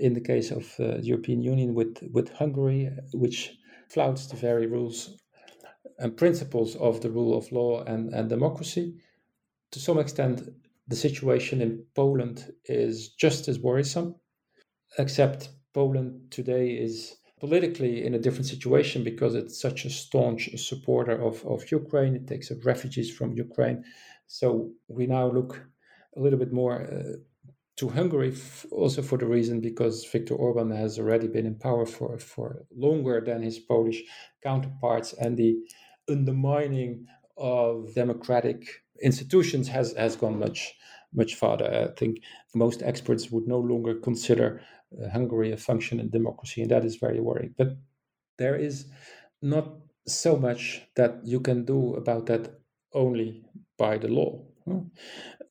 in 0.00 0.14
the 0.14 0.20
case 0.20 0.50
of 0.50 0.64
uh, 0.78 0.96
the 0.96 1.06
European 1.06 1.42
Union 1.42 1.74
with, 1.74 1.98
with 2.12 2.32
Hungary, 2.32 2.90
which 3.12 3.56
flouts 3.88 4.26
the 4.26 4.36
very 4.36 4.66
rules 4.66 5.16
and 5.98 6.16
principles 6.16 6.76
of 6.76 7.00
the 7.00 7.10
rule 7.10 7.36
of 7.36 7.50
law 7.52 7.82
and, 7.84 8.12
and 8.12 8.28
democracy. 8.28 8.94
To 9.72 9.80
some 9.80 9.98
extent, 9.98 10.42
the 10.88 10.96
situation 10.96 11.60
in 11.60 11.84
Poland 11.94 12.52
is 12.64 13.10
just 13.14 13.48
as 13.48 13.58
worrisome, 13.58 14.14
except 14.98 15.50
Poland 15.74 16.30
today 16.30 16.70
is 16.70 17.16
politically 17.40 18.04
in 18.04 18.14
a 18.14 18.18
different 18.18 18.46
situation 18.46 19.04
because 19.04 19.34
it's 19.34 19.60
such 19.60 19.84
a 19.84 19.90
staunch 19.90 20.48
supporter 20.56 21.20
of, 21.20 21.44
of 21.44 21.70
Ukraine. 21.70 22.14
It 22.16 22.26
takes 22.26 22.50
refugees 22.64 23.10
from 23.14 23.32
Ukraine. 23.34 23.84
So 24.26 24.70
we 24.88 25.06
now 25.06 25.30
look 25.30 25.60
a 26.16 26.20
little 26.20 26.38
bit 26.38 26.52
more 26.52 26.82
uh, 26.82 27.16
to 27.76 27.88
Hungary 27.90 28.34
also 28.70 29.02
for 29.02 29.18
the 29.18 29.26
reason 29.26 29.60
because 29.60 30.04
Viktor 30.06 30.34
Orban 30.34 30.70
has 30.70 30.98
already 30.98 31.28
been 31.28 31.46
in 31.46 31.56
power 31.56 31.84
for, 31.84 32.18
for 32.18 32.64
longer 32.74 33.20
than 33.24 33.42
his 33.42 33.58
Polish 33.58 34.02
counterparts 34.42 35.12
and 35.12 35.36
the 35.36 35.56
undermining 36.08 37.06
of 37.36 37.94
democratic 37.94 38.66
institutions 39.02 39.68
has, 39.68 39.92
has 39.92 40.16
gone 40.16 40.38
much 40.38 40.74
much 41.12 41.34
farther. 41.34 41.88
I 41.90 41.98
think 41.98 42.18
most 42.54 42.82
experts 42.82 43.30
would 43.30 43.46
no 43.46 43.58
longer 43.58 43.94
consider 43.94 44.60
uh, 45.02 45.08
Hungary 45.08 45.52
a 45.52 45.56
functioning 45.56 46.08
democracy, 46.10 46.62
and 46.62 46.70
that 46.70 46.84
is 46.84 46.96
very 46.96 47.20
worrying. 47.20 47.54
But 47.56 47.78
there 48.38 48.56
is 48.56 48.86
not 49.40 49.68
so 50.06 50.36
much 50.36 50.82
that 50.96 51.20
you 51.24 51.40
can 51.40 51.64
do 51.64 51.94
about 51.94 52.26
that 52.26 52.60
only 52.92 53.44
by 53.78 53.98
the 53.98 54.08
law. 54.08 54.42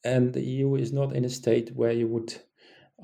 And 0.06 0.34
the 0.34 0.42
EU 0.42 0.76
is 0.76 0.94
not 0.94 1.16
in 1.16 1.26
a 1.26 1.30
state 1.30 1.76
where 1.76 1.92
you 1.92 2.08
would, 2.08 2.34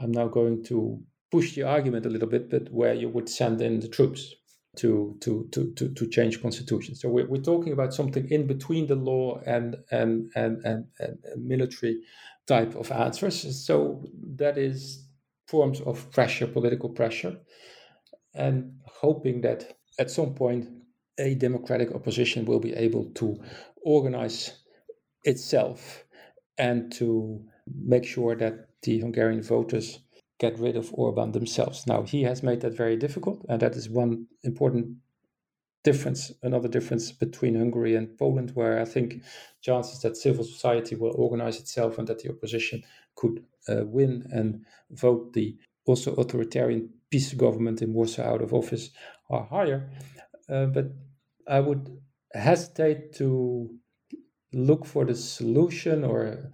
I'm 0.02 0.12
now 0.12 0.28
going 0.28 0.64
to 0.66 1.02
push 1.32 1.56
the 1.56 1.64
argument 1.64 2.06
a 2.06 2.10
little 2.10 2.30
bit, 2.30 2.50
but 2.50 2.72
where 2.72 2.94
you 2.94 3.10
would 3.10 3.28
send 3.28 3.60
in 3.62 3.80
the 3.80 3.88
troops 3.88 4.36
to 4.78 5.18
to 5.20 5.50
to 5.52 5.74
to, 5.74 5.90
to 5.90 6.08
change 6.08 6.42
constitution. 6.42 6.96
So 6.96 7.10
we're, 7.10 7.28
we're 7.28 7.42
talking 7.42 7.74
about 7.74 7.94
something 7.94 8.30
in 8.30 8.48
between 8.48 8.88
the 8.88 8.96
law 8.96 9.42
and 9.46 9.78
and 9.92 10.32
and 10.36 10.64
and, 10.64 10.88
and 11.00 11.18
military 11.38 12.02
type 12.48 12.76
of 12.76 12.92
answers. 12.92 13.66
So 13.66 14.06
that 14.38 14.58
is 14.58 15.06
forms 15.48 15.82
of 15.82 16.10
pressure, 16.12 16.48
political 16.48 16.90
pressure, 16.90 17.38
and 18.34 18.74
hoping 18.86 19.42
that 19.42 19.78
at 20.00 20.10
some 20.10 20.34
point 20.34 20.70
a 21.18 21.36
democratic 21.36 21.94
opposition 21.94 22.46
will 22.46 22.60
be 22.60 22.74
able 22.74 23.06
to 23.16 23.38
organize 23.84 24.58
itself 25.24 26.06
and 26.62 26.92
to 26.94 27.44
make 27.66 28.06
sure 28.06 28.36
that 28.36 28.68
the 28.84 29.00
Hungarian 29.00 29.42
voters 29.42 30.00
get 30.40 30.60
rid 30.60 30.78
of 30.78 30.94
Orban 30.94 31.32
themselves. 31.32 31.88
Now, 31.88 32.04
he 32.04 32.22
has 32.24 32.44
made 32.44 32.62
that 32.62 32.78
very 32.78 32.96
difficult, 32.96 33.44
and 33.50 33.60
that 33.62 33.76
is 33.76 33.90
one 33.90 34.28
important 34.44 34.98
difference, 35.84 36.32
another 36.44 36.68
difference 36.68 37.12
between 37.12 37.56
Hungary 37.56 37.96
and 37.96 38.16
Poland, 38.16 38.52
where 38.54 38.80
I 38.80 38.86
think 38.86 39.24
chances 39.62 40.02
that 40.02 40.18
civil 40.18 40.44
society 40.44 40.96
will 40.96 41.16
organize 41.16 41.60
itself 41.60 41.98
and 41.98 42.08
that 42.08 42.20
the 42.20 42.30
opposition 42.30 42.84
could 43.16 43.44
uh, 43.68 43.84
win 43.86 44.28
and 44.32 44.64
vote 44.92 45.34
the 45.34 45.58
also 45.86 46.14
authoritarian 46.14 46.90
PiS 47.10 47.34
government 47.34 47.82
in 47.82 47.94
Warsaw 47.94 48.24
out 48.24 48.44
of 48.44 48.54
office 48.54 48.92
are 49.32 49.46
higher. 49.46 49.90
Uh, 50.48 50.68
but 50.68 50.92
I 51.48 51.60
would 51.60 51.90
hesitate 52.34 53.14
to 53.14 53.70
look 54.54 54.86
for 54.86 55.06
the 55.06 55.16
solution 55.16 56.04
or 56.04 56.52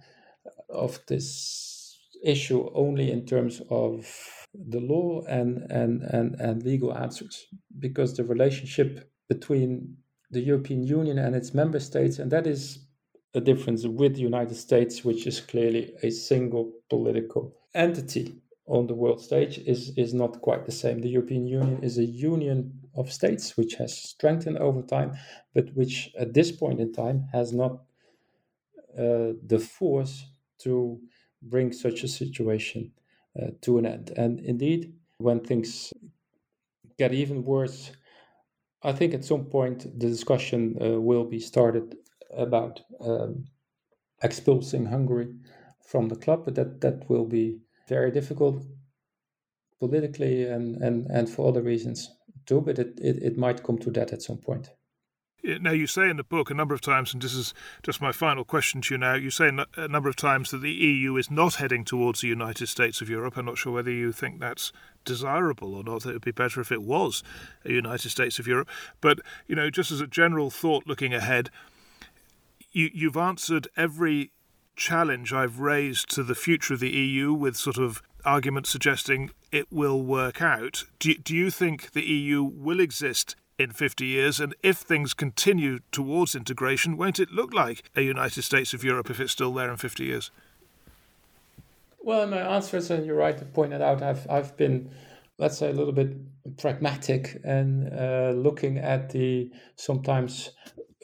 of 0.68 1.00
this 1.08 1.98
issue 2.24 2.68
only 2.74 3.10
in 3.10 3.24
terms 3.24 3.62
of 3.70 4.06
the 4.54 4.80
law 4.80 5.22
and, 5.28 5.70
and, 5.70 6.02
and, 6.02 6.34
and 6.40 6.62
legal 6.62 6.96
answers 6.96 7.46
because 7.78 8.16
the 8.16 8.24
relationship 8.24 9.10
between 9.28 9.96
the 10.30 10.40
European 10.40 10.82
Union 10.82 11.18
and 11.18 11.34
its 11.34 11.54
member 11.54 11.80
states, 11.80 12.18
and 12.18 12.30
that 12.30 12.46
is 12.46 12.86
a 13.34 13.40
difference 13.40 13.86
with 13.86 14.14
the 14.14 14.22
United 14.22 14.54
States, 14.56 15.04
which 15.04 15.26
is 15.26 15.40
clearly 15.40 15.92
a 16.02 16.10
single 16.10 16.72
political 16.90 17.54
entity 17.74 18.34
on 18.66 18.86
the 18.86 18.94
world 18.94 19.20
stage, 19.20 19.58
is, 19.58 19.92
is 19.96 20.12
not 20.12 20.40
quite 20.42 20.66
the 20.66 20.72
same. 20.72 21.00
The 21.00 21.08
European 21.08 21.46
Union 21.46 21.82
is 21.82 21.98
a 21.98 22.04
union 22.04 22.80
of 22.94 23.12
states 23.12 23.56
which 23.56 23.74
has 23.74 23.96
strengthened 23.96 24.58
over 24.58 24.82
time, 24.82 25.12
but 25.54 25.74
which 25.74 26.10
at 26.18 26.34
this 26.34 26.52
point 26.52 26.80
in 26.80 26.92
time 26.92 27.26
has 27.32 27.52
not 27.52 27.80
uh, 28.96 29.32
the 29.46 29.58
force 29.58 30.24
to 30.58 31.00
bring 31.42 31.72
such 31.72 32.02
a 32.02 32.08
situation 32.08 32.92
uh, 33.40 33.48
to 33.62 33.78
an 33.78 33.86
end. 33.86 34.12
And 34.16 34.40
indeed, 34.40 34.94
when 35.18 35.40
things 35.40 35.92
get 36.98 37.12
even 37.12 37.44
worse, 37.44 37.92
I 38.82 38.92
think 38.92 39.14
at 39.14 39.24
some 39.24 39.46
point 39.46 39.82
the 39.98 40.08
discussion 40.08 40.76
uh, 40.80 41.00
will 41.00 41.24
be 41.24 41.40
started 41.40 41.96
about 42.36 42.80
um, 43.00 43.46
expulsing 44.22 44.88
Hungary 44.88 45.34
from 45.84 46.08
the 46.08 46.16
club, 46.16 46.44
but 46.44 46.54
that, 46.54 46.80
that 46.80 47.08
will 47.08 47.24
be 47.24 47.60
very 47.88 48.10
difficult 48.10 48.64
politically 49.80 50.44
and, 50.44 50.76
and, 50.82 51.06
and 51.10 51.30
for 51.30 51.48
other 51.48 51.62
reasons 51.62 52.10
too, 52.46 52.60
but 52.60 52.78
it, 52.78 52.98
it, 53.00 53.22
it 53.22 53.38
might 53.38 53.62
come 53.62 53.78
to 53.78 53.90
that 53.92 54.12
at 54.12 54.22
some 54.22 54.38
point. 54.38 54.70
Now, 55.44 55.70
you 55.70 55.86
say 55.86 56.10
in 56.10 56.16
the 56.16 56.24
book 56.24 56.50
a 56.50 56.54
number 56.54 56.74
of 56.74 56.80
times, 56.80 57.12
and 57.12 57.22
this 57.22 57.34
is 57.34 57.54
just 57.82 58.00
my 58.00 58.10
final 58.10 58.44
question 58.44 58.80
to 58.82 58.94
you 58.94 58.98
now, 58.98 59.14
you 59.14 59.30
say 59.30 59.50
a 59.76 59.88
number 59.88 60.08
of 60.08 60.16
times 60.16 60.50
that 60.50 60.58
the 60.58 60.72
EU 60.72 61.16
is 61.16 61.30
not 61.30 61.54
heading 61.56 61.84
towards 61.84 62.20
the 62.20 62.28
United 62.28 62.66
States 62.66 63.00
of 63.00 63.08
Europe. 63.08 63.36
I'm 63.36 63.46
not 63.46 63.56
sure 63.56 63.72
whether 63.72 63.90
you 63.90 64.10
think 64.10 64.40
that's 64.40 64.72
desirable 65.04 65.76
or 65.76 65.84
not. 65.84 66.02
That 66.02 66.10
It 66.10 66.14
would 66.14 66.24
be 66.24 66.32
better 66.32 66.60
if 66.60 66.72
it 66.72 66.82
was 66.82 67.22
a 67.64 67.70
United 67.70 68.10
States 68.10 68.38
of 68.38 68.48
Europe. 68.48 68.68
But, 69.00 69.20
you 69.46 69.54
know, 69.54 69.70
just 69.70 69.92
as 69.92 70.00
a 70.00 70.08
general 70.08 70.50
thought 70.50 70.86
looking 70.86 71.14
ahead, 71.14 71.50
you, 72.72 72.90
you've 72.92 73.16
answered 73.16 73.68
every 73.76 74.32
challenge 74.74 75.32
I've 75.32 75.60
raised 75.60 76.08
to 76.10 76.22
the 76.22 76.34
future 76.34 76.74
of 76.74 76.80
the 76.80 76.90
EU 76.90 77.32
with 77.32 77.56
sort 77.56 77.78
of 77.78 78.02
arguments 78.24 78.70
suggesting 78.70 79.30
it 79.52 79.72
will 79.72 80.02
work 80.02 80.42
out. 80.42 80.84
Do, 80.98 81.14
do 81.14 81.34
you 81.34 81.50
think 81.50 81.92
the 81.92 82.04
EU 82.04 82.42
will 82.42 82.80
exist 82.80 83.36
in 83.58 83.72
50 83.72 84.06
years? 84.06 84.40
And 84.40 84.54
if 84.62 84.78
things 84.78 85.14
continue 85.14 85.80
towards 85.92 86.34
integration, 86.34 86.96
won't 86.96 87.20
it 87.20 87.30
look 87.30 87.52
like 87.52 87.82
a 87.96 88.02
United 88.02 88.42
States 88.42 88.72
of 88.72 88.84
Europe 88.84 89.10
if 89.10 89.20
it's 89.20 89.32
still 89.32 89.52
there 89.52 89.70
in 89.70 89.76
50 89.76 90.04
years? 90.04 90.30
Well, 92.00 92.26
my 92.26 92.38
answer 92.38 92.76
is, 92.76 92.90
and 92.90 93.04
you're 93.04 93.16
right 93.16 93.36
to 93.36 93.44
point 93.44 93.72
it 93.72 93.82
out, 93.82 94.02
I've, 94.02 94.26
I've 94.30 94.56
been, 94.56 94.90
let's 95.38 95.58
say, 95.58 95.70
a 95.70 95.74
little 95.74 95.92
bit 95.92 96.16
pragmatic 96.56 97.40
and 97.44 97.92
uh, 97.92 98.32
looking 98.34 98.78
at 98.78 99.10
the 99.10 99.50
sometimes 99.76 100.50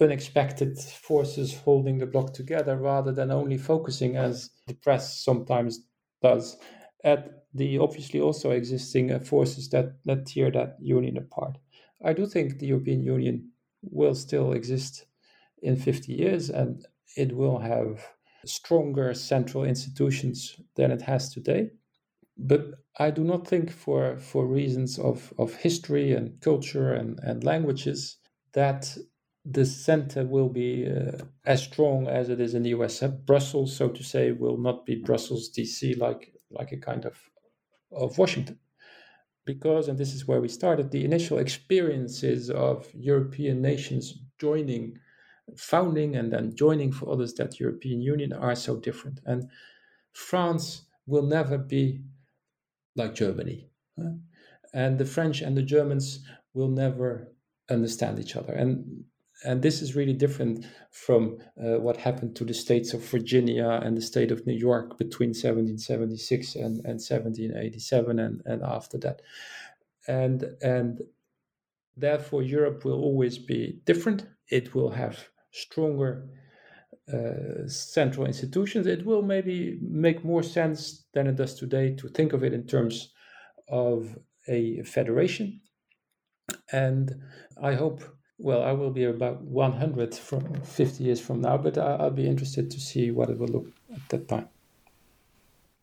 unexpected 0.01 0.79
forces 0.79 1.55
holding 1.55 1.99
the 1.99 2.07
block 2.07 2.33
together 2.33 2.77
rather 2.77 3.13
than 3.13 3.31
only 3.31 3.59
focusing, 3.59 4.17
as 4.17 4.51
the 4.67 4.75
press 4.75 5.23
sometimes 5.23 5.81
does, 6.23 6.57
at 7.05 7.45
the 7.53 7.79
obviously 7.79 8.21
also 8.21 8.51
existing 8.51 9.13
uh, 9.13 9.19
forces 9.21 9.69
that, 9.71 9.97
that 10.05 10.27
tear 10.27 10.51
that 10.51 10.77
union 10.81 11.17
apart. 11.17 11.59
I 12.05 12.13
do 12.13 12.27
think 12.27 12.59
the 12.59 12.67
European 12.67 13.03
Union 13.03 13.51
will 13.83 14.15
still 14.15 14.53
exist 14.53 15.07
in 15.63 15.77
50 15.77 16.13
years 16.13 16.51
and 16.51 16.87
it 17.17 17.35
will 17.35 17.59
have 17.59 18.07
stronger 18.45 19.15
central 19.15 19.65
institutions 19.65 20.61
than 20.77 20.91
it 20.91 21.03
has 21.03 21.33
today. 21.33 21.71
But 22.37 22.75
I 22.99 23.11
do 23.11 23.25
not 23.25 23.47
think, 23.47 23.71
for, 23.71 24.19
for 24.19 24.47
reasons 24.47 24.99
of, 24.99 25.33
of 25.39 25.55
history 25.55 26.13
and 26.13 26.41
culture 26.41 26.93
and, 26.93 27.19
and 27.21 27.43
languages, 27.43 28.19
that 28.53 28.97
the 29.45 29.65
center 29.65 30.25
will 30.25 30.49
be 30.49 30.87
uh, 30.87 31.25
as 31.47 31.63
strong 31.63 32.07
as 32.07 32.29
it 32.29 32.41
is 32.41 32.55
in 32.55 32.63
the 32.63 32.71
US. 32.71 33.03
Brussels, 33.25 33.75
so 33.77 33.89
to 33.89 34.03
say, 34.03 34.33
will 34.33 34.59
not 34.59 34.85
be 34.85 34.97
Brussels 34.97 35.51
DC 35.51 35.99
like 35.99 36.33
like 36.51 36.73
a 36.73 36.77
kind 36.77 37.05
of 37.05 37.19
of 37.93 38.17
Washington 38.19 38.59
because, 39.45 39.89
and 39.89 39.99
this 39.99 40.15
is 40.15 40.27
where 40.27 40.41
we 40.41 40.49
started, 40.49 40.91
the 40.91 41.05
initial 41.05 41.39
experiences 41.39 42.51
of 42.51 42.89
European 42.95 43.61
nations 43.61 44.19
joining, 44.41 44.99
founding, 45.57 46.17
and 46.17 46.33
then 46.33 46.55
joining 46.55 46.93
for 46.93 47.11
others 47.11 47.35
that 47.35 47.61
European 47.61 48.01
Union 48.01 48.33
are 48.33 48.55
so 48.55 48.77
different. 48.77 49.21
And 49.27 49.51
France 50.13 50.87
will 51.07 51.23
never 51.23 51.59
be 51.59 52.01
like 52.97 53.15
Germany. 53.15 53.69
Huh? 53.99 54.13
And 54.73 54.99
the 54.99 55.05
French 55.05 55.41
and 55.41 55.57
the 55.57 55.63
Germans 55.63 56.25
will 56.55 56.69
never 56.69 57.33
understand 57.71 58.19
each 58.19 58.37
other. 58.37 58.53
And 58.53 59.05
and 59.45 59.63
this 59.63 59.83
is 59.83 59.95
really 59.95 60.15
different 60.15 60.67
from 60.91 61.39
uh, 61.63 61.79
what 61.79 61.99
happened 61.99 62.35
to 62.37 62.45
the 62.45 62.55
states 62.55 62.95
of 62.95 63.09
Virginia 63.09 63.81
and 63.83 63.97
the 63.97 64.03
state 64.03 64.33
of 64.33 64.47
New 64.47 64.57
York 64.57 64.97
between 64.99 65.31
1776 65.31 66.55
and, 66.55 66.77
and 66.85 67.01
1787 67.01 68.19
and, 68.19 68.43
and 68.47 68.63
after 68.63 68.97
that. 68.99 69.21
And, 70.09 70.45
and 70.63 71.01
therefore, 71.97 72.43
Europe 72.43 72.85
will 72.85 73.01
always 73.03 73.39
be 73.39 73.81
different. 73.85 74.27
It 74.49 74.75
will 74.75 74.91
have 74.91 75.29
stronger 75.51 76.29
uh, 77.13 77.67
central 77.67 78.27
institutions. 78.27 78.87
It 78.87 79.05
will 79.05 79.23
maybe 79.23 79.79
make 79.83 80.25
more 80.25 80.43
sense 80.43 81.05
than 81.13 81.27
it 81.27 81.37
does 81.37 81.55
today 81.55 81.95
to 81.97 82.09
think 82.09 82.33
of 82.33 82.43
it 82.45 82.55
in 82.55 82.67
terms 82.67 83.13
of 83.69 84.17
a 84.49 84.83
federation. 84.83 85.61
And 86.73 87.15
I 87.63 87.75
hope 87.75 88.03
well, 88.45 88.63
I 88.63 88.73
will 88.73 88.91
be 88.91 89.05
about 89.05 89.41
100 89.41 90.15
from 90.15 90.61
50 90.61 91.03
years 91.03 91.19
from 91.19 91.41
now, 91.41 91.57
but 91.57 91.79
I'll 91.79 92.11
be 92.11 92.27
interested 92.27 92.71
to 92.73 92.79
see 92.79 93.11
what 93.11 93.31
it 93.31 93.39
will 93.39 93.49
look 93.49 93.69
at 93.91 94.07
that 94.11 94.29
time. 94.29 94.49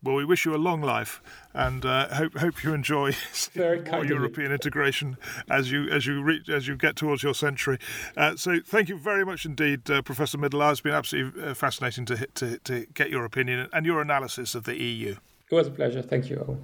Well, 0.04 0.16
we 0.16 0.26
wish 0.26 0.46
you 0.46 0.56
a 0.56 0.58
long 0.58 0.82
life, 0.82 1.22
and 1.54 1.84
uh, 1.86 2.08
hope 2.10 2.36
hope 2.38 2.64
you 2.64 2.74
enjoy 2.74 3.14
more 3.56 4.06
European 4.06 4.52
integration 4.52 5.18
as 5.50 5.72
you 5.72 5.90
as 5.90 6.08
you 6.08 6.24
reach 6.24 6.50
as 6.50 6.68
you 6.68 6.76
get 6.76 6.96
towards 6.96 7.22
your 7.22 7.36
century. 7.36 7.78
Uh, 8.18 8.36
so, 8.36 8.60
thank 8.66 8.90
you 8.90 8.98
very 8.98 9.24
much 9.24 9.46
indeed, 9.46 9.90
uh, 9.92 10.02
Professor 10.02 10.40
Middelaar. 10.40 10.72
It's 10.72 10.82
been 10.82 10.94
absolutely 10.94 11.44
uh, 11.44 11.54
fascinating 11.54 12.06
to, 12.06 12.28
to 12.34 12.58
to 12.60 12.86
get 12.96 13.12
your 13.12 13.26
opinion 13.26 13.70
and 13.74 13.86
your 13.86 14.02
analysis 14.02 14.56
of 14.56 14.64
the 14.64 14.76
EU. 14.76 15.16
It 15.52 15.56
was 15.56 15.68
a 15.68 15.72
pleasure. 15.72 16.02
Thank 16.02 16.30
you, 16.32 16.46
Owen. 16.48 16.64